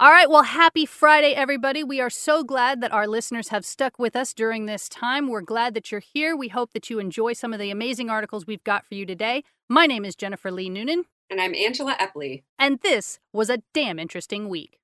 All 0.00 0.10
right, 0.10 0.30
well, 0.30 0.44
happy 0.44 0.86
Friday, 0.86 1.34
everybody. 1.34 1.84
We 1.84 2.00
are 2.00 2.08
so 2.08 2.42
glad 2.42 2.80
that 2.80 2.90
our 2.90 3.06
listeners 3.06 3.48
have 3.48 3.66
stuck 3.66 3.98
with 3.98 4.16
us 4.16 4.32
during 4.32 4.64
this 4.64 4.88
time. 4.88 5.28
We're 5.28 5.42
glad 5.42 5.74
that 5.74 5.92
you're 5.92 6.00
here. 6.00 6.34
We 6.34 6.48
hope 6.48 6.72
that 6.72 6.88
you 6.88 6.98
enjoy 6.98 7.34
some 7.34 7.52
of 7.52 7.60
the 7.60 7.70
amazing 7.70 8.08
articles 8.08 8.46
we've 8.46 8.64
got 8.64 8.86
for 8.86 8.94
you 8.94 9.04
today. 9.04 9.44
My 9.68 9.84
name 9.84 10.06
is 10.06 10.16
Jennifer 10.16 10.50
Lee 10.50 10.70
Noonan. 10.70 11.04
And 11.28 11.38
I'm 11.38 11.54
Angela 11.54 11.96
Epley. 12.00 12.44
And 12.58 12.80
this 12.80 13.18
was 13.34 13.50
a 13.50 13.58
damn 13.74 13.98
interesting 13.98 14.48
week. 14.48 14.78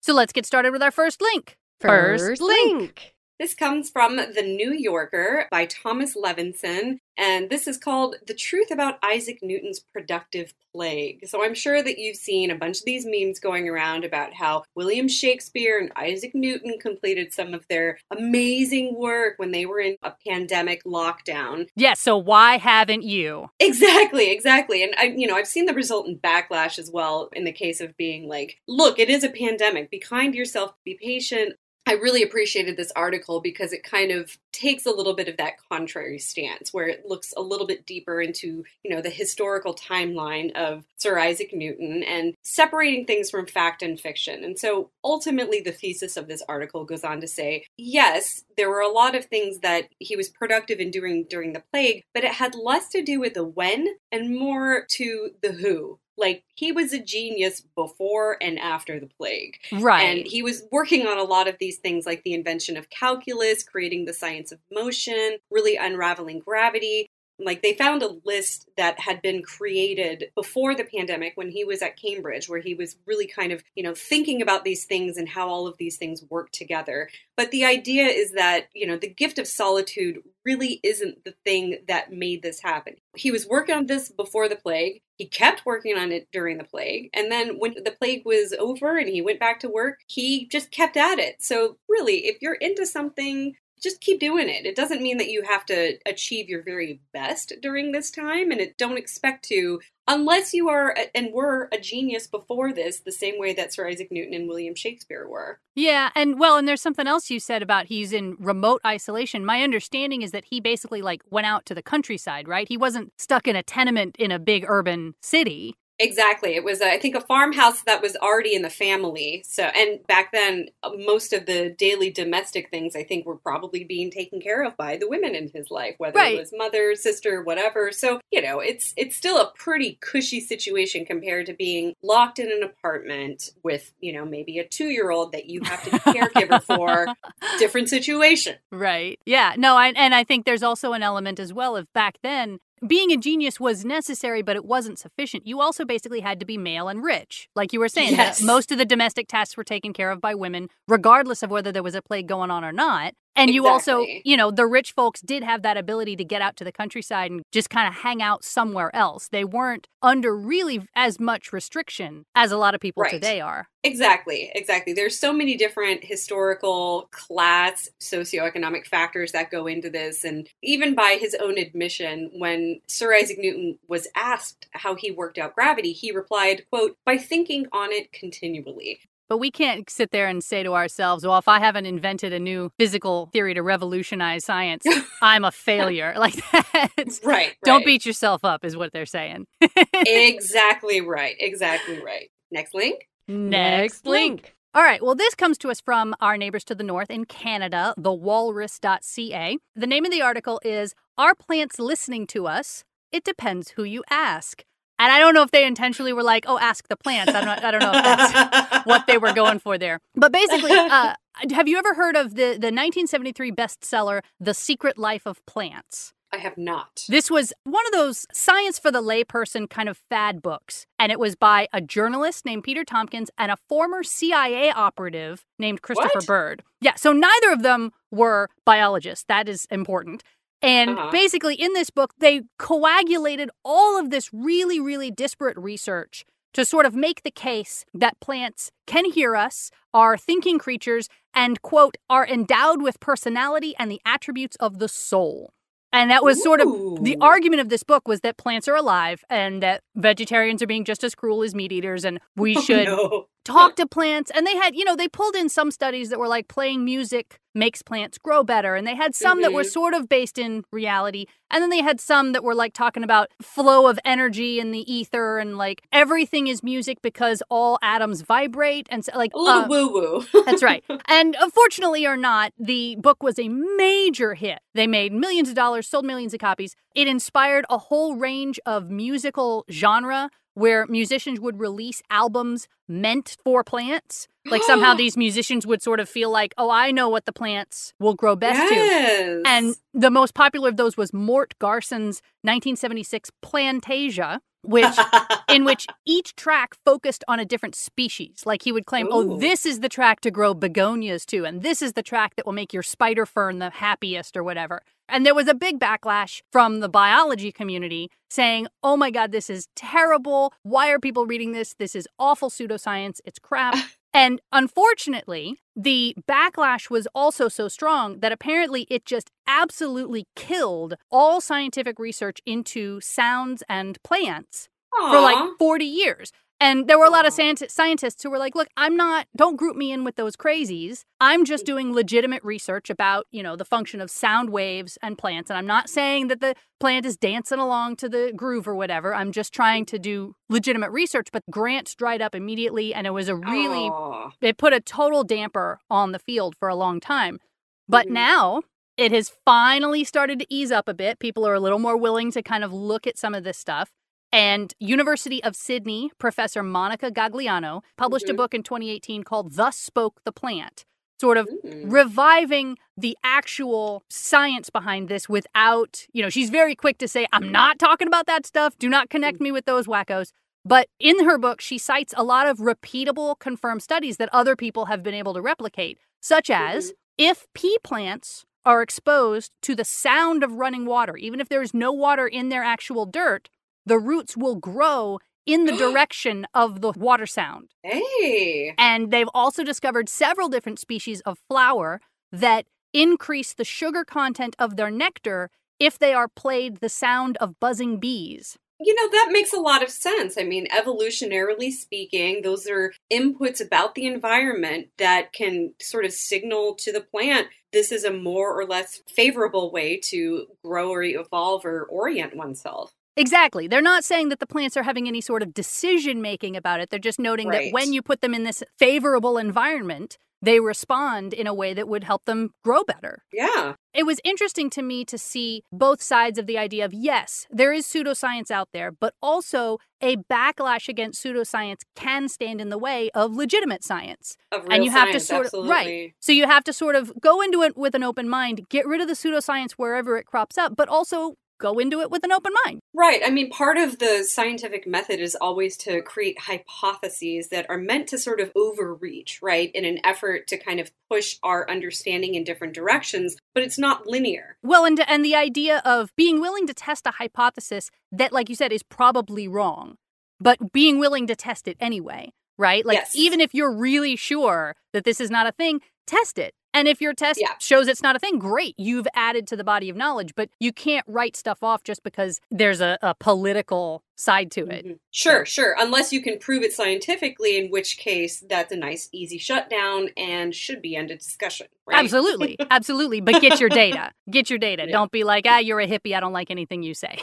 So 0.00 0.12
let's 0.12 0.32
get 0.32 0.44
started 0.44 0.72
with 0.72 0.82
our 0.82 0.90
first 0.90 1.22
link. 1.22 1.56
First, 1.80 2.40
link. 2.40 3.16
This 3.38 3.54
comes 3.54 3.90
from 3.90 4.16
The 4.16 4.42
New 4.42 4.72
Yorker 4.72 5.46
by 5.50 5.66
Thomas 5.66 6.16
Levenson, 6.16 7.00
and 7.18 7.50
this 7.50 7.66
is 7.66 7.76
called 7.76 8.16
The 8.26 8.32
Truth 8.32 8.70
About 8.70 8.98
Isaac 9.02 9.40
Newton's 9.42 9.80
Productive 9.92 10.54
Plague. 10.74 11.26
So 11.26 11.44
I'm 11.44 11.54
sure 11.54 11.82
that 11.82 11.98
you've 11.98 12.16
seen 12.16 12.50
a 12.50 12.54
bunch 12.54 12.78
of 12.78 12.86
these 12.86 13.04
memes 13.06 13.38
going 13.38 13.68
around 13.68 14.04
about 14.06 14.32
how 14.32 14.64
William 14.74 15.06
Shakespeare 15.06 15.78
and 15.78 15.92
Isaac 15.96 16.30
Newton 16.34 16.78
completed 16.80 17.34
some 17.34 17.52
of 17.52 17.66
their 17.68 17.98
amazing 18.10 18.98
work 18.98 19.34
when 19.38 19.52
they 19.52 19.66
were 19.66 19.80
in 19.80 19.96
a 20.02 20.14
pandemic 20.26 20.82
lockdown. 20.84 21.68
Yes, 21.76 21.76
yeah, 21.76 21.94
so 21.94 22.16
why 22.16 22.56
haven't 22.56 23.02
you? 23.02 23.50
Exactly, 23.60 24.30
exactly. 24.30 24.82
And 24.82 24.94
I 24.96 25.14
you 25.16 25.26
know, 25.26 25.36
I've 25.36 25.46
seen 25.46 25.66
the 25.66 25.74
resultant 25.74 26.22
backlash 26.22 26.78
as 26.78 26.90
well 26.90 27.28
in 27.34 27.44
the 27.44 27.52
case 27.52 27.82
of 27.82 27.96
being 27.98 28.28
like, 28.28 28.58
look, 28.66 28.98
it 28.98 29.10
is 29.10 29.24
a 29.24 29.28
pandemic. 29.28 29.90
Be 29.90 29.98
kind 29.98 30.32
to 30.32 30.38
yourself, 30.38 30.72
be 30.84 30.98
patient. 31.00 31.54
I 31.88 31.92
really 31.92 32.24
appreciated 32.24 32.76
this 32.76 32.90
article 32.96 33.40
because 33.40 33.72
it 33.72 33.84
kind 33.84 34.10
of 34.10 34.36
takes 34.52 34.86
a 34.86 34.90
little 34.90 35.14
bit 35.14 35.28
of 35.28 35.36
that 35.36 35.54
contrary 35.70 36.18
stance 36.18 36.74
where 36.74 36.88
it 36.88 37.04
looks 37.06 37.32
a 37.36 37.42
little 37.42 37.66
bit 37.66 37.86
deeper 37.86 38.20
into, 38.20 38.64
you 38.82 38.90
know, 38.90 39.00
the 39.00 39.10
historical 39.10 39.72
timeline 39.72 40.50
of 40.56 40.84
Sir 40.96 41.18
Isaac 41.18 41.50
Newton 41.52 42.02
and 42.02 42.34
separating 42.42 43.04
things 43.04 43.30
from 43.30 43.46
fact 43.46 43.82
and 43.82 44.00
fiction. 44.00 44.42
And 44.42 44.58
so 44.58 44.90
ultimately 45.04 45.60
the 45.60 45.70
thesis 45.70 46.16
of 46.16 46.26
this 46.26 46.42
article 46.48 46.84
goes 46.84 47.04
on 47.04 47.20
to 47.20 47.28
say, 47.28 47.66
yes, 47.76 48.44
there 48.56 48.70
were 48.70 48.80
a 48.80 48.90
lot 48.90 49.14
of 49.14 49.26
things 49.26 49.60
that 49.60 49.88
he 50.00 50.16
was 50.16 50.28
productive 50.28 50.80
in 50.80 50.90
doing 50.90 51.26
during 51.30 51.52
the 51.52 51.62
plague, 51.70 52.02
but 52.12 52.24
it 52.24 52.32
had 52.32 52.56
less 52.56 52.88
to 52.88 53.02
do 53.02 53.20
with 53.20 53.34
the 53.34 53.44
when 53.44 53.86
and 54.10 54.36
more 54.36 54.84
to 54.90 55.30
the 55.40 55.52
who 55.52 56.00
like 56.18 56.44
he 56.54 56.72
was 56.72 56.92
a 56.92 56.98
genius 56.98 57.62
before 57.74 58.36
and 58.40 58.58
after 58.58 58.98
the 58.98 59.06
plague. 59.06 59.58
Right. 59.72 60.02
And 60.02 60.26
he 60.26 60.42
was 60.42 60.64
working 60.70 61.06
on 61.06 61.18
a 61.18 61.22
lot 61.22 61.48
of 61.48 61.56
these 61.58 61.78
things 61.78 62.06
like 62.06 62.22
the 62.22 62.34
invention 62.34 62.76
of 62.76 62.90
calculus, 62.90 63.62
creating 63.62 64.04
the 64.04 64.14
science 64.14 64.52
of 64.52 64.58
motion, 64.72 65.38
really 65.50 65.76
unraveling 65.76 66.40
gravity. 66.40 67.10
Like 67.38 67.62
they 67.62 67.74
found 67.74 68.02
a 68.02 68.16
list 68.24 68.68
that 68.76 69.00
had 69.00 69.20
been 69.22 69.42
created 69.42 70.30
before 70.34 70.74
the 70.74 70.84
pandemic 70.84 71.32
when 71.36 71.50
he 71.50 71.64
was 71.64 71.82
at 71.82 72.00
Cambridge, 72.00 72.48
where 72.48 72.60
he 72.60 72.74
was 72.74 72.96
really 73.06 73.26
kind 73.26 73.52
of, 73.52 73.62
you 73.74 73.82
know, 73.82 73.94
thinking 73.94 74.40
about 74.40 74.64
these 74.64 74.84
things 74.84 75.16
and 75.16 75.28
how 75.28 75.48
all 75.48 75.66
of 75.66 75.76
these 75.76 75.96
things 75.96 76.24
work 76.30 76.50
together. 76.50 77.08
But 77.36 77.50
the 77.50 77.64
idea 77.64 78.06
is 78.06 78.32
that, 78.32 78.68
you 78.74 78.86
know, 78.86 78.96
the 78.96 79.08
gift 79.08 79.38
of 79.38 79.46
solitude 79.46 80.22
really 80.44 80.80
isn't 80.82 81.24
the 81.24 81.34
thing 81.44 81.78
that 81.88 82.12
made 82.12 82.42
this 82.42 82.60
happen. 82.60 82.94
He 83.16 83.30
was 83.30 83.46
working 83.46 83.74
on 83.74 83.86
this 83.86 84.10
before 84.10 84.48
the 84.48 84.56
plague. 84.56 85.02
He 85.18 85.26
kept 85.26 85.66
working 85.66 85.96
on 85.96 86.12
it 86.12 86.28
during 86.32 86.58
the 86.58 86.64
plague. 86.64 87.10
And 87.12 87.32
then 87.32 87.58
when 87.58 87.74
the 87.84 87.90
plague 87.90 88.22
was 88.24 88.54
over 88.58 88.96
and 88.96 89.08
he 89.08 89.22
went 89.22 89.40
back 89.40 89.60
to 89.60 89.68
work, 89.68 90.00
he 90.06 90.46
just 90.46 90.70
kept 90.70 90.96
at 90.96 91.18
it. 91.18 91.42
So, 91.42 91.78
really, 91.88 92.26
if 92.26 92.36
you're 92.40 92.54
into 92.54 92.86
something, 92.86 93.56
just 93.82 94.00
keep 94.00 94.20
doing 94.20 94.48
it. 94.48 94.66
It 94.66 94.76
doesn't 94.76 95.02
mean 95.02 95.18
that 95.18 95.30
you 95.30 95.42
have 95.42 95.66
to 95.66 95.98
achieve 96.06 96.48
your 96.48 96.62
very 96.62 97.00
best 97.12 97.52
during 97.60 97.92
this 97.92 98.10
time, 98.10 98.50
and 98.50 98.60
it 98.60 98.78
don't 98.78 98.98
expect 98.98 99.44
to 99.46 99.80
unless 100.08 100.54
you 100.54 100.68
are 100.68 100.96
and 101.14 101.32
were 101.32 101.68
a 101.72 101.78
genius 101.78 102.26
before 102.26 102.72
this, 102.72 103.00
the 103.00 103.12
same 103.12 103.38
way 103.38 103.52
that 103.54 103.72
Sir 103.72 103.88
Isaac 103.88 104.08
Newton 104.10 104.34
and 104.34 104.48
William 104.48 104.74
Shakespeare 104.74 105.28
were. 105.28 105.60
Yeah, 105.74 106.10
and 106.14 106.38
well, 106.38 106.56
and 106.56 106.66
there's 106.66 106.80
something 106.80 107.06
else 107.06 107.30
you 107.30 107.40
said 107.40 107.62
about 107.62 107.86
he's 107.86 108.12
in 108.12 108.36
remote 108.38 108.80
isolation. 108.86 109.44
My 109.44 109.62
understanding 109.62 110.22
is 110.22 110.30
that 110.30 110.46
he 110.46 110.60
basically 110.60 111.02
like 111.02 111.22
went 111.30 111.46
out 111.46 111.66
to 111.66 111.74
the 111.74 111.82
countryside, 111.82 112.48
right? 112.48 112.68
He 112.68 112.76
wasn't 112.76 113.12
stuck 113.18 113.48
in 113.48 113.56
a 113.56 113.62
tenement 113.62 114.16
in 114.18 114.30
a 114.30 114.38
big 114.38 114.64
urban 114.68 115.14
city. 115.20 115.76
Exactly. 115.98 116.54
It 116.54 116.64
was, 116.64 116.82
uh, 116.82 116.86
I 116.86 116.98
think, 116.98 117.14
a 117.14 117.20
farmhouse 117.20 117.82
that 117.82 118.02
was 118.02 118.16
already 118.16 118.54
in 118.54 118.62
the 118.62 118.70
family. 118.70 119.42
So, 119.46 119.64
and 119.64 120.06
back 120.06 120.30
then, 120.32 120.68
most 120.98 121.32
of 121.32 121.46
the 121.46 121.70
daily 121.70 122.10
domestic 122.10 122.70
things, 122.70 122.94
I 122.94 123.02
think, 123.02 123.24
were 123.24 123.36
probably 123.36 123.84
being 123.84 124.10
taken 124.10 124.40
care 124.40 124.62
of 124.62 124.76
by 124.76 124.96
the 124.98 125.08
women 125.08 125.34
in 125.34 125.50
his 125.54 125.70
life, 125.70 125.94
whether 125.98 126.18
right. 126.18 126.34
it 126.34 126.38
was 126.38 126.52
mother, 126.54 126.94
sister, 126.96 127.42
whatever. 127.42 127.92
So, 127.92 128.20
you 128.30 128.42
know, 128.42 128.60
it's 128.60 128.92
it's 128.96 129.16
still 129.16 129.38
a 129.38 129.52
pretty 129.56 129.98
cushy 130.00 130.40
situation 130.40 131.06
compared 131.06 131.46
to 131.46 131.54
being 131.54 131.94
locked 132.02 132.38
in 132.38 132.52
an 132.52 132.62
apartment 132.62 133.50
with, 133.62 133.92
you 134.00 134.12
know, 134.12 134.26
maybe 134.26 134.58
a 134.58 134.68
two 134.68 134.88
year 134.88 135.10
old 135.10 135.32
that 135.32 135.46
you 135.46 135.62
have 135.62 135.82
to 135.84 135.90
be 135.90 135.98
caregiver 135.98 136.62
for. 136.62 137.06
Different 137.58 137.88
situation. 137.88 138.56
Right. 138.70 139.18
Yeah. 139.24 139.54
No. 139.56 139.76
I, 139.76 139.88
and 139.88 140.14
I 140.14 140.24
think 140.24 140.44
there's 140.44 140.62
also 140.62 140.92
an 140.92 141.02
element 141.02 141.40
as 141.40 141.52
well 141.52 141.76
of 141.76 141.90
back 141.92 142.18
then 142.22 142.58
being 142.86 143.10
a 143.10 143.16
genius 143.16 143.58
was 143.58 143.84
necessary, 143.84 144.42
but 144.42 144.56
it 144.56 144.64
wasn't 144.64 144.98
sufficient. 144.98 145.46
You 145.46 145.60
also 145.60 145.84
basically 145.84 146.20
had 146.20 146.40
to 146.40 146.46
be 146.46 146.58
male 146.58 146.88
and 146.88 147.02
rich. 147.02 147.48
Like 147.54 147.72
you 147.72 147.80
were 147.80 147.88
saying, 147.88 148.12
yes. 148.12 148.42
most 148.42 148.70
of 148.72 148.78
the 148.78 148.84
domestic 148.84 149.28
tasks 149.28 149.56
were 149.56 149.64
taken 149.64 149.92
care 149.92 150.10
of 150.10 150.20
by 150.20 150.34
women, 150.34 150.68
regardless 150.86 151.42
of 151.42 151.50
whether 151.50 151.72
there 151.72 151.82
was 151.82 151.94
a 151.94 152.02
plague 152.02 152.26
going 152.26 152.50
on 152.50 152.64
or 152.64 152.72
not. 152.72 153.14
And 153.36 153.50
exactly. 153.50 153.54
you 153.54 153.66
also, 153.66 154.06
you 154.24 154.36
know, 154.36 154.50
the 154.50 154.66
rich 154.66 154.92
folks 154.92 155.20
did 155.20 155.42
have 155.42 155.62
that 155.62 155.76
ability 155.76 156.16
to 156.16 156.24
get 156.24 156.40
out 156.40 156.56
to 156.56 156.64
the 156.64 156.72
countryside 156.72 157.30
and 157.30 157.42
just 157.52 157.68
kind 157.68 157.86
of 157.86 157.94
hang 157.94 158.22
out 158.22 158.44
somewhere 158.44 158.94
else. 158.96 159.28
They 159.28 159.44
weren't 159.44 159.88
under 160.00 160.34
really 160.34 160.86
as 160.94 161.20
much 161.20 161.52
restriction 161.52 162.24
as 162.34 162.50
a 162.50 162.56
lot 162.56 162.74
of 162.74 162.80
people 162.80 163.02
right. 163.02 163.12
today 163.12 163.40
are. 163.40 163.68
Exactly, 163.84 164.50
exactly. 164.54 164.94
There's 164.94 165.18
so 165.18 165.32
many 165.32 165.56
different 165.56 166.02
historical, 166.02 167.08
class, 167.12 167.88
socioeconomic 168.00 168.86
factors 168.86 169.32
that 169.32 169.50
go 169.50 169.66
into 169.66 169.90
this. 169.90 170.24
And 170.24 170.48
even 170.62 170.94
by 170.94 171.18
his 171.20 171.36
own 171.38 171.58
admission, 171.58 172.30
when 172.32 172.80
Sir 172.88 173.14
Isaac 173.14 173.38
Newton 173.38 173.78
was 173.86 174.08
asked 174.16 174.66
how 174.72 174.94
he 174.94 175.10
worked 175.10 175.38
out 175.38 175.54
gravity, 175.54 175.92
he 175.92 176.10
replied, 176.10 176.64
quote, 176.70 176.96
by 177.04 177.18
thinking 177.18 177.66
on 177.70 177.92
it 177.92 178.12
continually. 178.12 179.00
But 179.28 179.38
we 179.38 179.50
can't 179.50 179.88
sit 179.90 180.10
there 180.12 180.28
and 180.28 180.42
say 180.42 180.62
to 180.62 180.74
ourselves, 180.74 181.26
well, 181.26 181.38
if 181.38 181.48
I 181.48 181.58
haven't 181.58 181.86
invented 181.86 182.32
a 182.32 182.38
new 182.38 182.70
physical 182.78 183.28
theory 183.32 183.54
to 183.54 183.62
revolutionize 183.62 184.44
science, 184.44 184.84
I'm 185.22 185.44
a 185.44 185.52
failure. 185.52 186.14
Like 186.26 186.34
that. 186.50 187.20
Right. 187.24 187.54
Don't 187.64 187.84
beat 187.84 188.04
yourself 188.04 188.44
up, 188.44 188.64
is 188.64 188.76
what 188.76 188.92
they're 188.92 189.06
saying. 189.06 189.46
exactly 189.94 191.00
right. 191.00 191.36
Exactly 191.38 192.00
right. 192.02 192.30
Next 192.50 192.74
link. 192.74 193.08
Next 193.28 194.06
link. 194.06 194.56
All 194.74 194.82
right, 194.82 195.02
well, 195.02 195.14
this 195.14 195.34
comes 195.34 195.56
to 195.58 195.70
us 195.70 195.80
from 195.80 196.14
our 196.20 196.36
neighbors 196.36 196.62
to 196.64 196.74
the 196.74 196.84
north 196.84 197.10
in 197.10 197.24
Canada, 197.24 197.94
the 197.96 198.10
thewalrus.ca. 198.10 199.56
The 199.74 199.86
name 199.86 200.04
of 200.04 200.10
the 200.10 200.20
article 200.20 200.60
is 200.64 200.94
Are 201.16 201.34
Plants 201.34 201.78
Listening 201.78 202.26
to 202.28 202.46
Us? 202.46 202.84
It 203.10 203.24
Depends 203.24 203.70
Who 203.70 203.84
You 203.84 204.04
Ask. 204.10 204.64
And 204.98 205.12
I 205.12 205.18
don't 205.18 205.34
know 205.34 205.42
if 205.42 205.50
they 205.50 205.66
intentionally 205.66 206.12
were 206.12 206.22
like, 206.22 206.44
"Oh, 206.48 206.58
ask 206.58 206.88
the 206.88 206.96
plants." 206.96 207.34
I 207.34 207.44
don't. 207.44 207.64
I 207.64 207.70
don't 207.70 207.80
know 207.80 207.92
if 207.94 208.02
that's 208.02 208.86
what 208.86 209.06
they 209.06 209.18
were 209.18 209.32
going 209.32 209.58
for 209.58 209.78
there. 209.78 210.00
But 210.14 210.32
basically, 210.32 210.72
uh, 210.74 211.14
have 211.52 211.68
you 211.68 211.78
ever 211.78 211.94
heard 211.94 212.16
of 212.16 212.30
the 212.34 212.56
the 212.58 212.72
1973 212.72 213.52
bestseller, 213.52 214.22
"The 214.40 214.54
Secret 214.54 214.98
Life 214.98 215.26
of 215.26 215.44
Plants"? 215.46 216.12
I 216.32 216.38
have 216.38 216.58
not. 216.58 217.04
This 217.08 217.30
was 217.30 217.52
one 217.64 217.86
of 217.86 217.92
those 217.92 218.26
science 218.32 218.78
for 218.78 218.90
the 218.90 219.00
layperson 219.00 219.70
kind 219.70 219.88
of 219.88 219.96
fad 219.96 220.42
books, 220.42 220.86
and 220.98 221.12
it 221.12 221.20
was 221.20 221.36
by 221.36 221.68
a 221.72 221.80
journalist 221.80 222.44
named 222.44 222.64
Peter 222.64 222.84
Tompkins 222.84 223.30
and 223.38 223.52
a 223.52 223.56
former 223.68 224.02
CIA 224.02 224.70
operative 224.70 225.46
named 225.58 225.82
Christopher 225.82 226.10
what? 226.14 226.26
Bird. 226.26 226.62
Yeah, 226.80 226.94
so 226.96 227.12
neither 227.12 227.52
of 227.52 227.62
them 227.62 227.92
were 228.10 228.50
biologists. 228.64 229.24
That 229.28 229.48
is 229.48 229.66
important. 229.70 230.22
And 230.62 230.90
uh-huh. 230.90 231.10
basically, 231.10 231.54
in 231.54 231.72
this 231.74 231.90
book, 231.90 232.12
they 232.18 232.42
coagulated 232.58 233.50
all 233.64 233.98
of 233.98 234.10
this 234.10 234.30
really, 234.32 234.80
really 234.80 235.10
disparate 235.10 235.56
research 235.56 236.24
to 236.54 236.64
sort 236.64 236.86
of 236.86 236.94
make 236.94 237.22
the 237.22 237.30
case 237.30 237.84
that 237.92 238.18
plants 238.18 238.70
can 238.86 239.04
hear 239.04 239.36
us, 239.36 239.70
are 239.92 240.16
thinking 240.16 240.58
creatures, 240.58 241.08
and, 241.34 241.60
quote, 241.60 241.98
are 242.08 242.26
endowed 242.26 242.80
with 242.80 242.98
personality 242.98 243.74
and 243.78 243.90
the 243.90 244.00
attributes 244.06 244.56
of 244.56 244.78
the 244.78 244.88
soul. 244.88 245.52
And 245.92 246.10
that 246.10 246.24
was 246.24 246.38
Ooh. 246.38 246.42
sort 246.42 246.60
of 246.60 247.04
the 247.04 247.16
argument 247.20 247.60
of 247.60 247.68
this 247.68 247.82
book 247.82 248.08
was 248.08 248.20
that 248.20 248.36
plants 248.36 248.68
are 248.68 248.74
alive 248.74 249.24
and 249.30 249.62
that 249.62 249.82
vegetarians 249.94 250.62
are 250.62 250.66
being 250.66 250.84
just 250.84 251.04
as 251.04 251.14
cruel 251.14 251.42
as 251.42 251.54
meat 251.54 251.72
eaters 251.72 252.04
and 252.04 252.20
we 252.34 252.56
oh, 252.56 252.60
should 252.60 252.86
no. 252.86 253.26
Talk 253.46 253.76
to 253.76 253.86
plants. 253.86 254.30
And 254.34 254.46
they 254.46 254.56
had, 254.56 254.74
you 254.74 254.84
know, 254.84 254.96
they 254.96 255.08
pulled 255.08 255.36
in 255.36 255.48
some 255.48 255.70
studies 255.70 256.10
that 256.10 256.18
were 256.18 256.28
like 256.28 256.48
playing 256.48 256.84
music 256.84 257.40
makes 257.54 257.80
plants 257.80 258.18
grow 258.18 258.44
better. 258.44 258.74
And 258.74 258.86
they 258.86 258.94
had 258.94 259.14
some 259.14 259.38
mm-hmm. 259.38 259.42
that 259.42 259.52
were 259.52 259.62
mm-hmm. 259.62 259.70
sort 259.70 259.94
of 259.94 260.08
based 260.08 260.36
in 260.38 260.64
reality. 260.70 261.24
And 261.50 261.62
then 261.62 261.70
they 261.70 261.80
had 261.80 262.00
some 262.00 262.32
that 262.32 262.44
were 262.44 262.54
like 262.54 262.74
talking 262.74 263.02
about 263.02 263.30
flow 263.40 263.86
of 263.86 263.98
energy 264.04 264.60
in 264.60 264.72
the 264.72 264.92
ether 264.92 265.38
and 265.38 265.56
like 265.56 265.82
everything 265.92 266.48
is 266.48 266.62
music 266.62 267.00
because 267.00 267.42
all 267.48 267.78
atoms 267.82 268.20
vibrate. 268.20 268.86
And 268.90 269.04
so, 269.04 269.12
like, 269.16 269.32
a 269.34 269.38
little 269.38 269.62
uh, 269.62 269.68
woo 269.68 269.92
woo. 269.92 270.42
that's 270.44 270.62
right. 270.62 270.84
And 271.08 271.36
unfortunately 271.40 272.04
or 272.04 272.16
not, 272.16 272.52
the 272.58 272.96
book 272.96 273.22
was 273.22 273.38
a 273.38 273.48
major 273.48 274.34
hit. 274.34 274.58
They 274.74 274.86
made 274.86 275.12
millions 275.12 275.48
of 275.48 275.54
dollars, 275.54 275.88
sold 275.88 276.04
millions 276.04 276.34
of 276.34 276.40
copies. 276.40 276.74
It 276.94 277.06
inspired 277.06 277.64
a 277.70 277.78
whole 277.78 278.16
range 278.16 278.58
of 278.66 278.90
musical 278.90 279.64
genre 279.70 280.30
where 280.56 280.86
musicians 280.86 281.38
would 281.38 281.60
release 281.60 282.02
albums 282.08 282.66
meant 282.88 283.36
for 283.44 283.62
plants. 283.62 284.26
Like 284.46 284.62
somehow 284.62 284.94
these 284.96 285.14
musicians 285.14 285.66
would 285.66 285.82
sort 285.82 286.00
of 286.00 286.08
feel 286.08 286.30
like, 286.30 286.54
oh, 286.56 286.70
I 286.70 286.92
know 286.92 287.10
what 287.10 287.26
the 287.26 287.32
plants 287.32 287.92
will 288.00 288.14
grow 288.14 288.36
best 288.36 288.58
yes. 288.58 289.18
to. 289.18 289.42
And 289.44 289.76
the 289.92 290.10
most 290.10 290.32
popular 290.32 290.70
of 290.70 290.78
those 290.78 290.96
was 290.96 291.12
Mort 291.12 291.54
Garson's 291.58 292.22
1976 292.40 293.30
Plantasia, 293.44 294.40
which 294.62 294.96
in 295.50 295.66
which 295.66 295.86
each 296.06 296.34
track 296.36 296.74
focused 296.86 297.22
on 297.28 297.38
a 297.38 297.44
different 297.44 297.74
species. 297.74 298.44
Like 298.46 298.62
he 298.62 298.72
would 298.72 298.86
claim, 298.86 299.08
oh, 299.10 299.22
Ooh. 299.22 299.32
"Oh, 299.34 299.38
this 299.38 299.66
is 299.66 299.80
the 299.80 299.90
track 299.90 300.20
to 300.22 300.30
grow 300.30 300.54
begonias 300.54 301.26
to, 301.26 301.44
and 301.44 301.60
this 301.60 301.82
is 301.82 301.92
the 301.92 302.02
track 302.02 302.36
that 302.36 302.46
will 302.46 302.54
make 302.54 302.72
your 302.72 302.82
spider 302.82 303.26
fern 303.26 303.58
the 303.58 303.68
happiest 303.68 304.38
or 304.38 304.42
whatever." 304.42 304.82
And 305.08 305.24
there 305.24 305.34
was 305.34 305.48
a 305.48 305.54
big 305.54 305.78
backlash 305.78 306.42
from 306.50 306.80
the 306.80 306.88
biology 306.88 307.52
community 307.52 308.10
saying, 308.28 308.66
"Oh 308.82 308.96
my 308.96 309.10
god, 309.10 309.32
this 309.32 309.48
is 309.48 309.68
terrible. 309.76 310.52
Why 310.62 310.90
are 310.90 310.98
people 310.98 311.26
reading 311.26 311.52
this? 311.52 311.74
This 311.74 311.94
is 311.94 312.08
awful 312.18 312.50
pseudoscience. 312.50 313.20
It's 313.24 313.38
crap." 313.38 313.76
And 314.16 314.40
unfortunately, 314.50 315.60
the 315.76 316.16
backlash 316.26 316.88
was 316.88 317.06
also 317.14 317.48
so 317.48 317.68
strong 317.68 318.20
that 318.20 318.32
apparently 318.32 318.86
it 318.88 319.04
just 319.04 319.30
absolutely 319.46 320.26
killed 320.34 320.94
all 321.10 321.42
scientific 321.42 321.98
research 321.98 322.40
into 322.46 322.98
sounds 323.02 323.62
and 323.68 324.02
plants 324.02 324.70
Aww. 324.94 325.10
for 325.10 325.20
like 325.20 325.58
40 325.58 325.84
years. 325.84 326.32
And 326.58 326.86
there 326.86 326.98
were 326.98 327.04
a 327.04 327.10
lot 327.10 327.26
of 327.26 327.34
scientists 327.34 328.22
who 328.22 328.30
were 328.30 328.38
like, 328.38 328.54
look, 328.54 328.68
I'm 328.78 328.96
not, 328.96 329.26
don't 329.36 329.56
group 329.56 329.76
me 329.76 329.92
in 329.92 330.04
with 330.04 330.16
those 330.16 330.36
crazies. 330.36 331.04
I'm 331.20 331.44
just 331.44 331.64
mm. 331.64 331.66
doing 331.66 331.92
legitimate 331.92 332.42
research 332.42 332.88
about, 332.88 333.26
you 333.30 333.42
know, 333.42 333.56
the 333.56 333.64
function 333.64 334.00
of 334.00 334.10
sound 334.10 334.48
waves 334.48 334.96
and 335.02 335.18
plants. 335.18 335.50
And 335.50 335.58
I'm 335.58 335.66
not 335.66 335.90
saying 335.90 336.28
that 336.28 336.40
the 336.40 336.54
plant 336.80 337.04
is 337.04 337.18
dancing 337.18 337.58
along 337.58 337.96
to 337.96 338.08
the 338.08 338.32
groove 338.34 338.66
or 338.66 338.74
whatever. 338.74 339.14
I'm 339.14 339.32
just 339.32 339.52
trying 339.52 339.84
to 339.86 339.98
do 339.98 340.34
legitimate 340.48 340.90
research. 340.92 341.28
But 341.30 341.42
grants 341.50 341.94
dried 341.94 342.22
up 342.22 342.34
immediately. 342.34 342.94
And 342.94 343.06
it 343.06 343.10
was 343.10 343.28
a 343.28 343.36
really, 343.36 343.90
Aww. 343.90 344.32
it 344.40 344.56
put 344.56 344.72
a 344.72 344.80
total 344.80 345.24
damper 345.24 345.78
on 345.90 346.12
the 346.12 346.18
field 346.18 346.56
for 346.58 346.68
a 346.68 346.74
long 346.74 347.00
time. 347.00 347.38
But 347.86 348.06
mm-hmm. 348.06 348.14
now 348.14 348.62
it 348.96 349.12
has 349.12 349.30
finally 349.44 350.04
started 350.04 350.38
to 350.38 350.46
ease 350.48 350.72
up 350.72 350.88
a 350.88 350.94
bit. 350.94 351.18
People 351.18 351.46
are 351.46 351.54
a 351.54 351.60
little 351.60 351.78
more 351.78 351.98
willing 351.98 352.32
to 352.32 352.42
kind 352.42 352.64
of 352.64 352.72
look 352.72 353.06
at 353.06 353.18
some 353.18 353.34
of 353.34 353.44
this 353.44 353.58
stuff. 353.58 353.90
And 354.32 354.74
University 354.80 355.42
of 355.42 355.56
Sydney 355.56 356.10
professor 356.18 356.62
Monica 356.62 357.10
Gagliano 357.10 357.82
published 357.96 358.26
mm-hmm. 358.26 358.34
a 358.34 358.36
book 358.36 358.54
in 358.54 358.62
2018 358.62 359.22
called 359.22 359.52
Thus 359.52 359.76
Spoke 359.76 360.20
the 360.24 360.32
Plant, 360.32 360.84
sort 361.20 361.38
of 361.38 361.48
mm-hmm. 361.48 361.88
reviving 361.90 362.76
the 362.96 363.16
actual 363.22 364.02
science 364.10 364.68
behind 364.70 365.08
this 365.08 365.28
without, 365.28 366.06
you 366.12 366.22
know, 366.22 366.28
she's 366.28 366.50
very 366.50 366.74
quick 366.74 366.98
to 366.98 367.08
say, 367.08 367.26
I'm 367.32 367.50
not 367.52 367.78
talking 367.78 368.08
about 368.08 368.26
that 368.26 368.46
stuff. 368.46 368.76
Do 368.78 368.88
not 368.88 369.10
connect 369.10 369.38
mm. 369.38 369.42
me 369.42 369.52
with 369.52 369.64
those 369.64 369.86
wackos. 369.86 370.32
But 370.64 370.88
in 370.98 371.24
her 371.24 371.38
book, 371.38 371.60
she 371.60 371.78
cites 371.78 372.12
a 372.16 372.24
lot 372.24 372.48
of 372.48 372.58
repeatable 372.58 373.38
confirmed 373.38 373.82
studies 373.82 374.16
that 374.16 374.28
other 374.32 374.56
people 374.56 374.86
have 374.86 375.02
been 375.02 375.14
able 375.14 375.32
to 375.34 375.40
replicate, 375.40 375.98
such 376.20 376.50
as 376.50 376.86
mm-hmm. 376.86 376.94
if 377.18 377.46
pea 377.54 377.78
plants 377.84 378.44
are 378.64 378.82
exposed 378.82 379.52
to 379.62 379.76
the 379.76 379.84
sound 379.84 380.42
of 380.42 380.54
running 380.54 380.84
water, 380.84 381.16
even 381.16 381.38
if 381.38 381.48
there 381.48 381.62
is 381.62 381.72
no 381.72 381.92
water 381.92 382.26
in 382.26 382.48
their 382.48 382.64
actual 382.64 383.06
dirt, 383.06 383.48
the 383.86 383.98
roots 383.98 384.36
will 384.36 384.56
grow 384.56 385.18
in 385.46 385.64
the 385.64 385.76
direction 385.76 386.46
of 386.52 386.80
the 386.80 386.92
water 386.92 387.26
sound. 387.26 387.70
Hey. 387.82 388.74
And 388.76 389.10
they've 389.10 389.30
also 389.32 389.64
discovered 389.64 390.08
several 390.08 390.48
different 390.48 390.78
species 390.78 391.20
of 391.22 391.38
flower 391.48 392.00
that 392.30 392.66
increase 392.92 393.54
the 393.54 393.64
sugar 393.64 394.04
content 394.04 394.56
of 394.58 394.76
their 394.76 394.90
nectar 394.90 395.50
if 395.78 395.98
they 395.98 396.12
are 396.12 396.28
played 396.28 396.78
the 396.78 396.88
sound 396.88 397.36
of 397.38 397.60
buzzing 397.60 397.98
bees. 397.98 398.58
You 398.78 398.94
know, 398.94 399.08
that 399.10 399.30
makes 399.32 399.54
a 399.54 399.60
lot 399.60 399.82
of 399.82 399.88
sense. 399.88 400.36
I 400.38 400.42
mean, 400.42 400.66
evolutionarily 400.68 401.70
speaking, 401.70 402.42
those 402.42 402.66
are 402.68 402.92
inputs 403.10 403.64
about 403.64 403.94
the 403.94 404.06
environment 404.06 404.88
that 404.98 405.32
can 405.32 405.72
sort 405.80 406.04
of 406.04 406.12
signal 406.12 406.74
to 406.80 406.92
the 406.92 407.00
plant 407.00 407.48
this 407.76 407.92
is 407.92 408.04
a 408.04 408.10
more 408.10 408.58
or 408.58 408.64
less 408.64 409.02
favorable 409.06 409.70
way 409.70 409.98
to 409.98 410.46
grow 410.64 410.90
or 410.90 411.02
evolve 411.02 411.66
or 411.66 411.84
orient 411.84 412.34
oneself. 412.34 412.94
Exactly. 413.16 413.66
They're 413.66 413.82
not 413.82 414.04
saying 414.04 414.28
that 414.28 414.40
the 414.40 414.46
plants 414.46 414.76
are 414.76 414.82
having 414.82 415.08
any 415.08 415.20
sort 415.20 415.42
of 415.42 415.54
decision 415.54 416.20
making 416.20 416.56
about 416.56 416.80
it. 416.80 416.90
They're 416.90 416.98
just 416.98 417.18
noting 417.18 417.48
right. 417.48 417.64
that 417.64 417.72
when 417.72 417.92
you 417.92 418.02
put 418.02 418.20
them 418.20 418.34
in 418.34 418.44
this 418.44 418.62
favorable 418.78 419.38
environment, 419.38 420.18
they 420.42 420.60
respond 420.60 421.32
in 421.32 421.46
a 421.46 421.54
way 421.54 421.72
that 421.72 421.88
would 421.88 422.04
help 422.04 422.24
them 422.26 422.50
grow 422.62 422.84
better. 422.84 423.24
Yeah. 423.32 423.74
It 423.94 424.04
was 424.04 424.20
interesting 424.22 424.68
to 424.70 424.82
me 424.82 425.04
to 425.06 425.16
see 425.16 425.62
both 425.72 426.02
sides 426.02 426.38
of 426.38 426.46
the 426.46 426.58
idea 426.58 426.84
of 426.84 426.92
yes, 426.92 427.46
there 427.50 427.72
is 427.72 427.86
pseudoscience 427.86 428.50
out 428.50 428.68
there, 428.72 428.92
but 428.92 429.14
also 429.22 429.78
a 430.02 430.16
backlash 430.30 430.88
against 430.88 431.24
pseudoscience 431.24 431.80
can 431.94 432.28
stand 432.28 432.60
in 432.60 432.68
the 432.68 432.78
way 432.78 433.10
of 433.14 433.34
legitimate 433.34 433.82
science. 433.82 434.36
Of 434.52 434.66
and 434.70 434.84
you 434.84 434.90
have 434.90 435.08
science, 435.08 435.22
to 435.22 435.26
sort 435.26 435.46
absolutely. 435.46 435.70
of 435.70 435.76
right. 435.76 436.12
So 436.20 436.32
you 436.32 436.46
have 436.46 436.64
to 436.64 436.72
sort 436.72 436.96
of 436.96 437.12
go 437.20 437.40
into 437.40 437.62
it 437.62 437.76
with 437.76 437.94
an 437.94 438.02
open 438.02 438.28
mind, 438.28 438.68
get 438.68 438.86
rid 438.86 439.00
of 439.00 439.08
the 439.08 439.14
pseudoscience 439.14 439.72
wherever 439.72 440.18
it 440.18 440.26
crops 440.26 440.58
up, 440.58 440.76
but 440.76 440.88
also 440.88 441.36
go 441.58 441.78
into 441.78 442.00
it 442.00 442.10
with 442.10 442.24
an 442.24 442.32
open 442.32 442.52
mind. 442.64 442.80
Right. 442.94 443.20
I 443.24 443.30
mean, 443.30 443.50
part 443.50 443.76
of 443.76 443.98
the 443.98 444.24
scientific 444.24 444.86
method 444.86 445.20
is 445.20 445.34
always 445.34 445.76
to 445.78 446.02
create 446.02 446.38
hypotheses 446.40 447.48
that 447.48 447.66
are 447.68 447.78
meant 447.78 448.08
to 448.08 448.18
sort 448.18 448.40
of 448.40 448.50
overreach, 448.54 449.40
right, 449.42 449.70
in 449.74 449.84
an 449.84 449.98
effort 450.04 450.46
to 450.48 450.58
kind 450.58 450.80
of 450.80 450.90
push 451.10 451.38
our 451.42 451.68
understanding 451.68 452.34
in 452.34 452.44
different 452.44 452.74
directions, 452.74 453.36
but 453.54 453.62
it's 453.62 453.78
not 453.78 454.06
linear. 454.06 454.56
Well, 454.62 454.84
and 454.84 455.00
and 455.08 455.24
the 455.24 455.34
idea 455.34 455.82
of 455.84 456.14
being 456.16 456.40
willing 456.40 456.66
to 456.66 456.74
test 456.74 457.06
a 457.06 457.12
hypothesis 457.12 457.90
that 458.12 458.32
like 458.32 458.48
you 458.48 458.54
said 458.54 458.72
is 458.72 458.82
probably 458.82 459.48
wrong, 459.48 459.96
but 460.40 460.72
being 460.72 460.98
willing 460.98 461.26
to 461.26 461.36
test 461.36 461.68
it 461.68 461.76
anyway, 461.80 462.32
right? 462.58 462.84
Like 462.84 462.98
yes. 462.98 463.14
even 463.14 463.40
if 463.40 463.54
you're 463.54 463.74
really 463.74 464.16
sure 464.16 464.74
that 464.92 465.04
this 465.04 465.20
is 465.20 465.30
not 465.30 465.46
a 465.46 465.52
thing, 465.52 465.80
test 466.06 466.38
it 466.38 466.54
and 466.76 466.86
if 466.86 467.00
your 467.00 467.14
test 467.14 467.40
yeah. 467.40 467.54
shows 467.58 467.88
it's 467.88 468.02
not 468.02 468.16
a 468.16 468.18
thing, 468.18 468.38
great. 468.38 468.74
You've 468.76 469.08
added 469.14 469.46
to 469.46 469.56
the 469.56 469.64
body 469.64 469.88
of 469.88 469.96
knowledge, 469.96 470.34
but 470.36 470.50
you 470.60 470.74
can't 470.74 471.06
write 471.08 471.34
stuff 471.34 471.62
off 471.62 471.82
just 471.82 472.02
because 472.02 472.38
there's 472.50 472.82
a, 472.82 472.98
a 473.00 473.14
political 473.14 474.02
side 474.16 474.50
to 474.52 474.66
it. 474.66 474.84
Mm-hmm. 474.84 474.94
Sure, 475.10 475.46
sure. 475.46 475.76
Unless 475.78 476.12
you 476.12 476.22
can 476.22 476.38
prove 476.38 476.62
it 476.62 476.72
scientifically, 476.72 477.56
in 477.56 477.70
which 477.70 477.98
case 477.98 478.40
that's 478.40 478.72
a 478.72 478.76
nice, 478.76 479.08
easy 479.12 479.38
shutdown 479.38 480.08
and 480.16 480.54
should 480.54 480.82
be 480.82 480.96
end 480.96 481.10
of 481.10 481.18
discussion. 481.18 481.68
Right? 481.86 481.98
Absolutely, 481.98 482.56
absolutely. 482.70 483.20
But 483.20 483.40
get 483.40 483.60
your 483.60 483.68
data. 483.68 484.10
Get 484.28 484.50
your 484.50 484.58
data. 484.58 484.84
Yeah. 484.86 484.92
Don't 484.92 485.12
be 485.12 485.22
like, 485.22 485.44
ah, 485.46 485.58
you're 485.58 485.80
a 485.80 485.86
hippie. 485.86 486.16
I 486.16 486.20
don't 486.20 486.32
like 486.32 486.50
anything 486.50 486.82
you 486.82 486.94
say. 486.94 487.18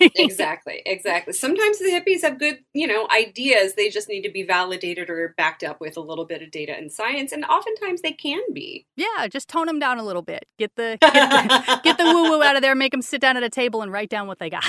exactly, 0.00 0.82
exactly. 0.84 1.32
Sometimes 1.34 1.78
the 1.78 1.86
hippies 1.86 2.22
have 2.22 2.38
good, 2.38 2.58
you 2.72 2.86
know, 2.86 3.06
ideas. 3.14 3.74
They 3.74 3.90
just 3.90 4.08
need 4.08 4.22
to 4.22 4.30
be 4.30 4.42
validated 4.42 5.08
or 5.08 5.34
backed 5.36 5.62
up 5.62 5.80
with 5.80 5.96
a 5.96 6.00
little 6.00 6.24
bit 6.24 6.42
of 6.42 6.50
data 6.50 6.74
and 6.76 6.90
science, 6.90 7.30
and 7.30 7.44
oftentimes 7.44 8.02
they 8.02 8.12
can 8.12 8.42
be. 8.52 8.86
Yeah, 8.96 9.28
just 9.28 9.48
tone 9.48 9.66
them 9.66 9.78
down 9.78 9.98
a 9.98 10.04
little 10.04 10.22
bit. 10.22 10.46
Get 10.58 10.74
the 10.74 10.98
get 11.00 11.12
the, 11.12 11.80
get 11.84 11.98
the 11.98 12.04
woo 12.04 12.30
woo 12.30 12.42
out 12.42 12.56
of 12.56 12.62
there. 12.62 12.74
Make 12.74 12.92
them 12.92 13.02
sit 13.02 13.20
down 13.20 13.36
at 13.36 13.42
a 13.42 13.50
table 13.50 13.82
and 13.82 13.92
write 13.92 14.08
down 14.08 14.26
what 14.26 14.38
they 14.38 14.50
got. 14.50 14.64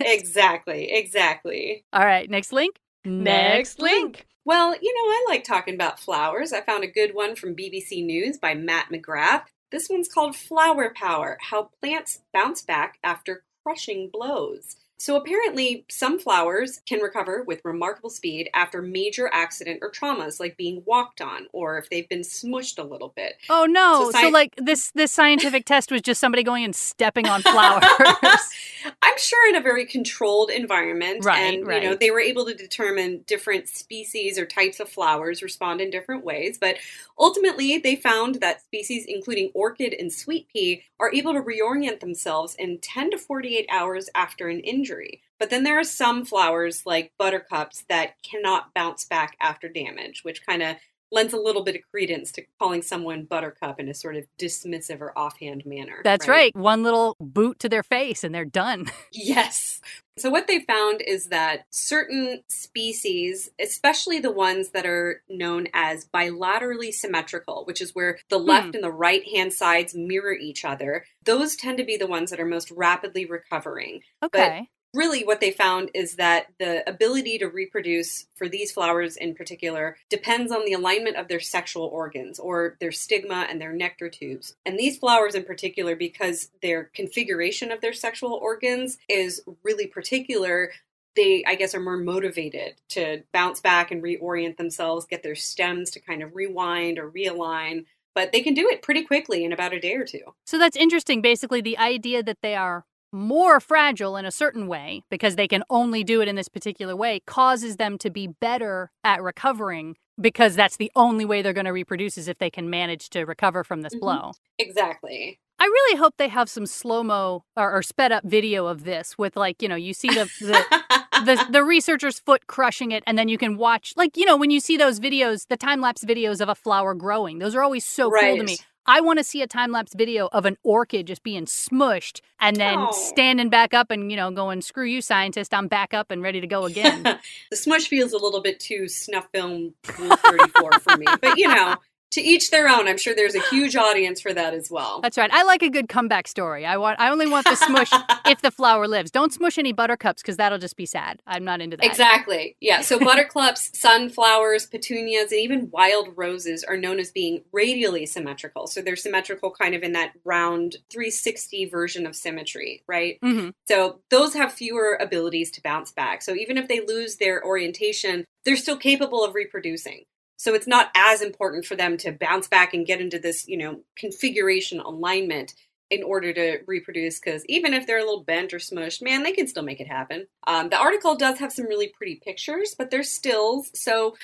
exactly. 0.00 0.90
Exactly 0.90 1.07
Exactly. 1.08 1.84
All 1.92 2.04
right, 2.04 2.28
next 2.28 2.52
link. 2.52 2.76
Next 3.04 3.80
link. 3.80 4.26
Well, 4.44 4.74
you 4.80 4.94
know, 4.94 5.10
I 5.10 5.26
like 5.28 5.42
talking 5.44 5.74
about 5.74 5.98
flowers. 5.98 6.52
I 6.52 6.60
found 6.60 6.84
a 6.84 6.88
good 6.88 7.14
one 7.14 7.34
from 7.34 7.56
BBC 7.56 8.04
News 8.04 8.36
by 8.36 8.54
Matt 8.54 8.90
McGrath. 8.92 9.44
This 9.70 9.88
one's 9.88 10.08
called 10.08 10.36
Flower 10.36 10.92
Power 10.94 11.38
How 11.40 11.70
Plants 11.80 12.20
Bounce 12.32 12.62
Back 12.62 12.98
After 13.02 13.42
Crushing 13.62 14.10
Blows. 14.12 14.76
So 15.00 15.14
apparently, 15.14 15.84
some 15.88 16.18
flowers 16.18 16.80
can 16.84 17.00
recover 17.00 17.44
with 17.46 17.60
remarkable 17.64 18.10
speed 18.10 18.50
after 18.52 18.82
major 18.82 19.30
accident 19.32 19.78
or 19.80 19.92
traumas, 19.92 20.40
like 20.40 20.56
being 20.56 20.82
walked 20.86 21.20
on, 21.20 21.46
or 21.52 21.78
if 21.78 21.88
they've 21.88 22.08
been 22.08 22.22
smushed 22.22 22.78
a 22.78 22.82
little 22.82 23.12
bit. 23.14 23.36
Oh 23.48 23.64
no! 23.64 24.04
So, 24.04 24.10
sci- 24.10 24.22
so 24.22 24.28
like 24.30 24.54
this 24.56 24.90
this 24.96 25.12
scientific 25.12 25.66
test 25.66 25.92
was 25.92 26.02
just 26.02 26.20
somebody 26.20 26.42
going 26.42 26.64
and 26.64 26.74
stepping 26.74 27.28
on 27.28 27.42
flowers. 27.42 27.84
I'm 29.18 29.22
sure 29.22 29.48
in 29.48 29.56
a 29.56 29.60
very 29.60 29.86
controlled 29.86 30.50
environment, 30.50 31.24
right? 31.24 31.54
And 31.54 31.66
right. 31.66 31.82
you 31.82 31.88
know 31.88 31.94
they 31.94 32.10
were 32.10 32.20
able 32.20 32.46
to 32.46 32.54
determine 32.54 33.24
different 33.26 33.68
species 33.68 34.38
or 34.38 34.46
types 34.46 34.80
of 34.80 34.88
flowers 34.88 35.42
respond 35.42 35.80
in 35.80 35.90
different 35.90 36.24
ways. 36.24 36.58
But 36.58 36.76
ultimately, 37.18 37.78
they 37.78 37.96
found 37.96 38.36
that 38.36 38.62
species, 38.62 39.04
including 39.06 39.50
orchid 39.54 39.94
and 39.94 40.12
sweet 40.12 40.48
pea, 40.52 40.82
are 40.98 41.12
able 41.12 41.34
to 41.34 41.40
reorient 41.40 42.00
themselves 42.00 42.54
in 42.58 42.78
10 42.78 43.12
to 43.12 43.18
48 43.18 43.66
hours 43.70 44.08
after 44.14 44.48
an 44.48 44.60
injury 44.60 44.78
injury. 44.78 45.22
But 45.38 45.50
then 45.50 45.62
there 45.62 45.78
are 45.78 45.84
some 45.84 46.24
flowers 46.24 46.84
like 46.84 47.12
buttercups 47.18 47.84
that 47.88 48.14
cannot 48.22 48.74
bounce 48.74 49.04
back 49.04 49.36
after 49.40 49.68
damage, 49.68 50.24
which 50.24 50.44
kind 50.44 50.62
of 50.62 50.76
lends 51.10 51.32
a 51.32 51.38
little 51.38 51.62
bit 51.62 51.76
of 51.76 51.82
credence 51.90 52.32
to 52.32 52.44
calling 52.58 52.82
someone 52.82 53.24
buttercup 53.24 53.80
in 53.80 53.88
a 53.88 53.94
sort 53.94 54.16
of 54.16 54.24
dismissive 54.38 55.00
or 55.00 55.16
offhand 55.16 55.64
manner. 55.64 56.00
That's 56.04 56.28
right. 56.28 56.52
right. 56.54 56.56
One 56.56 56.82
little 56.82 57.16
boot 57.20 57.58
to 57.60 57.68
their 57.68 57.82
face 57.82 58.24
and 58.24 58.34
they're 58.34 58.44
done. 58.44 58.86
yes. 59.12 59.80
So, 60.18 60.30
what 60.30 60.48
they 60.48 60.60
found 60.60 61.00
is 61.00 61.26
that 61.26 61.64
certain 61.70 62.42
species, 62.48 63.50
especially 63.60 64.18
the 64.18 64.32
ones 64.32 64.70
that 64.70 64.84
are 64.84 65.22
known 65.28 65.68
as 65.72 66.06
bilaterally 66.06 66.92
symmetrical, 66.92 67.64
which 67.66 67.80
is 67.80 67.94
where 67.94 68.18
the 68.28 68.38
left 68.38 68.68
hmm. 68.68 68.74
and 68.76 68.84
the 68.84 68.90
right 68.90 69.26
hand 69.28 69.52
sides 69.52 69.94
mirror 69.94 70.32
each 70.34 70.64
other, 70.64 71.04
those 71.24 71.54
tend 71.54 71.78
to 71.78 71.84
be 71.84 71.96
the 71.96 72.06
ones 72.06 72.30
that 72.30 72.40
are 72.40 72.46
most 72.46 72.70
rapidly 72.72 73.26
recovering. 73.26 74.00
Okay. 74.22 74.68
Really 74.98 75.22
what 75.22 75.38
they 75.38 75.52
found 75.52 75.92
is 75.94 76.16
that 76.16 76.48
the 76.58 76.82
ability 76.90 77.38
to 77.38 77.46
reproduce 77.46 78.26
for 78.34 78.48
these 78.48 78.72
flowers 78.72 79.16
in 79.16 79.32
particular 79.32 79.96
depends 80.10 80.50
on 80.50 80.64
the 80.64 80.72
alignment 80.72 81.14
of 81.14 81.28
their 81.28 81.38
sexual 81.38 81.84
organs 81.84 82.40
or 82.40 82.76
their 82.80 82.90
stigma 82.90 83.46
and 83.48 83.60
their 83.60 83.72
nectar 83.72 84.08
tubes. 84.08 84.56
And 84.66 84.76
these 84.76 84.98
flowers 84.98 85.36
in 85.36 85.44
particular 85.44 85.94
because 85.94 86.50
their 86.62 86.90
configuration 86.94 87.70
of 87.70 87.80
their 87.80 87.92
sexual 87.92 88.32
organs 88.32 88.98
is 89.08 89.40
really 89.62 89.86
particular 89.86 90.72
they, 91.14 91.44
I 91.46 91.54
guess, 91.54 91.76
are 91.76 91.80
more 91.80 91.96
motivated 91.96 92.74
to 92.90 93.22
bounce 93.32 93.60
back 93.60 93.92
and 93.92 94.02
reorient 94.02 94.56
themselves, 94.56 95.06
get 95.06 95.22
their 95.22 95.36
stems 95.36 95.90
to 95.92 96.00
kind 96.00 96.24
of 96.24 96.34
rewind 96.34 96.98
or 96.98 97.08
realign. 97.08 97.84
But 98.16 98.32
they 98.32 98.40
can 98.40 98.54
do 98.54 98.68
it 98.68 98.82
pretty 98.82 99.04
quickly 99.04 99.44
in 99.44 99.52
about 99.52 99.72
a 99.72 99.80
day 99.80 99.94
or 99.94 100.04
two. 100.04 100.34
So 100.44 100.58
that's 100.58 100.76
interesting. 100.76 101.22
Basically, 101.22 101.60
the 101.60 101.78
idea 101.78 102.22
that 102.24 102.38
they 102.42 102.56
are 102.56 102.84
more 103.12 103.60
fragile 103.60 104.16
in 104.16 104.24
a 104.24 104.30
certain 104.30 104.66
way 104.66 105.02
because 105.10 105.36
they 105.36 105.48
can 105.48 105.62
only 105.70 106.04
do 106.04 106.20
it 106.20 106.28
in 106.28 106.36
this 106.36 106.48
particular 106.48 106.94
way 106.94 107.20
causes 107.26 107.76
them 107.76 107.98
to 107.98 108.10
be 108.10 108.26
better 108.26 108.90
at 109.04 109.22
recovering 109.22 109.96
because 110.20 110.54
that's 110.54 110.76
the 110.76 110.90
only 110.96 111.24
way 111.24 111.42
they're 111.42 111.52
going 111.52 111.64
to 111.64 111.72
reproduce 111.72 112.18
is 112.18 112.28
if 112.28 112.38
they 112.38 112.50
can 112.50 112.68
manage 112.68 113.10
to 113.10 113.24
recover 113.24 113.64
from 113.64 113.82
this 113.82 113.94
mm-hmm. 113.94 114.00
blow. 114.00 114.32
Exactly. 114.58 115.38
I 115.60 115.64
really 115.64 115.98
hope 115.98 116.14
they 116.18 116.28
have 116.28 116.48
some 116.48 116.66
slow 116.66 117.02
mo 117.02 117.44
or, 117.56 117.72
or, 117.72 117.82
sped 117.82 118.12
up 118.12 118.24
video 118.24 118.66
of 118.66 118.84
this 118.84 119.18
with 119.18 119.36
like 119.36 119.60
you 119.60 119.68
know 119.68 119.74
you 119.74 119.92
see 119.92 120.08
the 120.08 120.30
the, 120.40 120.82
the 121.24 121.46
the 121.50 121.64
researcher's 121.64 122.20
foot 122.20 122.46
crushing 122.46 122.92
it 122.92 123.02
and 123.08 123.18
then 123.18 123.28
you 123.28 123.38
can 123.38 123.56
watch 123.56 123.92
like 123.96 124.16
you 124.16 124.24
know 124.24 124.36
when 124.36 124.50
you 124.50 124.60
see 124.60 124.76
those 124.76 125.00
videos 125.00 125.48
the 125.48 125.56
time 125.56 125.80
lapse 125.80 126.04
videos 126.04 126.40
of 126.40 126.48
a 126.48 126.54
flower 126.54 126.94
growing 126.94 127.38
those 127.38 127.56
are 127.56 127.62
always 127.62 127.84
so 127.84 128.08
right. 128.08 128.36
cool 128.36 128.36
to 128.36 128.44
me. 128.44 128.58
I 128.88 129.02
want 129.02 129.18
to 129.18 129.24
see 129.24 129.42
a 129.42 129.46
time 129.46 129.70
lapse 129.70 129.92
video 129.94 130.30
of 130.32 130.46
an 130.46 130.56
orchid 130.64 131.06
just 131.06 131.22
being 131.22 131.44
smushed 131.44 132.22
and 132.40 132.56
then 132.56 132.78
oh. 132.78 132.90
standing 132.92 133.50
back 133.50 133.74
up 133.74 133.90
and, 133.90 134.10
you 134.10 134.16
know, 134.16 134.30
going, 134.30 134.62
screw 134.62 134.86
you, 134.86 135.02
scientist, 135.02 135.52
I'm 135.52 135.68
back 135.68 135.92
up 135.92 136.10
and 136.10 136.22
ready 136.22 136.40
to 136.40 136.46
go 136.46 136.64
again. 136.64 137.02
the 137.50 137.56
smush 137.56 137.86
feels 137.88 138.14
a 138.14 138.16
little 138.16 138.40
bit 138.40 138.58
too 138.58 138.88
snuff 138.88 139.28
film 139.30 139.74
34 139.84 140.72
for 140.80 140.96
me. 140.96 141.04
But, 141.20 141.36
you 141.36 141.48
know, 141.48 141.76
to 142.10 142.20
each 142.20 142.50
their 142.50 142.68
own. 142.68 142.88
I'm 142.88 142.96
sure 142.98 143.14
there's 143.14 143.34
a 143.34 143.40
huge 143.50 143.76
audience 143.76 144.20
for 144.20 144.32
that 144.32 144.54
as 144.54 144.70
well. 144.70 145.00
That's 145.00 145.18
right. 145.18 145.30
I 145.32 145.42
like 145.42 145.62
a 145.62 145.68
good 145.68 145.88
comeback 145.88 146.26
story. 146.26 146.64
I 146.64 146.76
want. 146.76 147.00
I 147.00 147.10
only 147.10 147.26
want 147.26 147.46
the 147.46 147.56
smush 147.56 147.90
if 148.26 148.40
the 148.40 148.50
flower 148.50 148.88
lives. 148.88 149.10
Don't 149.10 149.32
smush 149.32 149.58
any 149.58 149.72
buttercups 149.72 150.22
because 150.22 150.36
that'll 150.36 150.58
just 150.58 150.76
be 150.76 150.86
sad. 150.86 151.22
I'm 151.26 151.44
not 151.44 151.60
into 151.60 151.76
that. 151.76 151.84
Exactly. 151.84 152.56
Yeah. 152.60 152.80
So 152.80 152.98
buttercups, 153.08 153.78
sunflowers, 153.78 154.66
petunias, 154.66 155.32
and 155.32 155.40
even 155.40 155.70
wild 155.70 156.08
roses 156.16 156.64
are 156.64 156.76
known 156.76 156.98
as 156.98 157.10
being 157.10 157.42
radially 157.52 158.06
symmetrical. 158.06 158.66
So 158.66 158.80
they're 158.80 158.96
symmetrical, 158.96 159.50
kind 159.50 159.74
of 159.74 159.82
in 159.82 159.92
that 159.92 160.12
round 160.24 160.76
360 160.90 161.66
version 161.66 162.06
of 162.06 162.16
symmetry, 162.16 162.82
right? 162.86 163.18
Mm-hmm. 163.22 163.50
So 163.66 164.00
those 164.10 164.34
have 164.34 164.52
fewer 164.52 164.98
abilities 165.00 165.50
to 165.52 165.62
bounce 165.62 165.92
back. 165.92 166.22
So 166.22 166.34
even 166.34 166.56
if 166.56 166.68
they 166.68 166.80
lose 166.80 167.16
their 167.16 167.44
orientation, 167.44 168.24
they're 168.44 168.56
still 168.56 168.76
capable 168.76 169.24
of 169.24 169.34
reproducing. 169.34 170.04
So 170.38 170.54
it's 170.54 170.66
not 170.66 170.90
as 170.94 171.20
important 171.20 171.66
for 171.66 171.76
them 171.76 171.96
to 171.98 172.12
bounce 172.12 172.48
back 172.48 172.72
and 172.72 172.86
get 172.86 173.00
into 173.00 173.18
this, 173.18 173.46
you 173.46 173.58
know, 173.58 173.80
configuration 173.96 174.80
alignment 174.80 175.52
in 175.90 176.02
order 176.02 176.32
to 176.32 176.58
reproduce 176.66 177.18
because 177.18 177.44
even 177.46 177.72
if 177.72 177.86
they're 177.86 177.98
a 177.98 178.04
little 178.04 178.22
bent 178.22 178.52
or 178.52 178.58
smushed, 178.58 179.02
man, 179.02 179.22
they 179.22 179.32
can 179.32 179.46
still 179.46 179.62
make 179.62 179.80
it 179.80 179.88
happen. 179.88 180.26
Um, 180.46 180.68
the 180.68 180.76
article 180.76 181.16
does 181.16 181.38
have 181.38 181.52
some 181.52 181.66
really 181.66 181.88
pretty 181.88 182.20
pictures, 182.22 182.74
but 182.76 182.90
they're 182.90 183.02
stills. 183.02 183.70
So, 183.74 184.16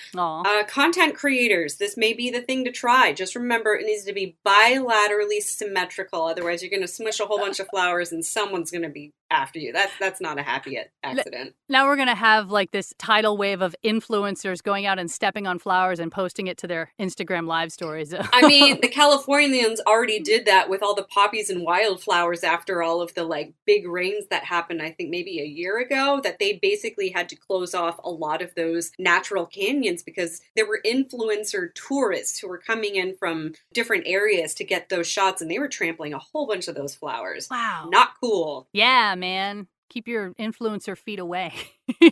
uh, 0.44 0.64
content 0.64 1.14
creators, 1.14 1.76
this 1.76 1.96
may 1.96 2.12
be 2.12 2.30
the 2.30 2.42
thing 2.42 2.64
to 2.64 2.70
try. 2.70 3.12
Just 3.12 3.34
remember, 3.34 3.74
it 3.74 3.86
needs 3.86 4.04
to 4.04 4.12
be 4.12 4.36
bilaterally 4.46 5.40
symmetrical. 5.40 6.22
Otherwise, 6.24 6.62
you're 6.62 6.70
going 6.70 6.82
to 6.82 6.88
smush 6.88 7.20
a 7.20 7.26
whole 7.26 7.38
bunch 7.38 7.60
of 7.60 7.68
flowers, 7.68 8.12
and 8.12 8.24
someone's 8.24 8.70
going 8.70 8.82
to 8.82 8.88
be 8.90 9.12
after 9.30 9.58
you. 9.58 9.72
That's 9.72 9.92
that's 9.98 10.20
not 10.20 10.38
a 10.38 10.42
happy 10.42 10.78
accident. 11.02 11.54
Now 11.68 11.86
we're 11.86 11.96
going 11.96 12.08
to 12.08 12.14
have 12.14 12.50
like 12.50 12.70
this 12.70 12.94
tidal 12.98 13.36
wave 13.36 13.62
of 13.62 13.74
influencers 13.84 14.62
going 14.62 14.86
out 14.86 14.98
and 14.98 15.10
stepping 15.10 15.46
on 15.46 15.58
flowers 15.58 15.98
and 15.98 16.12
posting 16.12 16.46
it 16.46 16.58
to 16.58 16.66
their 16.66 16.92
Instagram 17.00 17.46
live 17.46 17.72
stories. 17.72 18.14
I 18.32 18.46
mean, 18.46 18.80
the 18.80 18.88
Californians 18.88 19.80
already 19.86 20.20
did 20.20 20.46
that 20.46 20.68
with 20.68 20.82
all 20.82 20.94
the 20.94 21.04
poppies 21.04 21.50
and 21.50 21.62
wildflowers 21.62 22.44
after 22.44 22.82
all 22.82 23.00
of 23.00 23.14
the 23.14 23.24
like 23.24 23.54
big 23.66 23.86
rains 23.86 24.26
that 24.30 24.44
happened 24.44 24.82
I 24.82 24.90
think 24.90 25.10
maybe 25.10 25.40
a 25.40 25.44
year 25.44 25.78
ago 25.78 26.20
that 26.22 26.38
they 26.38 26.58
basically 26.60 27.10
had 27.10 27.28
to 27.30 27.36
close 27.36 27.74
off 27.74 27.98
a 28.04 28.10
lot 28.10 28.42
of 28.42 28.54
those 28.54 28.92
natural 28.98 29.46
canyons 29.46 30.02
because 30.02 30.40
there 30.56 30.66
were 30.66 30.80
influencer 30.84 31.74
tourists 31.74 32.38
who 32.38 32.48
were 32.48 32.58
coming 32.58 32.96
in 32.96 33.16
from 33.16 33.54
different 33.72 34.04
areas 34.06 34.54
to 34.54 34.64
get 34.64 34.88
those 34.88 35.06
shots 35.06 35.40
and 35.40 35.50
they 35.50 35.58
were 35.58 35.68
trampling 35.68 36.14
a 36.14 36.18
whole 36.18 36.46
bunch 36.46 36.68
of 36.68 36.74
those 36.74 36.94
flowers. 36.94 37.48
Wow. 37.50 37.88
Not 37.90 38.10
cool. 38.20 38.68
Yeah, 38.72 39.13
man. 39.16 39.68
Keep 39.90 40.08
your 40.08 40.32
influencer 40.34 40.96
feet 40.96 41.18
away. 41.18 41.52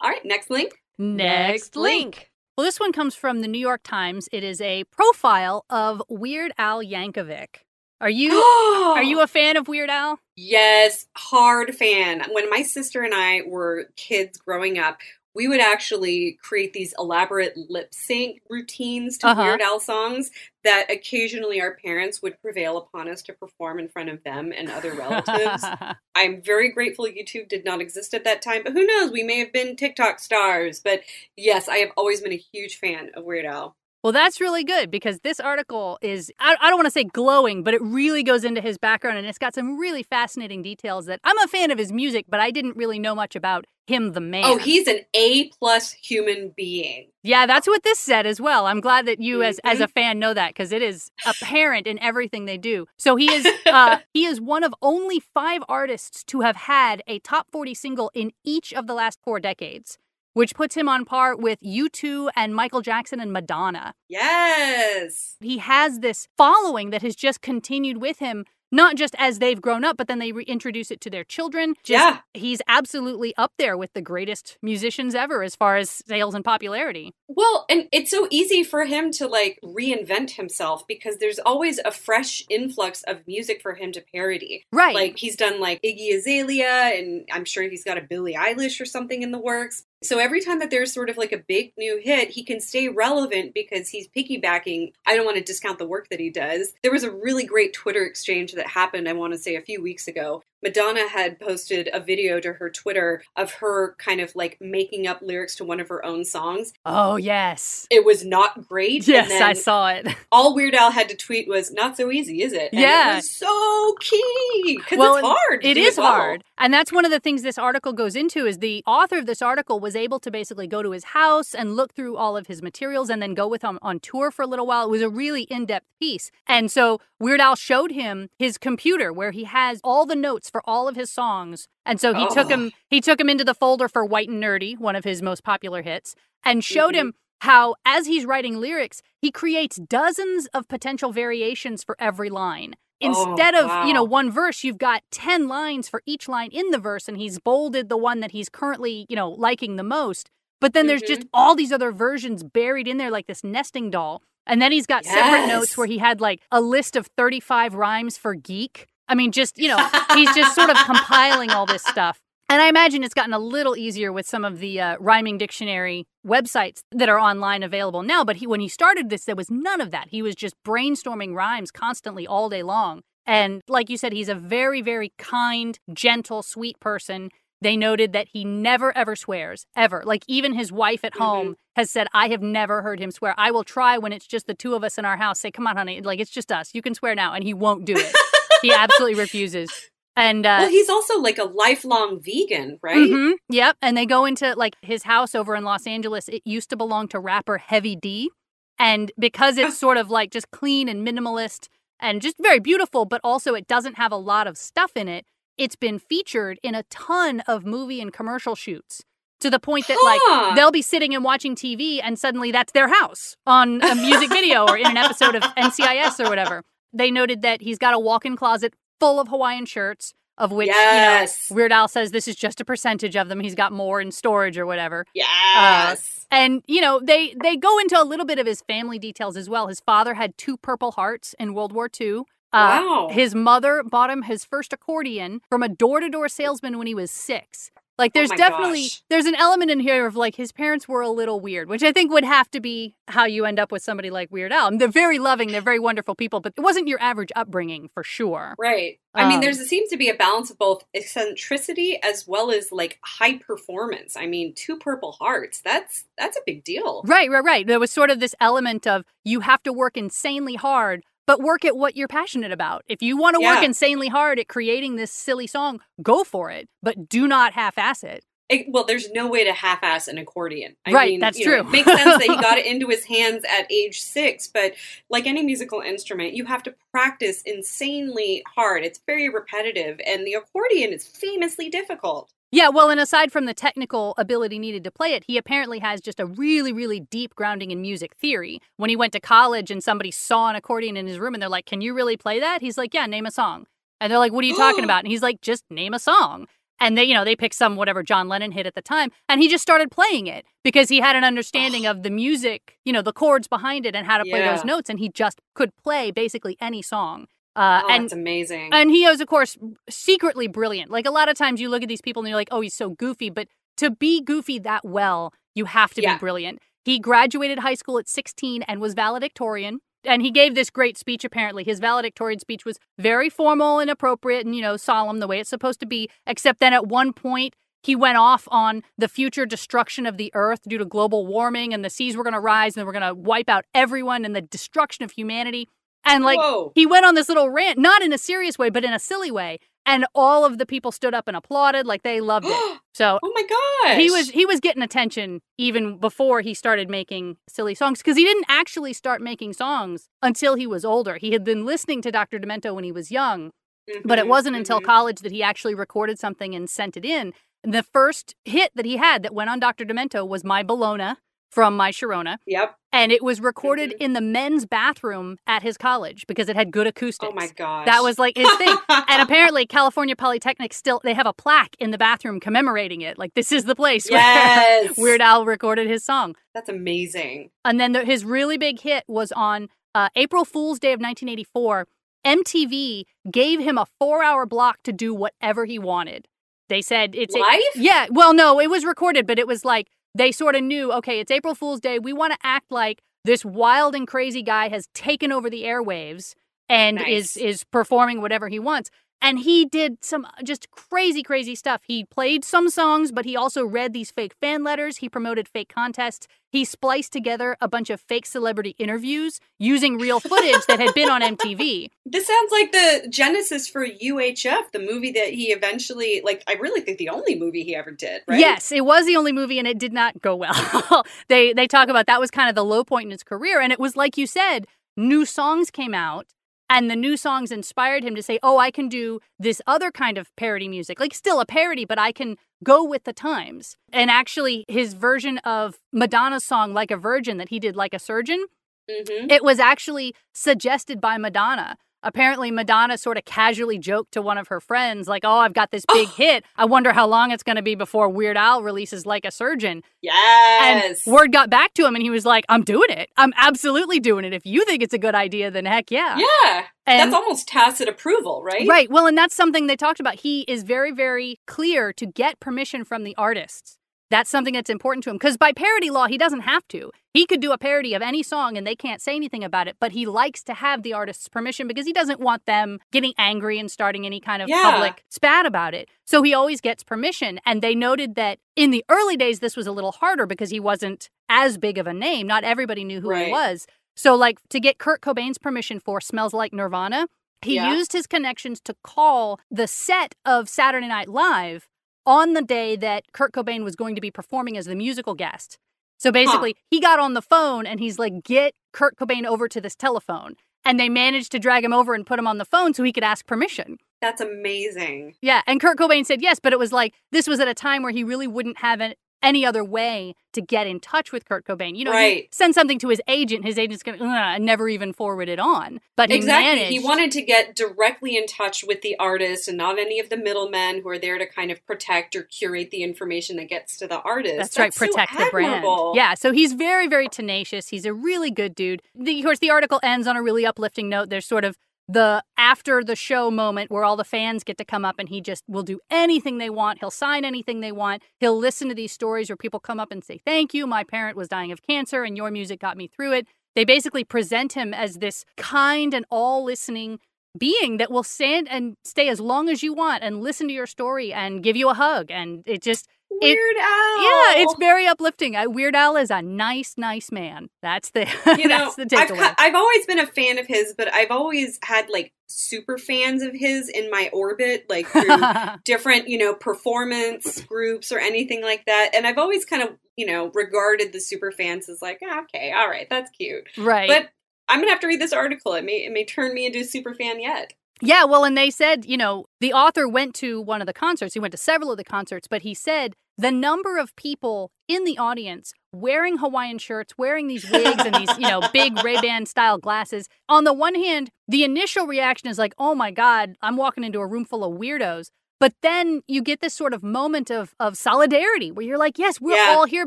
All 0.00 0.08
right, 0.08 0.24
next 0.24 0.50
link. 0.50 0.74
Next 0.98 1.76
link. 1.76 2.30
Well, 2.56 2.64
this 2.64 2.80
one 2.80 2.92
comes 2.92 3.14
from 3.14 3.40
the 3.40 3.48
New 3.48 3.58
York 3.58 3.80
Times. 3.82 4.28
It 4.32 4.44
is 4.44 4.60
a 4.60 4.84
profile 4.84 5.64
of 5.70 6.02
Weird 6.08 6.52
Al 6.58 6.82
Yankovic. 6.82 7.64
Are 8.00 8.10
you 8.10 8.32
are 8.96 9.02
you 9.02 9.20
a 9.20 9.26
fan 9.26 9.56
of 9.56 9.68
Weird 9.68 9.90
Al? 9.90 10.18
Yes, 10.36 11.06
hard 11.16 11.74
fan. 11.74 12.22
When 12.32 12.48
my 12.48 12.62
sister 12.62 13.02
and 13.02 13.14
I 13.14 13.42
were 13.46 13.86
kids 13.96 14.38
growing 14.38 14.78
up, 14.78 14.98
we 15.34 15.48
would 15.48 15.60
actually 15.60 16.38
create 16.42 16.72
these 16.72 16.94
elaborate 16.98 17.56
lip 17.56 17.92
sync 17.92 18.40
routines 18.48 19.18
to 19.18 19.28
uh-huh. 19.28 19.42
Weird 19.42 19.60
Al 19.60 19.80
songs 19.80 20.30
that 20.64 20.90
occasionally 20.90 21.60
our 21.60 21.76
parents 21.76 22.20
would 22.20 22.40
prevail 22.42 22.76
upon 22.76 23.08
us 23.08 23.22
to 23.22 23.32
perform 23.32 23.78
in 23.78 23.88
front 23.88 24.10
of 24.10 24.22
them 24.24 24.52
and 24.56 24.70
other 24.70 24.92
relatives. 24.92 25.64
I'm 26.14 26.42
very 26.42 26.70
grateful 26.70 27.06
YouTube 27.06 27.48
did 27.48 27.64
not 27.64 27.80
exist 27.80 28.12
at 28.12 28.24
that 28.24 28.42
time, 28.42 28.62
but 28.64 28.72
who 28.72 28.84
knows? 28.84 29.10
We 29.10 29.22
may 29.22 29.38
have 29.38 29.52
been 29.52 29.76
TikTok 29.76 30.18
stars. 30.18 30.80
But 30.82 31.02
yes, 31.36 31.68
I 31.68 31.78
have 31.78 31.90
always 31.96 32.20
been 32.20 32.32
a 32.32 32.44
huge 32.52 32.76
fan 32.78 33.10
of 33.14 33.24
Weird 33.24 33.46
Al. 33.46 33.76
Well, 34.02 34.12
that's 34.14 34.40
really 34.40 34.64
good 34.64 34.90
because 34.90 35.20
this 35.20 35.40
article 35.40 35.98
is, 36.00 36.32
I, 36.40 36.56
I 36.60 36.70
don't 36.70 36.78
want 36.78 36.86
to 36.86 36.90
say 36.90 37.04
glowing, 37.04 37.62
but 37.62 37.74
it 37.74 37.82
really 37.82 38.22
goes 38.22 38.44
into 38.44 38.62
his 38.62 38.78
background 38.78 39.18
and 39.18 39.26
it's 39.26 39.38
got 39.38 39.54
some 39.54 39.78
really 39.78 40.02
fascinating 40.02 40.62
details 40.62 41.04
that 41.06 41.20
I'm 41.22 41.38
a 41.38 41.46
fan 41.46 41.70
of 41.70 41.78
his 41.78 41.92
music, 41.92 42.24
but 42.28 42.40
I 42.40 42.50
didn't 42.50 42.76
really 42.76 42.98
know 42.98 43.14
much 43.14 43.36
about 43.36 43.66
him, 43.86 44.12
the 44.12 44.20
man. 44.20 44.44
Oh, 44.46 44.56
he's 44.56 44.86
an 44.88 45.00
A 45.14 45.48
plus 45.50 45.92
human 45.92 46.54
being. 46.56 47.08
Yeah, 47.22 47.44
that's 47.44 47.66
what 47.66 47.82
this 47.82 47.98
said 47.98 48.24
as 48.24 48.40
well. 48.40 48.66
I'm 48.66 48.80
glad 48.80 49.04
that 49.06 49.20
you, 49.20 49.42
as 49.42 49.58
as 49.64 49.80
a 49.80 49.84
mm-hmm. 49.84 49.92
fan, 49.92 50.18
know 50.18 50.32
that 50.32 50.50
because 50.50 50.72
it 50.72 50.80
is 50.80 51.10
apparent 51.26 51.86
in 51.86 51.98
everything 51.98 52.46
they 52.46 52.56
do. 52.56 52.86
So 52.96 53.16
he 53.16 53.30
is 53.30 53.46
uh, 53.66 53.98
he 54.14 54.24
is 54.24 54.40
one 54.40 54.64
of 54.64 54.74
only 54.80 55.20
five 55.20 55.62
artists 55.68 56.24
to 56.24 56.40
have 56.40 56.56
had 56.56 57.02
a 57.06 57.18
top 57.18 57.48
40 57.50 57.74
single 57.74 58.10
in 58.14 58.32
each 58.44 58.72
of 58.72 58.86
the 58.86 58.94
last 58.94 59.18
four 59.22 59.40
decades 59.40 59.98
which 60.32 60.54
puts 60.54 60.76
him 60.76 60.88
on 60.88 61.04
par 61.04 61.36
with 61.36 61.58
U2 61.60 62.30
and 62.36 62.54
Michael 62.54 62.82
Jackson 62.82 63.20
and 63.20 63.32
Madonna. 63.32 63.94
Yes. 64.08 65.36
He 65.40 65.58
has 65.58 66.00
this 66.00 66.28
following 66.36 66.90
that 66.90 67.02
has 67.02 67.16
just 67.16 67.40
continued 67.40 67.98
with 67.98 68.18
him 68.18 68.44
not 68.72 68.96
just 68.96 69.14
as 69.18 69.38
they've 69.38 69.60
grown 69.60 69.84
up, 69.84 69.96
but 69.96 70.08
then 70.08 70.18
they 70.18 70.32
reintroduce 70.32 70.90
it 70.90 71.00
to 71.02 71.10
their 71.10 71.24
children. 71.24 71.74
Just, 71.82 72.04
yeah. 72.04 72.18
He's 72.34 72.60
absolutely 72.68 73.34
up 73.36 73.52
there 73.58 73.76
with 73.76 73.92
the 73.92 74.00
greatest 74.00 74.58
musicians 74.62 75.14
ever 75.14 75.42
as 75.42 75.56
far 75.56 75.76
as 75.76 75.90
sales 75.90 76.34
and 76.34 76.44
popularity. 76.44 77.12
Well, 77.28 77.66
and 77.68 77.88
it's 77.92 78.10
so 78.10 78.28
easy 78.30 78.62
for 78.62 78.84
him 78.84 79.10
to 79.12 79.26
like 79.26 79.58
reinvent 79.64 80.32
himself 80.32 80.86
because 80.86 81.18
there's 81.18 81.38
always 81.38 81.78
a 81.84 81.90
fresh 81.90 82.44
influx 82.48 83.02
of 83.04 83.26
music 83.26 83.60
for 83.62 83.74
him 83.74 83.92
to 83.92 84.04
parody. 84.12 84.64
Right. 84.72 84.94
Like 84.94 85.18
he's 85.18 85.36
done 85.36 85.60
like 85.60 85.82
Iggy 85.82 86.14
Azalea, 86.16 86.92
and 86.96 87.28
I'm 87.32 87.44
sure 87.44 87.68
he's 87.68 87.84
got 87.84 87.98
a 87.98 88.02
Billie 88.02 88.34
Eilish 88.34 88.80
or 88.80 88.84
something 88.86 89.22
in 89.22 89.30
the 89.30 89.38
works. 89.38 89.84
So 90.02 90.18
every 90.18 90.40
time 90.40 90.60
that 90.60 90.70
there's 90.70 90.94
sort 90.94 91.10
of 91.10 91.18
like 91.18 91.32
a 91.32 91.44
big 91.46 91.72
new 91.76 92.00
hit, 92.02 92.30
he 92.30 92.42
can 92.42 92.60
stay 92.60 92.88
relevant 92.88 93.52
because 93.52 93.90
he's 93.90 94.08
piggybacking. 94.08 94.92
I 95.06 95.14
don't 95.14 95.26
want 95.26 95.36
to 95.36 95.44
discount 95.44 95.78
the 95.78 95.86
work 95.86 96.08
that 96.08 96.20
he 96.20 96.30
does. 96.30 96.72
There 96.82 96.92
was 96.92 97.04
a 97.04 97.10
really 97.10 97.44
great 97.44 97.74
Twitter 97.74 98.04
exchange 98.04 98.52
that 98.54 98.66
happened, 98.66 99.08
I 99.08 99.12
want 99.12 99.34
to 99.34 99.38
say, 99.38 99.56
a 99.56 99.60
few 99.60 99.82
weeks 99.82 100.08
ago, 100.08 100.42
Madonna 100.62 101.08
had 101.08 101.40
posted 101.40 101.88
a 101.92 102.00
video 102.00 102.40
to 102.40 102.54
her 102.54 102.70
Twitter 102.70 103.22
of 103.36 103.52
her 103.54 103.94
kind 103.98 104.20
of 104.20 104.34
like 104.34 104.58
making 104.60 105.06
up 105.06 105.22
lyrics 105.22 105.56
to 105.56 105.64
one 105.64 105.80
of 105.80 105.88
her 105.88 106.04
own 106.04 106.24
songs. 106.24 106.72
Oh, 106.84 107.16
yes. 107.16 107.86
It 107.90 108.04
was 108.04 108.24
not 108.24 108.68
great. 108.68 109.06
Yes, 109.08 109.30
I 109.40 109.54
saw 109.54 109.88
it. 109.88 110.06
All 110.32 110.54
Weird 110.54 110.74
Al 110.74 110.90
had 110.90 111.08
to 111.08 111.16
tweet 111.16 111.48
was, 111.48 111.72
not 111.72 111.96
so 111.96 112.10
easy, 112.10 112.42
is 112.42 112.52
it? 112.52 112.70
And 112.72 112.80
yeah. 112.80 113.12
It 113.12 113.16
was 113.16 113.30
so 113.30 113.94
key. 114.00 114.76
Because 114.78 114.98
well, 114.98 115.16
it's 115.16 115.26
hard. 115.26 115.64
It 115.64 115.76
is 115.76 115.98
it 115.98 116.00
well. 116.00 116.12
hard. 116.12 116.44
And 116.58 116.74
that's 116.74 116.92
one 116.92 117.04
of 117.04 117.10
the 117.10 117.20
things 117.20 117.42
this 117.42 117.58
article 117.58 117.92
goes 117.92 118.14
into 118.14 118.46
is 118.46 118.58
the 118.58 118.82
author 118.86 119.18
of 119.18 119.26
this 119.26 119.40
article 119.40 119.80
was 119.80 119.96
able 119.96 120.20
to 120.20 120.30
basically 120.30 120.66
go 120.66 120.82
to 120.82 120.90
his 120.90 121.04
house 121.04 121.54
and 121.54 121.74
look 121.74 121.94
through 121.94 122.16
all 122.16 122.36
of 122.36 122.46
his 122.48 122.60
materials 122.62 123.08
and 123.08 123.22
then 123.22 123.34
go 123.34 123.48
with 123.48 123.62
him 123.62 123.78
on 123.80 123.98
tour 123.98 124.30
for 124.30 124.42
a 124.42 124.46
little 124.46 124.66
while. 124.66 124.84
It 124.84 124.90
was 124.90 125.02
a 125.02 125.08
really 125.08 125.44
in-depth 125.44 125.86
piece. 125.98 126.30
And 126.46 126.70
so 126.70 127.00
Weird 127.18 127.40
Al 127.40 127.56
showed 127.56 127.92
him 127.92 128.28
his 128.38 128.58
computer 128.58 129.12
where 129.12 129.30
he 129.30 129.44
has 129.44 129.80
all 129.82 130.04
the 130.06 130.16
notes 130.16 130.49
for 130.50 130.62
all 130.64 130.88
of 130.88 130.96
his 130.96 131.10
songs. 131.10 131.68
And 131.86 132.00
so 132.00 132.14
he 132.14 132.26
oh. 132.28 132.34
took 132.34 132.50
him 132.50 132.72
he 132.88 133.00
took 133.00 133.20
him 133.20 133.28
into 133.28 133.44
the 133.44 133.54
folder 133.54 133.88
for 133.88 134.04
White 134.04 134.28
and 134.28 134.42
Nerdy, 134.42 134.78
one 134.78 134.96
of 134.96 135.04
his 135.04 135.22
most 135.22 135.44
popular 135.44 135.82
hits, 135.82 136.14
and 136.44 136.64
showed 136.64 136.94
mm-hmm. 136.94 137.08
him 137.08 137.14
how 137.40 137.74
as 137.86 138.06
he's 138.06 138.26
writing 138.26 138.60
lyrics, 138.60 139.02
he 139.20 139.30
creates 139.30 139.76
dozens 139.76 140.46
of 140.52 140.68
potential 140.68 141.12
variations 141.12 141.82
for 141.82 141.96
every 141.98 142.30
line. 142.30 142.74
Instead 143.00 143.54
oh, 143.54 143.64
of, 143.64 143.66
wow. 143.68 143.86
you 143.86 143.94
know, 143.94 144.04
one 144.04 144.30
verse, 144.30 144.62
you've 144.62 144.76
got 144.76 145.02
10 145.10 145.48
lines 145.48 145.88
for 145.88 146.02
each 146.04 146.28
line 146.28 146.50
in 146.52 146.70
the 146.70 146.78
verse, 146.78 147.08
and 147.08 147.16
he's 147.16 147.38
bolded 147.38 147.88
the 147.88 147.96
one 147.96 148.20
that 148.20 148.32
he's 148.32 148.50
currently, 148.50 149.06
you 149.08 149.16
know, 149.16 149.30
liking 149.30 149.76
the 149.76 149.82
most. 149.82 150.30
But 150.60 150.74
then 150.74 150.82
mm-hmm. 150.82 150.88
there's 150.88 151.02
just 151.02 151.26
all 151.32 151.54
these 151.54 151.72
other 151.72 151.92
versions 151.92 152.42
buried 152.42 152.86
in 152.86 152.98
there, 152.98 153.10
like 153.10 153.26
this 153.26 153.42
nesting 153.42 153.90
doll. 153.90 154.22
And 154.46 154.60
then 154.60 154.72
he's 154.72 154.86
got 154.86 155.04
yes. 155.04 155.14
separate 155.14 155.46
notes 155.46 155.76
where 155.76 155.86
he 155.86 155.98
had 155.98 156.20
like 156.20 156.42
a 156.50 156.60
list 156.60 156.96
of 156.96 157.08
35 157.16 157.74
rhymes 157.74 158.18
for 158.18 158.34
geek. 158.34 158.86
I 159.10 159.16
mean, 159.16 159.32
just, 159.32 159.58
you 159.58 159.66
know, 159.66 159.88
he's 160.14 160.32
just 160.36 160.54
sort 160.54 160.70
of 160.70 160.76
compiling 160.86 161.50
all 161.50 161.66
this 161.66 161.82
stuff. 161.82 162.20
And 162.48 162.62
I 162.62 162.68
imagine 162.68 163.02
it's 163.02 163.14
gotten 163.14 163.32
a 163.32 163.40
little 163.40 163.76
easier 163.76 164.12
with 164.12 164.26
some 164.26 164.44
of 164.44 164.60
the 164.60 164.80
uh, 164.80 164.96
rhyming 165.00 165.36
dictionary 165.36 166.06
websites 166.26 166.82
that 166.92 167.08
are 167.08 167.18
online 167.18 167.64
available 167.64 168.04
now. 168.04 168.24
But 168.24 168.36
he, 168.36 168.46
when 168.46 168.60
he 168.60 168.68
started 168.68 169.10
this, 169.10 169.24
there 169.24 169.36
was 169.36 169.50
none 169.50 169.80
of 169.80 169.90
that. 169.90 170.08
He 170.10 170.22
was 170.22 170.36
just 170.36 170.54
brainstorming 170.64 171.34
rhymes 171.34 171.72
constantly 171.72 172.24
all 172.24 172.48
day 172.48 172.62
long. 172.62 173.02
And 173.26 173.62
like 173.68 173.90
you 173.90 173.96
said, 173.96 174.12
he's 174.12 174.28
a 174.28 174.34
very, 174.34 174.80
very 174.80 175.12
kind, 175.18 175.78
gentle, 175.92 176.42
sweet 176.42 176.78
person. 176.78 177.30
They 177.60 177.76
noted 177.76 178.12
that 178.12 178.28
he 178.32 178.44
never 178.44 178.96
ever 178.96 179.16
swears, 179.16 179.66
ever. 179.76 180.02
Like 180.06 180.24
even 180.28 180.54
his 180.54 180.72
wife 180.72 181.04
at 181.04 181.16
home 181.16 181.46
mm-hmm. 181.46 181.76
has 181.76 181.90
said, 181.90 182.06
I 182.14 182.28
have 182.28 182.42
never 182.42 182.82
heard 182.82 183.00
him 183.00 183.10
swear. 183.10 183.34
I 183.36 183.50
will 183.50 183.64
try 183.64 183.98
when 183.98 184.12
it's 184.12 184.26
just 184.26 184.46
the 184.46 184.54
two 184.54 184.74
of 184.74 184.82
us 184.82 184.98
in 184.98 185.04
our 185.04 185.16
house, 185.16 185.40
say, 185.40 185.50
Come 185.50 185.66
on, 185.66 185.76
honey, 185.76 186.00
like 186.00 186.20
it's 186.20 186.30
just 186.30 186.50
us. 186.50 186.74
You 186.74 186.82
can 186.82 186.94
swear 186.94 187.14
now. 187.14 187.34
And 187.34 187.44
he 187.44 187.54
won't 187.54 187.84
do 187.84 187.94
it. 187.96 188.14
he 188.62 188.72
absolutely 188.72 189.18
refuses. 189.18 189.70
And 190.16 190.44
uh, 190.44 190.58
well, 190.60 190.70
he's 190.70 190.88
also 190.88 191.18
like 191.18 191.38
a 191.38 191.44
lifelong 191.44 192.20
vegan, 192.20 192.78
right? 192.82 192.96
Mm-hmm, 192.96 193.32
yep. 193.48 193.76
And 193.80 193.96
they 193.96 194.06
go 194.06 194.24
into 194.24 194.54
like 194.54 194.74
his 194.82 195.04
house 195.04 195.34
over 195.34 195.54
in 195.54 195.64
Los 195.64 195.86
Angeles. 195.86 196.28
It 196.28 196.42
used 196.44 196.70
to 196.70 196.76
belong 196.76 197.08
to 197.08 197.20
rapper 197.20 197.58
Heavy 197.58 197.96
D, 197.96 198.30
and 198.78 199.12
because 199.18 199.56
it's 199.56 199.78
sort 199.78 199.96
of 199.96 200.10
like 200.10 200.30
just 200.30 200.50
clean 200.50 200.88
and 200.88 201.06
minimalist 201.06 201.68
and 202.00 202.20
just 202.20 202.36
very 202.40 202.58
beautiful, 202.58 203.04
but 203.04 203.20
also 203.22 203.54
it 203.54 203.66
doesn't 203.66 203.96
have 203.96 204.12
a 204.12 204.16
lot 204.16 204.46
of 204.46 204.56
stuff 204.56 204.92
in 204.96 205.08
it. 205.08 205.26
It's 205.56 205.76
been 205.76 205.98
featured 205.98 206.58
in 206.62 206.74
a 206.74 206.82
ton 206.84 207.40
of 207.46 207.64
movie 207.64 208.00
and 208.00 208.12
commercial 208.12 208.54
shoots 208.54 209.02
to 209.40 209.50
the 209.50 209.58
point 209.58 209.86
that 209.88 209.96
huh. 210.00 210.46
like 210.46 210.54
they'll 210.56 210.70
be 210.70 210.82
sitting 210.82 211.14
and 211.14 211.24
watching 211.24 211.54
TV 211.54 212.00
and 212.02 212.18
suddenly 212.18 212.52
that's 212.52 212.72
their 212.72 212.88
house 212.88 213.36
on 213.46 213.82
a 213.82 213.94
music 213.94 214.30
video 214.30 214.66
or 214.66 214.76
in 214.76 214.86
an 214.86 214.96
episode 214.96 215.34
of 215.34 215.42
NCIS 215.42 216.24
or 216.24 216.28
whatever. 216.28 216.62
They 216.92 217.10
noted 217.10 217.42
that 217.42 217.62
he's 217.62 217.78
got 217.78 217.94
a 217.94 217.98
walk-in 217.98 218.36
closet 218.36 218.74
full 218.98 219.20
of 219.20 219.28
Hawaiian 219.28 219.66
shirts, 219.66 220.14
of 220.38 220.52
which 220.52 220.68
yes. 220.68 221.48
you 221.48 221.54
know, 221.54 221.56
Weird 221.56 221.72
Al 221.72 221.88
says 221.88 222.10
this 222.10 222.26
is 222.26 222.36
just 222.36 222.60
a 222.60 222.64
percentage 222.64 223.16
of 223.16 223.28
them. 223.28 223.40
He's 223.40 223.54
got 223.54 223.72
more 223.72 224.00
in 224.00 224.10
storage 224.10 224.58
or 224.58 224.66
whatever. 224.66 225.04
Yes. 225.14 226.26
Uh, 226.30 226.34
and 226.34 226.62
you 226.66 226.80
know 226.80 227.00
they 227.02 227.34
they 227.42 227.56
go 227.56 227.78
into 227.78 228.00
a 228.00 228.04
little 228.04 228.26
bit 228.26 228.38
of 228.38 228.46
his 228.46 228.62
family 228.62 228.98
details 228.98 229.36
as 229.36 229.48
well. 229.48 229.66
His 229.66 229.80
father 229.80 230.14
had 230.14 230.36
two 230.38 230.56
Purple 230.56 230.92
Hearts 230.92 231.34
in 231.38 231.54
World 231.54 231.72
War 231.72 231.88
II. 232.00 232.22
Uh, 232.52 232.82
wow. 232.82 233.08
His 233.12 233.34
mother 233.34 233.82
bought 233.84 234.10
him 234.10 234.22
his 234.22 234.44
first 234.44 234.72
accordion 234.72 235.40
from 235.48 235.62
a 235.62 235.68
door 235.68 236.00
to 236.00 236.08
door 236.08 236.28
salesman 236.28 236.78
when 236.78 236.86
he 236.86 236.94
was 236.94 237.10
six. 237.10 237.70
Like 238.00 238.14
there's 238.14 238.32
oh 238.32 238.36
definitely 238.36 238.84
gosh. 238.84 239.02
there's 239.10 239.26
an 239.26 239.34
element 239.34 239.70
in 239.70 239.78
here 239.78 240.06
of 240.06 240.16
like 240.16 240.34
his 240.34 240.52
parents 240.52 240.88
were 240.88 241.02
a 241.02 241.10
little 241.10 241.38
weird, 241.38 241.68
which 241.68 241.82
I 241.82 241.92
think 241.92 242.10
would 242.10 242.24
have 242.24 242.50
to 242.52 242.60
be 242.60 242.96
how 243.08 243.26
you 243.26 243.44
end 243.44 243.58
up 243.58 243.70
with 243.70 243.82
somebody 243.82 244.08
like 244.08 244.30
Weird 244.30 244.52
Al. 244.52 244.74
they're 244.78 244.88
very 244.88 245.18
loving, 245.18 245.52
they're 245.52 245.60
very 245.60 245.78
wonderful 245.78 246.14
people, 246.14 246.40
but 246.40 246.54
it 246.56 246.62
wasn't 246.62 246.88
your 246.88 246.98
average 247.02 247.30
upbringing 247.36 247.90
for 247.92 248.02
sure. 248.02 248.54
Right. 248.58 249.00
I 249.14 249.24
um, 249.24 249.28
mean, 249.28 249.40
there 249.40 249.52
seems 249.52 249.90
to 249.90 249.98
be 249.98 250.08
a 250.08 250.14
balance 250.14 250.50
of 250.50 250.58
both 250.58 250.84
eccentricity 250.94 251.98
as 252.02 252.26
well 252.26 252.50
as 252.50 252.72
like 252.72 252.98
high 253.04 253.36
performance. 253.36 254.16
I 254.16 254.26
mean, 254.26 254.54
two 254.54 254.78
Purple 254.78 255.12
Hearts, 255.12 255.60
that's 255.60 256.04
that's 256.16 256.38
a 256.38 256.42
big 256.46 256.64
deal. 256.64 257.02
Right, 257.04 257.30
right, 257.30 257.44
right. 257.44 257.66
There 257.66 257.80
was 257.80 257.92
sort 257.92 258.08
of 258.08 258.18
this 258.18 258.34
element 258.40 258.86
of 258.86 259.04
you 259.24 259.40
have 259.40 259.62
to 259.64 259.74
work 259.74 259.98
insanely 259.98 260.54
hard 260.54 261.04
but 261.26 261.40
work 261.40 261.64
at 261.64 261.76
what 261.76 261.96
you're 261.96 262.08
passionate 262.08 262.52
about. 262.52 262.84
If 262.88 263.02
you 263.02 263.16
want 263.16 263.36
to 263.36 263.42
yeah. 263.42 263.54
work 263.54 263.64
insanely 263.64 264.08
hard 264.08 264.38
at 264.38 264.48
creating 264.48 264.96
this 264.96 265.12
silly 265.12 265.46
song, 265.46 265.80
go 266.02 266.24
for 266.24 266.50
it, 266.50 266.68
but 266.82 267.08
do 267.08 267.26
not 267.26 267.52
half 267.52 267.78
ass 267.78 268.02
it. 268.02 268.24
it 268.48 268.66
well, 268.68 268.84
there's 268.84 269.10
no 269.12 269.28
way 269.28 269.44
to 269.44 269.52
half 269.52 269.82
ass 269.82 270.08
an 270.08 270.18
accordion. 270.18 270.76
I 270.86 270.92
right, 270.92 271.10
mean, 271.10 271.20
that's 271.20 271.38
true. 271.38 271.62
Know, 271.62 271.68
it 271.68 271.70
makes 271.70 271.86
sense 271.86 272.18
that 272.18 272.22
he 272.22 272.36
got 272.40 272.58
it 272.58 272.66
into 272.66 272.88
his 272.88 273.04
hands 273.04 273.44
at 273.44 273.70
age 273.70 274.00
six, 274.00 274.48
but 274.48 274.74
like 275.08 275.26
any 275.26 275.42
musical 275.42 275.80
instrument, 275.80 276.34
you 276.34 276.44
have 276.46 276.62
to 276.64 276.74
practice 276.90 277.42
insanely 277.42 278.42
hard. 278.54 278.84
It's 278.84 279.00
very 279.06 279.28
repetitive, 279.28 280.00
and 280.06 280.26
the 280.26 280.34
accordion 280.34 280.92
is 280.92 281.06
famously 281.06 281.68
difficult. 281.68 282.30
Yeah, 282.52 282.68
well, 282.68 282.90
and 282.90 282.98
aside 282.98 283.30
from 283.30 283.46
the 283.46 283.54
technical 283.54 284.14
ability 284.18 284.58
needed 284.58 284.82
to 284.82 284.90
play 284.90 285.14
it, 285.14 285.22
he 285.28 285.38
apparently 285.38 285.78
has 285.78 286.00
just 286.00 286.18
a 286.18 286.26
really, 286.26 286.72
really 286.72 286.98
deep 286.98 287.36
grounding 287.36 287.70
in 287.70 287.80
music 287.80 288.16
theory. 288.16 288.60
When 288.76 288.90
he 288.90 288.96
went 288.96 289.12
to 289.12 289.20
college 289.20 289.70
and 289.70 289.84
somebody 289.84 290.10
saw 290.10 290.50
an 290.50 290.56
accordion 290.56 290.96
in 290.96 291.06
his 291.06 291.20
room 291.20 291.34
and 291.34 291.40
they're 291.40 291.48
like, 291.48 291.66
Can 291.66 291.80
you 291.80 291.94
really 291.94 292.16
play 292.16 292.40
that? 292.40 292.60
He's 292.60 292.76
like, 292.76 292.92
Yeah, 292.92 293.06
name 293.06 293.24
a 293.24 293.30
song. 293.30 293.66
And 294.00 294.10
they're 294.10 294.18
like, 294.18 294.32
What 294.32 294.42
are 294.44 294.48
you 294.48 294.56
talking 294.56 294.82
about? 294.90 295.04
And 295.04 295.08
he's 295.08 295.22
like, 295.22 295.40
Just 295.42 295.64
name 295.70 295.94
a 295.94 296.00
song. 296.00 296.48
And 296.80 296.98
they, 296.98 297.04
you 297.04 297.14
know, 297.14 297.24
they 297.24 297.36
picked 297.36 297.54
some 297.54 297.76
whatever 297.76 298.02
John 298.02 298.28
Lennon 298.28 298.52
hit 298.52 298.66
at 298.66 298.74
the 298.74 298.82
time, 298.82 299.10
and 299.28 299.40
he 299.40 299.48
just 299.48 299.62
started 299.62 299.90
playing 299.90 300.26
it 300.26 300.46
because 300.64 300.88
he 300.88 300.98
had 300.98 301.14
an 301.14 301.24
understanding 301.24 301.86
of 301.86 302.02
the 302.02 302.10
music, 302.10 302.78
you 302.84 302.92
know, 302.92 303.02
the 303.02 303.12
chords 303.12 303.46
behind 303.46 303.86
it 303.86 303.94
and 303.94 304.06
how 304.06 304.18
to 304.18 304.24
play 304.24 304.40
yeah. 304.40 304.56
those 304.56 304.64
notes, 304.64 304.90
and 304.90 304.98
he 304.98 305.08
just 305.08 305.40
could 305.54 305.76
play 305.76 306.10
basically 306.10 306.56
any 306.60 306.82
song. 306.82 307.26
Uh, 307.60 307.82
oh, 307.84 307.88
and 307.90 308.04
that's 308.04 308.14
amazing. 308.14 308.70
And 308.72 308.90
he 308.90 309.04
is, 309.04 309.20
of 309.20 309.26
course, 309.26 309.58
secretly 309.90 310.46
brilliant. 310.46 310.90
Like 310.90 311.04
a 311.04 311.10
lot 311.10 311.28
of 311.28 311.36
times 311.36 311.60
you 311.60 311.68
look 311.68 311.82
at 311.82 311.88
these 311.88 312.00
people 312.00 312.22
and 312.22 312.28
you're 312.30 312.38
like, 312.38 312.48
oh, 312.50 312.62
he's 312.62 312.72
so 312.72 312.88
goofy. 312.88 313.28
But 313.28 313.48
to 313.76 313.90
be 313.90 314.22
goofy 314.22 314.58
that 314.60 314.82
well, 314.82 315.34
you 315.54 315.66
have 315.66 315.92
to 315.94 316.00
yeah. 316.00 316.14
be 316.14 316.20
brilliant. 316.20 316.60
He 316.86 316.98
graduated 316.98 317.58
high 317.58 317.74
school 317.74 317.98
at 317.98 318.08
16 318.08 318.62
and 318.62 318.80
was 318.80 318.94
valedictorian. 318.94 319.80
And 320.04 320.22
he 320.22 320.30
gave 320.30 320.54
this 320.54 320.70
great 320.70 320.96
speech, 320.96 321.22
apparently. 321.22 321.62
His 321.62 321.80
valedictorian 321.80 322.38
speech 322.38 322.64
was 322.64 322.78
very 322.98 323.28
formal 323.28 323.78
and 323.78 323.90
appropriate 323.90 324.46
and, 324.46 324.56
you 324.56 324.62
know, 324.62 324.78
solemn 324.78 325.18
the 325.18 325.26
way 325.26 325.38
it's 325.38 325.50
supposed 325.50 325.80
to 325.80 325.86
be. 325.86 326.08
Except 326.26 326.60
then 326.60 326.72
at 326.72 326.86
one 326.86 327.12
point, 327.12 327.54
he 327.82 327.94
went 327.94 328.16
off 328.16 328.48
on 328.50 328.82
the 328.96 329.08
future 329.08 329.44
destruction 329.44 330.06
of 330.06 330.16
the 330.16 330.30
earth 330.32 330.60
due 330.66 330.78
to 330.78 330.86
global 330.86 331.26
warming 331.26 331.74
and 331.74 331.84
the 331.84 331.90
seas 331.90 332.16
were 332.16 332.24
going 332.24 332.32
to 332.32 332.40
rise 332.40 332.78
and 332.78 332.86
we're 332.86 332.92
going 332.92 333.06
to 333.06 333.14
wipe 333.14 333.50
out 333.50 333.66
everyone 333.74 334.24
and 334.24 334.34
the 334.34 334.40
destruction 334.40 335.04
of 335.04 335.10
humanity. 335.10 335.68
And 336.04 336.24
like 336.24 336.38
Whoa. 336.38 336.72
he 336.74 336.86
went 336.86 337.04
on 337.04 337.14
this 337.14 337.28
little 337.28 337.50
rant, 337.50 337.78
not 337.78 338.02
in 338.02 338.12
a 338.12 338.18
serious 338.18 338.58
way, 338.58 338.70
but 338.70 338.84
in 338.84 338.92
a 338.92 338.98
silly 338.98 339.30
way. 339.30 339.58
And 339.86 340.06
all 340.14 340.44
of 340.44 340.58
the 340.58 340.66
people 340.66 340.92
stood 340.92 341.14
up 341.14 341.26
and 341.26 341.36
applauded, 341.36 341.86
like 341.86 342.02
they 342.02 342.20
loved 342.20 342.46
it. 342.48 342.80
So 342.92 343.20
Oh 343.22 343.32
my 343.34 343.88
gosh. 343.88 343.98
he 343.98 344.10
was 344.10 344.30
he 344.30 344.44
was 344.44 344.58
getting 344.58 344.82
attention 344.82 345.40
even 345.56 345.96
before 345.96 346.40
he 346.40 346.54
started 346.54 346.90
making 346.90 347.36
silly 347.48 347.74
songs 347.74 347.98
because 347.98 348.16
he 348.16 348.24
didn't 348.24 348.46
actually 348.48 348.92
start 348.92 349.22
making 349.22 349.52
songs 349.52 350.08
until 350.22 350.56
he 350.56 350.66
was 350.66 350.84
older. 350.84 351.16
He 351.16 351.30
had 351.30 351.44
been 351.44 351.64
listening 351.64 352.02
to 352.02 352.10
Dr. 352.10 352.40
Demento 352.40 352.74
when 352.74 352.82
he 352.82 352.90
was 352.90 353.12
young, 353.12 353.52
mm-hmm, 353.88 354.00
but 354.04 354.18
it 354.18 354.26
wasn't 354.26 354.54
mm-hmm. 354.54 354.62
until 354.62 354.80
college 354.80 355.20
that 355.20 355.30
he 355.30 355.40
actually 355.40 355.74
recorded 355.74 356.18
something 356.18 356.52
and 356.52 356.68
sent 356.68 356.96
it 356.96 357.04
in. 357.04 357.32
The 357.62 357.84
first 357.84 358.34
hit 358.44 358.72
that 358.74 358.84
he 358.84 358.96
had 358.96 359.22
that 359.22 359.32
went 359.32 359.50
on 359.50 359.60
Dr. 359.60 359.84
Demento 359.84 360.26
was 360.26 360.42
My 360.42 360.64
Bologna 360.64 361.14
from 361.50 361.76
My 361.76 361.90
Sharona. 361.90 362.38
Yep. 362.46 362.76
And 362.92 363.12
it 363.12 363.22
was 363.22 363.40
recorded 363.40 363.90
mm-hmm. 363.90 364.02
in 364.02 364.12
the 364.14 364.20
men's 364.20 364.66
bathroom 364.66 365.38
at 365.46 365.62
his 365.62 365.76
college 365.76 366.26
because 366.26 366.48
it 366.48 366.56
had 366.56 366.72
good 366.72 366.86
acoustics. 366.86 367.30
Oh 367.30 367.34
my 367.34 367.48
gosh. 367.48 367.86
That 367.86 368.02
was 368.02 368.18
like 368.18 368.36
his 368.36 368.50
thing. 368.56 368.76
and 368.88 369.22
apparently 369.22 369.66
California 369.66 370.16
Polytechnic 370.16 370.72
still 370.72 371.00
they 371.04 371.14
have 371.14 371.26
a 371.26 371.32
plaque 371.32 371.76
in 371.78 371.90
the 371.90 371.98
bathroom 371.98 372.40
commemorating 372.40 373.00
it. 373.02 373.18
Like 373.18 373.34
this 373.34 373.52
is 373.52 373.64
the 373.64 373.74
place 373.74 374.08
yes. 374.10 374.96
where 374.96 375.10
Weird 375.10 375.20
Al 375.20 375.44
recorded 375.44 375.88
his 375.88 376.04
song. 376.04 376.34
That's 376.54 376.68
amazing. 376.68 377.50
And 377.64 377.78
then 377.78 377.92
the, 377.92 378.04
his 378.04 378.24
really 378.24 378.58
big 378.58 378.80
hit 378.80 379.04
was 379.06 379.32
on 379.32 379.68
uh, 379.94 380.08
April 380.16 380.44
Fool's 380.44 380.78
Day 380.78 380.92
of 380.92 381.00
1984. 381.00 381.86
MTV 382.24 383.04
gave 383.30 383.60
him 383.60 383.78
a 383.78 383.86
4-hour 384.00 384.46
block 384.46 384.82
to 384.82 384.92
do 384.92 385.14
whatever 385.14 385.64
he 385.64 385.78
wanted. 385.78 386.28
They 386.68 386.82
said 386.82 387.14
it's 387.14 387.34
live. 387.34 387.60
Yeah, 387.74 388.06
well, 388.10 388.32
no, 388.32 388.60
it 388.60 388.70
was 388.70 388.84
recorded, 388.84 389.26
but 389.26 389.38
it 389.38 389.46
was 389.46 389.64
like 389.64 389.88
they 390.14 390.32
sort 390.32 390.56
of 390.56 390.62
knew, 390.62 390.92
okay, 390.92 391.20
it's 391.20 391.30
April 391.30 391.54
Fool's 391.54 391.80
Day. 391.80 391.98
We 391.98 392.12
want 392.12 392.32
to 392.32 392.38
act 392.42 392.70
like 392.70 393.02
this 393.24 393.44
wild 393.44 393.94
and 393.94 394.06
crazy 394.06 394.42
guy 394.42 394.68
has 394.68 394.88
taken 394.94 395.30
over 395.32 395.50
the 395.50 395.64
airwaves 395.64 396.34
and 396.68 396.96
nice. 396.96 397.08
is 397.08 397.36
is 397.36 397.64
performing 397.64 398.20
whatever 398.20 398.48
he 398.48 398.58
wants. 398.58 398.90
And 399.22 399.40
he 399.40 399.66
did 399.66 400.02
some 400.02 400.24
uh, 400.24 400.42
just 400.42 400.70
crazy, 400.70 401.22
crazy 401.22 401.54
stuff. 401.54 401.82
He 401.84 402.04
played 402.04 402.44
some 402.44 402.70
songs, 402.70 403.12
but 403.12 403.24
he 403.24 403.36
also 403.36 403.64
read 403.64 403.92
these 403.92 404.10
fake 404.10 404.34
fan 404.40 404.64
letters. 404.64 404.98
He 404.98 405.08
promoted 405.08 405.46
fake 405.46 405.72
contests. 405.74 406.26
He 406.48 406.64
spliced 406.64 407.12
together 407.12 407.56
a 407.60 407.68
bunch 407.68 407.90
of 407.90 408.00
fake 408.00 408.26
celebrity 408.26 408.74
interviews 408.78 409.38
using 409.58 409.98
real 409.98 410.20
footage 410.20 410.64
that 410.66 410.80
had 410.80 410.94
been 410.94 411.10
on 411.10 411.20
MTV. 411.20 411.88
This 412.06 412.26
sounds 412.26 412.50
like 412.50 412.72
the 412.72 413.08
genesis 413.10 413.68
for 413.68 413.86
UHF, 413.86 414.72
the 414.72 414.80
movie 414.80 415.12
that 415.12 415.28
he 415.28 415.52
eventually, 415.52 416.22
like, 416.24 416.42
I 416.48 416.54
really 416.54 416.80
think 416.80 416.98
the 416.98 417.10
only 417.10 417.38
movie 417.38 417.62
he 417.62 417.76
ever 417.76 417.90
did, 417.90 418.22
right? 418.26 418.40
Yes, 418.40 418.72
it 418.72 418.84
was 418.84 419.06
the 419.06 419.16
only 419.16 419.32
movie 419.32 419.58
and 419.58 419.68
it 419.68 419.78
did 419.78 419.92
not 419.92 420.20
go 420.22 420.34
well. 420.34 421.04
they 421.28 421.52
they 421.52 421.66
talk 421.66 421.88
about 421.88 422.06
that 422.06 422.20
was 422.20 422.30
kind 422.30 422.48
of 422.48 422.54
the 422.54 422.64
low 422.64 422.84
point 422.84 423.04
in 423.04 423.10
his 423.10 423.22
career 423.22 423.60
and 423.60 423.72
it 423.72 423.78
was 423.78 423.96
like 423.96 424.16
you 424.16 424.26
said, 424.26 424.66
new 424.96 425.24
songs 425.24 425.70
came 425.70 425.94
out 425.94 426.26
and 426.70 426.90
the 426.90 426.96
new 426.96 427.16
songs 427.18 427.52
inspired 427.52 428.02
him 428.02 428.14
to 428.14 428.22
say, 428.22 428.38
"Oh, 428.42 428.56
I 428.56 428.70
can 428.70 428.88
do 428.88 429.20
this 429.38 429.60
other 429.66 429.90
kind 429.90 430.16
of 430.16 430.34
parody 430.36 430.68
music. 430.68 430.98
Like 430.98 431.12
still 431.12 431.40
a 431.40 431.46
parody, 431.46 431.84
but 431.84 431.98
I 431.98 432.12
can 432.12 432.36
go 432.64 432.82
with 432.82 433.04
the 433.04 433.12
times." 433.12 433.76
And 433.92 434.10
actually 434.10 434.64
his 434.68 434.94
version 434.94 435.36
of 435.38 435.78
Madonna's 435.92 436.44
song 436.44 436.72
Like 436.72 436.90
a 436.90 436.96
Virgin 436.96 437.36
that 437.36 437.50
he 437.50 437.58
did 437.60 437.76
like 437.76 437.92
a 437.92 437.98
surgeon, 437.98 438.46
Mm-hmm. 438.90 439.30
it 439.30 439.44
was 439.44 439.60
actually 439.60 440.14
suggested 440.32 441.00
by 441.00 441.16
Madonna. 441.16 441.76
Apparently, 442.02 442.50
Madonna 442.50 442.96
sort 442.96 443.18
of 443.18 443.24
casually 443.24 443.78
joked 443.78 444.12
to 444.12 444.22
one 444.22 444.38
of 444.38 444.48
her 444.48 444.60
friends, 444.60 445.06
like, 445.08 445.22
Oh, 445.24 445.38
I've 445.38 445.52
got 445.52 445.70
this 445.70 445.84
big 445.92 446.08
hit. 446.16 446.44
I 446.56 446.64
wonder 446.64 446.92
how 446.92 447.06
long 447.06 447.30
it's 447.30 447.42
going 447.42 447.56
to 447.56 447.62
be 447.62 447.74
before 447.74 448.08
Weird 448.08 448.36
Al 448.36 448.62
releases 448.62 449.04
Like 449.06 449.24
a 449.24 449.30
Surgeon. 449.30 449.82
Yes. 450.02 451.06
And 451.06 451.12
word 451.14 451.32
got 451.32 451.50
back 451.50 451.74
to 451.74 451.86
him, 451.86 451.94
and 451.94 452.02
he 452.02 452.10
was 452.10 452.24
like, 452.24 452.44
I'm 452.48 452.62
doing 452.62 452.90
it. 452.90 453.10
I'm 453.16 453.32
absolutely 453.36 454.00
doing 454.00 454.24
it. 454.24 454.32
If 454.32 454.46
you 454.46 454.64
think 454.64 454.82
it's 454.82 454.94
a 454.94 454.98
good 454.98 455.14
idea, 455.14 455.50
then 455.50 455.66
heck 455.66 455.90
yeah. 455.90 456.18
yeah. 456.18 456.64
And- 456.86 457.00
That's 457.00 457.14
almost 457.14 457.46
tacit 457.48 457.88
approval, 457.88 458.42
right? 458.42 458.66
Right. 458.66 458.90
Well, 458.90 459.06
and 459.06 459.16
that's 459.16 459.34
something 459.36 459.66
they 459.66 459.76
talked 459.76 460.00
about. 460.00 460.16
He 460.16 460.42
is 460.42 460.62
very, 460.62 460.92
very 460.92 461.38
clear 461.46 461.92
to 461.94 462.06
get 462.06 462.40
permission 462.40 462.84
from 462.84 463.04
the 463.04 463.14
artists. 463.16 463.76
That's 464.10 464.28
something 464.30 464.54
that's 464.54 464.70
important 464.70 465.04
to 465.04 465.10
him 465.10 465.16
because 465.16 465.36
by 465.36 465.52
parody 465.52 465.88
law, 465.90 466.06
he 466.06 466.18
doesn't 466.18 466.40
have 466.40 466.66
to. 466.68 466.90
He 467.14 467.26
could 467.26 467.40
do 467.40 467.52
a 467.52 467.58
parody 467.58 467.94
of 467.94 468.02
any 468.02 468.22
song 468.22 468.56
and 468.56 468.66
they 468.66 468.74
can't 468.74 469.00
say 469.00 469.14
anything 469.16 469.44
about 469.44 469.68
it, 469.68 469.76
but 469.80 469.92
he 469.92 470.04
likes 470.06 470.42
to 470.44 470.54
have 470.54 470.82
the 470.82 470.92
artist's 470.92 471.28
permission 471.28 471.66
because 471.68 471.86
he 471.86 471.92
doesn't 471.92 472.20
want 472.20 472.44
them 472.46 472.78
getting 472.92 473.14
angry 473.18 473.58
and 473.58 473.70
starting 473.70 474.04
any 474.06 474.20
kind 474.20 474.42
of 474.42 474.48
Yeah. 474.48 474.62
public 474.62 475.04
spat 475.08 475.46
about 475.46 475.74
it. 475.74 475.88
So 476.04 476.22
he 476.22 476.34
always 476.34 476.60
gets 476.60 476.82
permission. 476.82 477.40
And 477.46 477.62
they 477.62 477.74
noted 477.74 478.14
that 478.16 478.38
in 478.56 478.70
the 478.70 478.84
early 478.88 479.16
days, 479.16 479.38
this 479.40 479.56
was 479.56 479.66
a 479.66 479.72
little 479.72 479.92
harder 479.92 480.26
because 480.26 480.50
he 480.50 480.60
wasn't 480.60 481.08
as 481.28 481.56
big 481.58 481.78
of 481.78 481.86
a 481.86 481.94
name. 481.94 482.26
Not 482.26 482.42
everybody 482.44 482.84
knew 482.84 483.00
who 483.00 483.10
he 483.14 483.30
was. 483.30 483.66
So, 483.96 484.14
like, 484.14 484.38
to 484.48 484.60
get 484.60 484.78
Kurt 484.78 485.00
Cobain's 485.02 485.38
permission 485.38 485.78
for 485.78 486.00
Smells 486.00 486.32
Like 486.32 486.52
Nirvana, 486.52 487.06
he 487.42 487.56
Yeah. 487.56 487.72
used 487.74 487.92
his 487.92 488.06
connections 488.06 488.60
to 488.62 488.74
call 488.82 489.40
the 489.50 489.66
set 489.66 490.14
of 490.24 490.48
Saturday 490.48 490.88
Night 490.88 491.08
Live 491.08 491.68
on 492.06 492.32
the 492.32 492.42
day 492.42 492.76
that 492.76 493.04
Kurt 493.12 493.32
Cobain 493.32 493.64
was 493.64 493.76
going 493.76 493.94
to 493.94 494.00
be 494.00 494.10
performing 494.10 494.56
as 494.56 494.66
the 494.66 494.74
musical 494.74 495.14
guest. 495.14 495.58
So 495.98 496.10
basically, 496.10 496.56
he 496.70 496.80
got 496.80 496.98
on 496.98 497.14
the 497.14 497.22
phone 497.22 497.66
and 497.66 497.78
he's 497.78 497.98
like, 497.98 498.24
get 498.24 498.54
Kurt 498.72 498.96
Cobain 498.96 499.26
over 499.26 499.48
to 499.48 499.60
this 499.60 499.76
telephone. 499.76 500.36
And 500.64 500.80
they 500.80 500.88
managed 500.88 501.32
to 501.32 501.38
drag 501.38 501.64
him 501.64 501.72
over 501.72 501.94
and 501.94 502.06
put 502.06 502.18
him 502.18 502.26
on 502.26 502.38
the 502.38 502.44
phone 502.44 502.74
so 502.74 502.82
he 502.82 502.92
could 502.92 503.04
ask 503.04 503.26
permission. 503.26 503.78
That's 504.00 504.20
amazing. 504.20 505.14
Yeah. 505.20 505.42
And 505.46 505.60
Kurt 505.60 505.78
Cobain 505.78 506.06
said 506.06 506.22
yes, 506.22 506.38
but 506.40 506.52
it 506.52 506.58
was 506.58 506.72
like, 506.72 506.94
this 507.12 507.26
was 507.26 507.40
at 507.40 507.48
a 507.48 507.54
time 507.54 507.82
where 507.82 507.92
he 507.92 508.02
really 508.04 508.26
wouldn't 508.26 508.58
have 508.58 508.80
any 509.22 509.44
other 509.44 509.64
way 509.64 510.14
to 510.32 510.40
get 510.40 510.66
in 510.66 510.80
touch 510.80 511.12
with 511.12 511.24
Kurt 511.24 511.44
Cobain. 511.44 511.76
You 511.76 511.84
know, 511.84 511.92
Right. 511.92 512.28
send 512.32 512.54
something 512.54 512.78
to 512.78 512.88
his 512.88 513.00
agent, 513.08 513.44
his 513.44 513.58
agent's 513.58 513.82
going 513.82 513.98
to 513.98 514.38
never 514.38 514.68
even 514.68 514.92
forward 514.92 515.28
it 515.28 515.38
on. 515.38 515.80
But 515.96 516.10
he 516.10 516.16
exactly. 516.16 516.44
managed. 516.44 516.70
He 516.70 516.78
wanted 516.78 517.10
to 517.12 517.22
get 517.22 517.56
directly 517.56 518.16
in 518.16 518.26
touch 518.26 518.64
with 518.64 518.82
the 518.82 518.96
artist 518.98 519.48
and 519.48 519.58
not 519.58 519.78
any 519.78 519.98
of 519.98 520.08
the 520.08 520.16
middlemen 520.16 520.82
who 520.82 520.88
are 520.88 520.98
there 520.98 521.18
to 521.18 521.26
kind 521.26 521.50
of 521.50 521.64
protect 521.66 522.14
or 522.16 522.22
curate 522.22 522.70
the 522.70 522.82
information 522.82 523.36
that 523.36 523.48
gets 523.48 523.76
to 523.78 523.86
the 523.86 524.00
artist. 524.02 524.36
That's, 524.36 524.58
right, 524.58 524.72
so 524.72 524.86
protect 524.86 525.16
the 525.18 525.28
brand. 525.30 525.64
Yeah, 525.94 526.14
so 526.14 526.32
he's 526.32 526.52
very, 526.52 526.86
very 526.86 527.08
tenacious. 527.08 527.68
He's 527.68 527.84
a 527.84 527.92
really 527.92 528.30
good 528.30 528.54
dude. 528.54 528.82
The, 528.94 529.18
of 529.18 529.24
course, 529.24 529.38
the 529.40 529.50
article 529.50 529.80
ends 529.82 530.06
on 530.06 530.16
a 530.16 530.22
really 530.22 530.46
uplifting 530.46 530.88
note. 530.88 531.10
There's 531.10 531.26
sort 531.26 531.44
of 531.44 531.56
the 531.92 532.22
after 532.36 532.84
the 532.84 532.94
show 532.94 533.30
moment 533.30 533.70
where 533.70 533.84
all 533.84 533.96
the 533.96 534.04
fans 534.04 534.44
get 534.44 534.58
to 534.58 534.64
come 534.64 534.84
up 534.84 534.96
and 534.98 535.08
he 535.08 535.20
just 535.20 535.44
will 535.48 535.62
do 535.62 535.80
anything 535.90 536.38
they 536.38 536.50
want. 536.50 536.78
He'll 536.78 536.90
sign 536.90 537.24
anything 537.24 537.60
they 537.60 537.72
want. 537.72 538.02
He'll 538.20 538.38
listen 538.38 538.68
to 538.68 538.74
these 538.74 538.92
stories 538.92 539.28
where 539.28 539.36
people 539.36 539.60
come 539.60 539.80
up 539.80 539.90
and 539.90 540.04
say, 540.04 540.20
Thank 540.24 540.54
you. 540.54 540.66
My 540.66 540.84
parent 540.84 541.16
was 541.16 541.28
dying 541.28 541.52
of 541.52 541.62
cancer 541.62 542.04
and 542.04 542.16
your 542.16 542.30
music 542.30 542.60
got 542.60 542.76
me 542.76 542.86
through 542.86 543.12
it. 543.14 543.26
They 543.56 543.64
basically 543.64 544.04
present 544.04 544.52
him 544.52 544.72
as 544.72 544.96
this 544.96 545.24
kind 545.36 545.92
and 545.92 546.06
all 546.10 546.44
listening 546.44 547.00
being 547.36 547.76
that 547.78 547.90
will 547.90 548.02
stand 548.02 548.48
and 548.48 548.76
stay 548.84 549.08
as 549.08 549.20
long 549.20 549.48
as 549.48 549.62
you 549.62 549.72
want 549.72 550.02
and 550.02 550.20
listen 550.20 550.48
to 550.48 550.54
your 550.54 550.66
story 550.66 551.12
and 551.12 551.42
give 551.42 551.56
you 551.56 551.68
a 551.68 551.74
hug. 551.74 552.10
And 552.10 552.42
it 552.46 552.62
just, 552.62 552.88
Weird 553.10 553.56
Al. 553.56 554.02
yeah, 554.02 554.42
it's 554.42 554.54
very 554.58 554.86
uplifting. 554.86 555.36
Weird 555.52 555.74
Al 555.74 555.96
is 555.96 556.10
a 556.10 556.22
nice, 556.22 556.74
nice 556.76 557.10
man. 557.10 557.50
That's 557.60 557.90
the 557.90 558.02
you 558.38 558.48
know, 558.48 558.72
the 558.76 558.82
I've, 558.96 559.08
takeaway. 559.08 559.34
I've 559.36 559.54
always 559.54 559.84
been 559.86 559.98
a 559.98 560.06
fan 560.06 560.38
of 560.38 560.46
his, 560.46 560.74
but 560.76 560.92
I've 560.92 561.10
always 561.10 561.58
had 561.64 561.88
like 561.90 562.12
super 562.28 562.78
fans 562.78 563.22
of 563.22 563.32
his 563.34 563.68
in 563.68 563.90
my 563.90 564.08
orbit, 564.12 564.66
like 564.68 564.86
through 564.86 565.16
different, 565.64 566.08
you 566.08 566.18
know, 566.18 566.34
performance 566.34 567.42
groups 567.42 567.90
or 567.90 567.98
anything 567.98 568.42
like 568.42 568.64
that. 568.66 568.90
And 568.94 569.06
I've 569.06 569.18
always 569.18 569.44
kind 569.44 569.62
of, 569.62 569.70
you 569.96 570.06
know, 570.06 570.30
regarded 570.32 570.92
the 570.92 571.00
super 571.00 571.32
fans 571.32 571.68
as 571.68 571.82
like, 571.82 572.00
ah, 572.04 572.22
okay, 572.22 572.52
all 572.52 572.68
right, 572.68 572.86
that's 572.88 573.10
cute. 573.10 573.48
right. 573.58 573.88
But 573.88 574.10
I'm 574.48 574.60
gonna 574.60 574.70
have 574.72 574.80
to 574.80 574.88
read 574.88 575.00
this 575.00 575.12
article. 575.12 575.54
It 575.54 575.64
may 575.64 575.84
it 575.84 575.92
may 575.92 576.04
turn 576.04 576.34
me 576.34 576.46
into 576.46 576.60
a 576.60 576.64
super 576.64 576.94
fan 576.94 577.20
yet. 577.20 577.52
Yeah, 577.82 578.04
well, 578.04 578.24
and 578.24 578.36
they 578.36 578.50
said, 578.50 578.84
you 578.84 578.96
know, 578.96 579.26
the 579.40 579.52
author 579.52 579.88
went 579.88 580.14
to 580.16 580.40
one 580.40 580.60
of 580.60 580.66
the 580.66 580.72
concerts. 580.72 581.14
He 581.14 581.20
went 581.20 581.32
to 581.32 581.38
several 581.38 581.70
of 581.70 581.76
the 581.78 581.84
concerts, 581.84 582.26
but 582.28 582.42
he 582.42 582.54
said 582.54 582.94
the 583.18 583.30
number 583.30 583.76
of 583.78 583.94
people 583.96 584.50
in 584.68 584.84
the 584.84 584.96
audience 584.98 585.52
wearing 585.72 586.18
Hawaiian 586.18 586.58
shirts, 586.58 586.94
wearing 586.96 587.26
these 587.28 587.44
wigs 587.44 587.84
and 587.84 587.94
these, 587.96 588.08
you 588.18 588.26
know, 588.26 588.40
big 588.52 588.82
Ray-Ban 588.82 589.26
style 589.26 589.58
glasses. 589.58 590.08
On 590.28 590.44
the 590.44 590.52
one 590.52 590.74
hand, 590.74 591.10
the 591.28 591.44
initial 591.44 591.86
reaction 591.86 592.28
is 592.28 592.38
like, 592.38 592.54
"Oh 592.58 592.74
my 592.74 592.90
god, 592.90 593.36
I'm 593.42 593.56
walking 593.56 593.84
into 593.84 594.00
a 594.00 594.06
room 594.06 594.24
full 594.24 594.44
of 594.44 594.58
weirdos." 594.58 595.10
But 595.38 595.54
then 595.62 596.02
you 596.06 596.20
get 596.22 596.40
this 596.40 596.52
sort 596.54 596.74
of 596.74 596.82
moment 596.82 597.30
of 597.30 597.54
of 597.58 597.76
solidarity 597.76 598.50
where 598.52 598.64
you're 598.66 598.78
like, 598.78 598.98
"Yes, 598.98 599.20
we're 599.20 599.36
Yeah. 599.36 599.54
all 599.56 599.66
here 599.66 599.86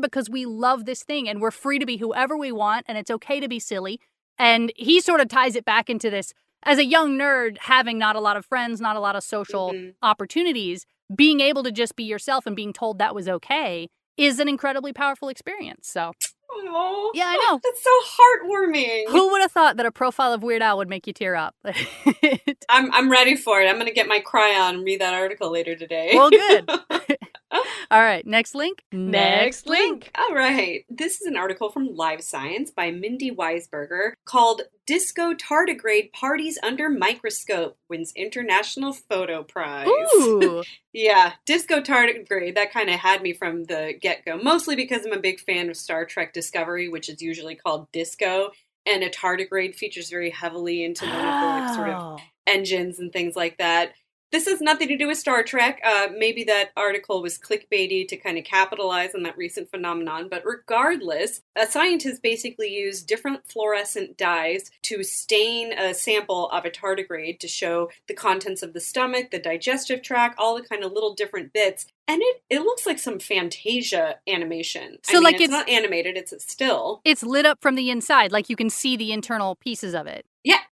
because 0.00 0.28
we 0.30 0.46
love 0.46 0.84
this 0.84 1.02
thing 1.04 1.28
and 1.28 1.40
we're 1.40 1.50
free 1.50 1.78
to 1.78 1.86
be 1.86 1.98
whoever 1.98 2.36
we 2.36 2.50
want 2.52 2.84
and 2.88 2.98
it's 2.98 3.10
okay 3.10 3.40
to 3.40 3.48
be 3.48 3.58
silly." 3.60 4.00
And 4.38 4.72
he 4.76 5.00
sort 5.00 5.20
of 5.20 5.28
ties 5.28 5.54
it 5.54 5.64
back 5.64 5.88
into 5.88 6.10
this 6.10 6.32
as 6.64 6.78
a 6.78 6.84
young 6.84 7.18
nerd, 7.18 7.58
having 7.58 7.98
not 7.98 8.16
a 8.16 8.20
lot 8.20 8.36
of 8.36 8.44
friends, 8.46 8.80
not 8.80 8.96
a 8.96 9.00
lot 9.00 9.16
of 9.16 9.22
social 9.22 9.72
Mhm. 9.72 9.94
opportunities, 10.02 10.86
being 11.14 11.40
able 11.40 11.62
to 11.62 11.70
just 11.72 11.96
be 11.96 12.04
yourself 12.04 12.46
and 12.46 12.56
being 12.56 12.72
told 12.72 12.98
that 12.98 13.14
was 13.14 13.28
okay 13.28 13.88
is 14.16 14.38
an 14.40 14.48
incredibly 14.48 14.92
powerful 14.92 15.28
experience. 15.28 15.88
So, 15.88 16.12
Oh, 16.56 17.10
Yeah, 17.14 17.26
I 17.26 17.36
know. 17.48 17.60
That's 17.64 17.82
so 17.82 17.90
heartwarming. 18.16 19.08
who 19.08 19.30
would 19.32 19.40
have 19.42 19.50
thought 19.52 19.76
that 19.76 19.86
a 19.86 19.90
profile 19.92 20.32
of 20.32 20.42
Weird 20.44 20.62
Al 20.62 20.76
would 20.78 20.88
make 20.88 21.06
you 21.06 21.12
tear 21.12 21.34
up? 21.34 21.54
I'm 22.68 22.92
I'm 22.92 23.10
ready 23.10 23.34
for 23.36 23.60
it. 23.60 23.66
I'm 23.68 23.76
gonna 23.78 23.92
get 23.92 24.06
my 24.08 24.20
cry 24.20 24.54
on 24.58 24.76
and 24.76 24.84
read 24.84 25.00
that 25.00 25.14
article 25.14 25.50
later 25.50 25.74
today. 25.74 26.12
well, 26.14 26.30
good. 26.30 26.70
All 27.90 28.00
right, 28.02 28.26
next 28.26 28.54
link. 28.54 28.82
Next 28.92 29.66
link. 29.66 30.10
All 30.18 30.34
right. 30.34 30.84
This 30.88 31.20
is 31.20 31.26
an 31.26 31.36
article 31.36 31.70
from 31.70 31.94
Live 31.94 32.22
Science 32.22 32.70
by 32.70 32.90
Mindy 32.90 33.30
Weisberger 33.30 34.12
called 34.24 34.62
Disco 34.86 35.32
Tardigrade 35.34 36.12
Parties 36.12 36.58
Under 36.62 36.88
Microscope 36.90 37.76
Wins 37.88 38.12
International 38.16 38.92
Photo 38.92 39.42
Prize. 39.42 39.86
Ooh. 39.88 40.62
Yeah, 40.96 41.32
Disco 41.44 41.80
Tardigrade, 41.80 42.54
that 42.54 42.72
kind 42.72 42.88
of 42.88 43.00
had 43.00 43.20
me 43.20 43.32
from 43.32 43.64
the 43.64 43.94
get 44.00 44.24
go, 44.24 44.36
mostly 44.36 44.76
because 44.76 45.04
I'm 45.04 45.12
a 45.12 45.18
big 45.18 45.40
fan 45.40 45.68
of 45.68 45.76
Star 45.76 46.04
Trek 46.04 46.32
Discovery, 46.32 46.88
which 46.88 47.08
is 47.08 47.20
usually 47.20 47.56
called 47.56 47.90
Disco. 47.90 48.52
And 48.86 49.02
a 49.02 49.10
tardigrade 49.10 49.74
features 49.74 50.08
very 50.08 50.30
heavily 50.30 50.84
into 50.84 51.04
one 51.04 51.14
of 51.16 51.20
the 51.20 51.26
like, 51.26 51.74
sort 51.74 51.88
of 51.88 52.00
Oh. 52.00 52.22
engines 52.46 53.00
and 53.00 53.12
things 53.12 53.34
like 53.34 53.58
that. 53.58 53.94
This 54.34 54.48
has 54.48 54.60
nothing 54.60 54.88
to 54.88 54.96
do 54.96 55.06
with 55.06 55.16
Star 55.16 55.44
Trek. 55.44 55.80
Uh, 55.84 56.08
maybe 56.18 56.42
that 56.42 56.70
article 56.76 57.22
was 57.22 57.38
clickbaity 57.38 58.08
to 58.08 58.16
kind 58.16 58.36
of 58.36 58.42
capitalize 58.42 59.14
on 59.14 59.22
that 59.22 59.36
recent 59.36 59.70
phenomenon. 59.70 60.26
But 60.28 60.44
regardless, 60.44 61.42
a 61.54 61.66
scientist 61.68 62.20
basically 62.20 62.68
used 62.74 63.06
different 63.06 63.46
fluorescent 63.46 64.18
dyes 64.18 64.72
to 64.82 65.04
stain 65.04 65.72
a 65.78 65.94
sample 65.94 66.50
of 66.50 66.64
a 66.64 66.70
tardigrade 66.70 67.38
to 67.38 67.46
show 67.46 67.90
the 68.08 68.14
contents 68.14 68.64
of 68.64 68.72
the 68.72 68.80
stomach, 68.80 69.30
the 69.30 69.38
digestive 69.38 70.02
tract, 70.02 70.34
all 70.36 70.56
the 70.56 70.66
kind 70.66 70.82
of 70.82 70.90
little 70.90 71.14
different 71.14 71.52
bits. 71.52 71.86
And 72.08 72.20
it, 72.20 72.42
it 72.50 72.62
looks 72.62 72.86
like 72.86 72.98
some 72.98 73.20
Fantasia 73.20 74.16
animation. 74.26 74.94
I 74.94 75.12
So, 75.12 75.14
mean, 75.14 75.22
like, 75.22 75.34
it's, 75.36 75.44
it's- 75.44 75.58
not 75.60 75.68
animated; 75.68 76.16
it's 76.16 76.32
a 76.32 76.40
still. 76.40 77.02
It's 77.04 77.22
lit 77.22 77.46
up 77.46 77.62
from 77.62 77.76
the 77.76 77.88
inside, 77.88 78.32
like 78.32 78.50
you 78.50 78.56
can 78.56 78.68
see 78.68 78.96
the 78.96 79.12
internal 79.12 79.54
pieces 79.54 79.94
of 79.94 80.08
it. 80.08 80.26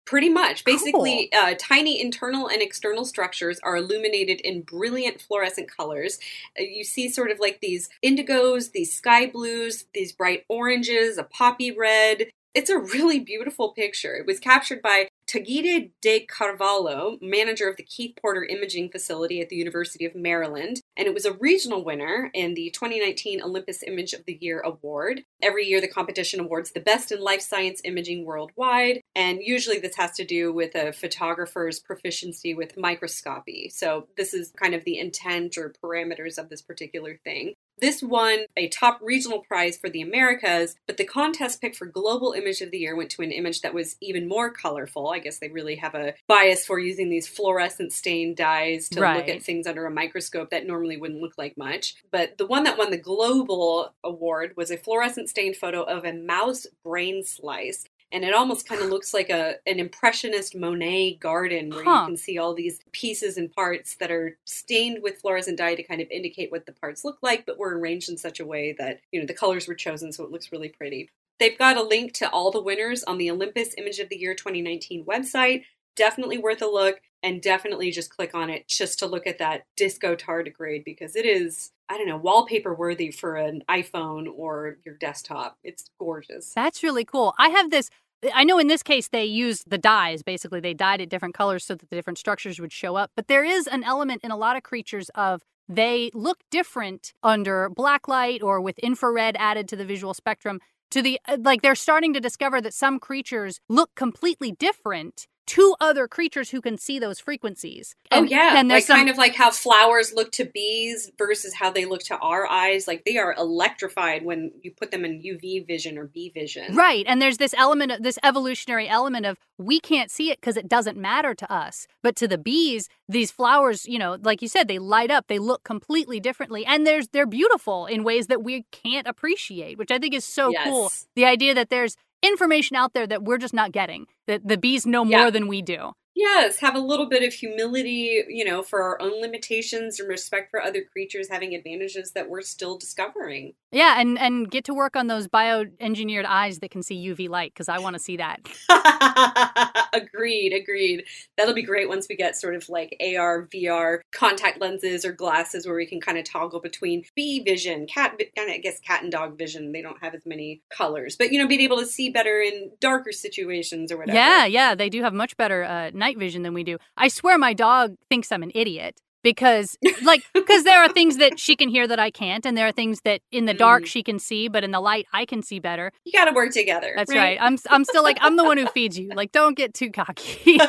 Pretty 0.07 0.29
much. 0.29 0.63
Basically, 0.63 1.29
uh, 1.33 1.53
tiny 1.59 1.99
internal 1.99 2.47
and 2.47 2.61
external 2.61 3.03
structures 3.03 3.59
are 3.61 3.75
illuminated 3.75 4.39
in 4.39 4.61
brilliant 4.61 5.19
fluorescent 5.19 5.69
colors. 5.69 6.17
Uh, 6.57 6.63
you 6.63 6.85
see 6.85 7.09
sort 7.09 7.29
of 7.29 7.41
like 7.41 7.59
these 7.59 7.89
indigos, 8.01 8.71
these 8.71 8.95
sky 8.95 9.27
blues, 9.27 9.83
these 9.93 10.13
bright 10.13 10.45
oranges, 10.47 11.17
a 11.17 11.23
poppy 11.23 11.71
red. 11.71 12.27
It's 12.53 12.69
a 12.69 12.77
really 12.77 13.19
beautiful 13.19 13.73
picture. 13.73 14.15
It 14.15 14.25
was 14.25 14.39
captured 14.39 14.81
by 14.81 15.09
Tagide 15.27 15.91
de 16.01 16.25
Carvalho, 16.25 17.17
manager 17.21 17.67
of 17.67 17.75
the 17.75 17.83
Keith 17.83 18.17
Porter 18.21 18.45
Imaging 18.45 18.89
Facility 18.89 19.41
at 19.41 19.49
the 19.49 19.57
University 19.57 20.05
of 20.05 20.15
Maryland, 20.15 20.79
and 20.95 21.05
it 21.05 21.13
was 21.13 21.25
a 21.25 21.33
regional 21.33 21.83
winner 21.83 22.31
in 22.33 22.53
the 22.53 22.69
2019 22.69 23.41
Olympus 23.41 23.83
Image 23.83 24.13
of 24.13 24.23
the 24.25 24.37
Year 24.39 24.61
Award. 24.61 25.23
Every 25.41 25.65
year, 25.65 25.81
the 25.81 25.87
competition 25.89 26.39
awards 26.39 26.71
the 26.71 26.79
best 26.79 27.11
in 27.11 27.19
life 27.19 27.41
science 27.41 27.81
imaging 27.83 28.23
worldwide, 28.23 29.01
and 29.15 29.39
usually 29.41 29.79
this 29.79 29.97
has 29.97 30.11
to 30.11 30.23
do 30.23 30.53
with 30.53 30.75
a 30.75 30.93
photographer's 30.93 31.81
proficiency 31.81 32.53
with 32.53 32.77
microscopy. 32.77 33.69
So, 33.73 34.07
this 34.15 34.33
is 34.33 34.51
kind 34.51 34.73
of 34.73 34.85
the 34.85 34.97
intent 34.97 35.57
or 35.57 35.73
parameters 35.83 36.37
of 36.37 36.47
this 36.47 36.61
particular 36.61 37.19
thing. 37.25 37.53
This 37.79 38.01
won 38.01 38.39
a 38.55 38.69
top 38.69 38.99
regional 39.03 39.39
prize 39.39 39.77
for 39.77 39.89
the 39.89 40.01
Americas, 40.01 40.75
but 40.87 40.97
the 40.97 41.05
contest 41.05 41.61
pick 41.61 41.75
for 41.75 41.85
Global 41.85 42.33
Image 42.33 42.61
of 42.61 42.71
the 42.71 42.79
Year 42.79 42.95
went 42.95 43.11
to 43.11 43.21
an 43.21 43.31
image 43.31 43.61
that 43.61 43.73
was 43.73 43.97
even 44.01 44.27
more 44.27 44.49
colorful. 44.51 45.09
I 45.09 45.19
guess 45.19 45.37
they 45.37 45.49
really 45.49 45.75
have 45.75 45.93
a 45.93 46.15
bias 46.27 46.65
for 46.65 46.79
using 46.79 47.09
these 47.09 47.27
fluorescent 47.27 47.93
stained 47.93 48.35
dyes 48.37 48.89
to 48.89 49.01
Right. 49.01 49.17
look 49.17 49.29
at 49.29 49.43
things 49.43 49.67
under 49.67 49.85
a 49.85 49.91
microscope 49.91 50.49
that 50.49 50.65
normally 50.65 50.97
wouldn't 50.97 51.21
look 51.21 51.37
like 51.37 51.55
much. 51.57 51.95
But 52.11 52.37
the 52.37 52.47
one 52.47 52.63
that 52.63 52.77
won 52.77 52.89
the 52.89 52.97
Global 52.97 53.93
Award 54.03 54.53
was 54.57 54.71
a 54.71 54.77
fluorescent 54.77 55.29
stained 55.29 55.55
photo 55.55 55.83
of 55.83 56.03
a 56.03 56.13
mouse 56.13 56.65
brain 56.83 57.23
slice. 57.23 57.85
And 58.11 58.23
it 58.23 58.33
almost 58.33 58.67
kind 58.67 58.81
of 58.81 58.89
looks 58.89 59.13
like 59.13 59.29
a 59.29 59.55
an 59.65 59.79
impressionist 59.79 60.55
Monet 60.55 61.15
garden 61.15 61.69
where 61.69 61.83
Huh. 61.83 61.99
you 62.01 62.05
can 62.07 62.17
see 62.17 62.37
all 62.37 62.53
these 62.53 62.79
pieces 62.93 63.37
and 63.37 63.51
parts 63.51 63.95
that 63.95 64.11
are 64.11 64.37
stained 64.45 65.03
with 65.03 65.19
fluorescent 65.19 65.57
dye 65.57 65.75
to 65.75 65.83
kind 65.83 66.01
of 66.01 66.09
indicate 66.09 66.51
what 66.51 66.65
the 66.65 66.71
parts 66.71 67.03
look 67.03 67.17
like, 67.21 67.45
but 67.45 67.57
were 67.57 67.77
arranged 67.77 68.09
in 68.09 68.17
such 68.17 68.39
a 68.39 68.45
way 68.45 68.73
that, 68.79 69.01
you 69.11 69.19
know, 69.19 69.25
the 69.25 69.33
colors 69.33 69.67
were 69.67 69.75
chosen 69.75 70.11
so 70.13 70.23
it 70.23 70.31
looks 70.31 70.51
really 70.51 70.69
pretty. 70.69 71.09
They've 71.39 71.57
got 71.57 71.77
a 71.77 71.83
link 71.83 72.13
to 72.15 72.29
all 72.31 72.49
the 72.49 72.61
winners 72.63 73.03
on 73.03 73.17
the 73.17 73.29
Olympus 73.29 73.75
Image 73.77 73.99
of 73.99 74.09
the 74.09 74.17
Year 74.17 74.33
2019 74.33 75.05
website. 75.05 75.65
Definitely 75.97 76.37
worth 76.37 76.61
a 76.61 76.67
look 76.67 77.01
and 77.23 77.41
definitely 77.41 77.91
just 77.91 78.15
click 78.15 78.33
on 78.33 78.49
it 78.49 78.67
just 78.67 78.99
to 78.99 79.07
look 79.07 79.27
at 79.27 79.39
that 79.39 79.65
disco 79.75 80.15
tardigrade 80.15 80.85
because 80.85 81.15
it 81.15 81.25
is, 81.25 81.71
I 81.89 81.97
don't 81.97 82.07
know, 82.07 82.17
wallpaper 82.17 82.73
worthy 82.73 83.11
for 83.11 83.35
an 83.35 83.63
iPhone 83.69 84.27
or 84.33 84.77
your 84.85 84.95
desktop. 84.95 85.57
It's 85.63 85.89
gorgeous. 85.99 86.53
That's 86.53 86.83
really 86.83 87.03
cool. 87.03 87.33
I 87.37 87.49
have 87.49 87.71
this. 87.71 87.89
I 88.33 88.43
know 88.43 88.59
in 88.59 88.67
this 88.67 88.83
case 88.83 89.09
they 89.09 89.25
used 89.25 89.69
the 89.69 89.77
dyes. 89.77 90.23
Basically, 90.23 90.59
they 90.59 90.73
dyed 90.73 91.01
it 91.01 91.09
different 91.09 91.35
colors 91.35 91.65
so 91.65 91.75
that 91.75 91.89
the 91.89 91.95
different 91.95 92.17
structures 92.17 92.59
would 92.59 92.71
show 92.71 92.95
up. 92.95 93.11
But 93.15 93.27
there 93.27 93.43
is 93.43 93.67
an 93.67 93.83
element 93.83 94.21
in 94.23 94.31
a 94.31 94.37
lot 94.37 94.55
of 94.55 94.63
creatures 94.63 95.09
of 95.15 95.43
they 95.67 96.11
look 96.13 96.37
different 96.49 97.13
under 97.23 97.69
black 97.69 98.07
light 98.07 98.41
or 98.41 98.61
with 98.61 98.79
infrared 98.79 99.35
added 99.37 99.67
to 99.69 99.75
the 99.75 99.85
visual 99.85 100.13
spectrum. 100.13 100.59
To 100.91 101.01
the 101.01 101.19
like, 101.39 101.61
they're 101.61 101.75
starting 101.75 102.13
to 102.13 102.19
discover 102.19 102.61
that 102.61 102.73
some 102.73 102.99
creatures 102.99 103.59
look 103.67 103.93
completely 103.95 104.51
different 104.51 105.27
to 105.47 105.75
other 105.79 106.07
creatures 106.07 106.49
who 106.51 106.61
can 106.61 106.77
see 106.77 106.99
those 106.99 107.19
frequencies. 107.19 107.95
oh 108.11 108.19
And- 108.19 108.29
yeah, 108.29 108.57
and 108.57 108.67
like 108.67 108.75
there's 108.75 108.85
some, 108.87 108.97
kind 108.97 109.09
of 109.09 109.17
like 109.17 109.35
how 109.35 109.51
flowers 109.51 110.13
look 110.13 110.31
to 110.33 110.45
bees 110.45 111.11
versus 111.17 111.53
how 111.55 111.71
they 111.71 111.85
look 111.85 112.01
to 112.03 112.17
our 112.17 112.45
eyes. 112.47 112.87
Like 112.87 113.05
they 113.05 113.17
are 113.17 113.33
electrified 113.33 114.23
when 114.23 114.51
you 114.61 114.71
put 114.71 114.91
them 114.91 115.05
in 115.05 115.21
UV 115.21 115.65
vision 115.65 115.97
or 115.97 116.05
bee 116.05 116.29
vision. 116.29 116.75
Right. 116.75 117.05
And 117.07 117.21
there's 117.21 117.37
this 117.37 117.53
element 117.57 117.91
of 117.91 118.03
this 118.03 118.19
evolutionary 118.23 118.87
element 118.87 119.25
of 119.25 119.37
we 119.57 119.79
can't 119.79 120.11
see 120.11 120.29
it 120.31 120.39
because 120.39 120.57
it 120.57 120.67
doesn't 120.69 120.97
matter 120.97 121.33
to 121.33 121.51
us. 121.51 121.87
But 122.03 122.15
to 122.17 122.27
the 122.27 122.37
bees, 122.37 122.89
these 123.09 123.31
flowers, 123.31 123.85
you 123.87 123.97
know, 123.97 124.17
like 124.21 124.41
you 124.41 124.47
said, 124.47 124.67
they 124.67 124.79
light 124.79 125.09
up, 125.09 125.25
they 125.27 125.39
look 125.39 125.63
completely 125.63 126.19
differently. 126.19 126.65
And 126.65 126.85
there's 126.85 127.07
they're 127.09 127.25
beautiful 127.25 127.85
in 127.85 128.03
ways 128.03 128.27
that 128.27 128.43
we 128.43 128.65
can't 128.71 129.07
appreciate, 129.07 129.77
which 129.77 129.91
I 129.91 129.97
think 129.97 130.13
is 130.13 130.25
so 130.25 130.51
cool. 130.63 130.91
The 131.15 131.25
idea 131.25 131.53
that 131.55 131.69
there's 131.69 131.95
information 132.23 132.75
out 132.75 132.93
there 132.93 133.07
that 133.07 133.23
we're 133.23 133.37
just 133.37 133.53
not 133.53 133.71
getting, 133.71 134.07
that 134.27 134.47
the 134.47 134.57
bees 134.57 134.85
know 134.85 135.05
Yeah. 135.05 135.19
more 135.19 135.31
than 135.31 135.47
we 135.47 135.61
do. 135.61 135.91
Yes, 136.17 136.57
have 136.61 136.73
a 136.73 136.79
little 136.79 137.05
bit 137.05 137.21
of 137.21 137.31
humility, 137.31 138.23
you 138.27 138.43
know, 138.43 138.63
for 138.63 138.81
our 138.81 138.99
own 138.99 139.21
limitations 139.21 139.99
and 139.99 140.09
respect 140.09 140.49
for 140.49 140.59
other 140.59 140.81
creatures 140.81 141.29
having 141.29 141.53
advantages 141.53 142.13
that 142.13 142.27
we're 142.27 142.41
still 142.41 142.75
discovering. 142.75 143.53
Yeah, 143.71 143.99
and 143.99 144.17
and 144.17 144.49
get 144.49 144.63
to 144.65 144.73
work 144.73 144.95
on 144.95 145.05
those 145.05 145.27
bioengineered 145.27 146.25
eyes 146.25 146.57
that 146.59 146.71
can 146.71 146.81
see 146.81 147.07
UV 147.07 147.29
light 147.29 147.53
because 147.53 147.69
I 147.69 147.77
want 147.77 147.95
to 147.95 147.99
see 147.99 148.17
that. 148.17 148.39
agreed, 149.93 150.53
agreed. 150.53 151.03
That'll 151.37 151.53
be 151.53 151.61
great 151.61 151.87
once 151.87 152.07
we 152.09 152.15
get 152.15 152.35
sort 152.35 152.55
of 152.55 152.67
like 152.67 152.95
AR, 152.99 153.47
VR 153.53 153.99
contact 154.11 154.59
lenses 154.59 155.05
or 155.05 155.11
glasses 155.11 155.67
where 155.67 155.75
we 155.75 155.85
can 155.85 156.01
kind 156.01 156.17
of 156.17 156.23
toggle 156.23 156.61
between 156.61 157.03
bee 157.15 157.43
vision, 157.43 157.85
cat, 157.85 158.19
and 158.37 158.49
I 158.51 158.57
guess 158.57 158.79
cat 158.79 159.03
and 159.03 159.11
dog 159.11 159.37
vision. 159.37 159.71
They 159.71 159.83
don't 159.83 160.01
have 160.01 160.15
as 160.15 160.25
many 160.25 160.61
colors, 160.75 161.15
but 161.15 161.31
you 161.31 161.39
know, 161.39 161.47
being 161.47 161.61
able 161.61 161.77
to 161.77 161.85
see 161.85 162.09
better 162.09 162.39
in 162.41 162.71
darker 162.79 163.11
situations 163.11 163.91
or 163.91 163.97
whatever. 163.97 164.17
Yeah, 164.17 164.45
yeah, 164.45 164.73
they 164.73 164.89
do 164.89 165.03
have 165.03 165.13
much 165.13 165.37
better 165.37 165.63
uh, 165.63 165.91
night 165.93 166.06
vision 166.15 166.43
than 166.43 166.53
we 166.53 166.63
do. 166.63 166.77
I 166.95 167.09
swear 167.09 167.37
my 167.37 167.53
dog 167.53 167.95
thinks 168.09 168.31
I'm 168.31 168.43
an 168.43 168.51
idiot 168.55 169.01
because 169.23 169.75
like 170.03 170.21
because 170.33 170.63
there 170.63 170.79
are 170.83 170.87
things 170.87 171.17
that 171.17 171.39
she 171.39 171.55
can 171.55 171.67
hear 171.69 171.87
that 171.87 171.99
I 171.99 172.11
can't 172.11 172.45
and 172.45 172.55
there 172.55 172.67
are 172.67 172.71
things 172.71 173.01
that 173.03 173.21
in 173.31 173.45
the 173.45 173.53
dark 173.53 173.83
Mm. 173.83 173.87
she 173.87 174.03
can 174.03 174.19
see 174.19 174.47
but 174.47 174.63
in 174.63 174.71
the 174.71 174.79
light 174.79 175.07
I 175.11 175.25
can 175.25 175.41
see 175.41 175.59
better. 175.59 175.91
You 176.05 176.11
got 176.13 176.25
to 176.25 176.33
work 176.33 176.51
together. 176.51 176.93
That's 176.95 177.13
right. 177.13 177.37
I'm 177.41 177.57
I'm 177.69 177.83
still 177.83 178.03
like 178.03 178.19
I'm 178.21 178.37
the 178.37 178.43
one 178.45 178.57
who 178.57 178.67
feeds 178.67 178.97
you. 178.97 179.09
Like 179.13 179.31
don't 179.31 179.57
get 179.57 179.73
too 179.73 179.91
cocky. 179.91 180.59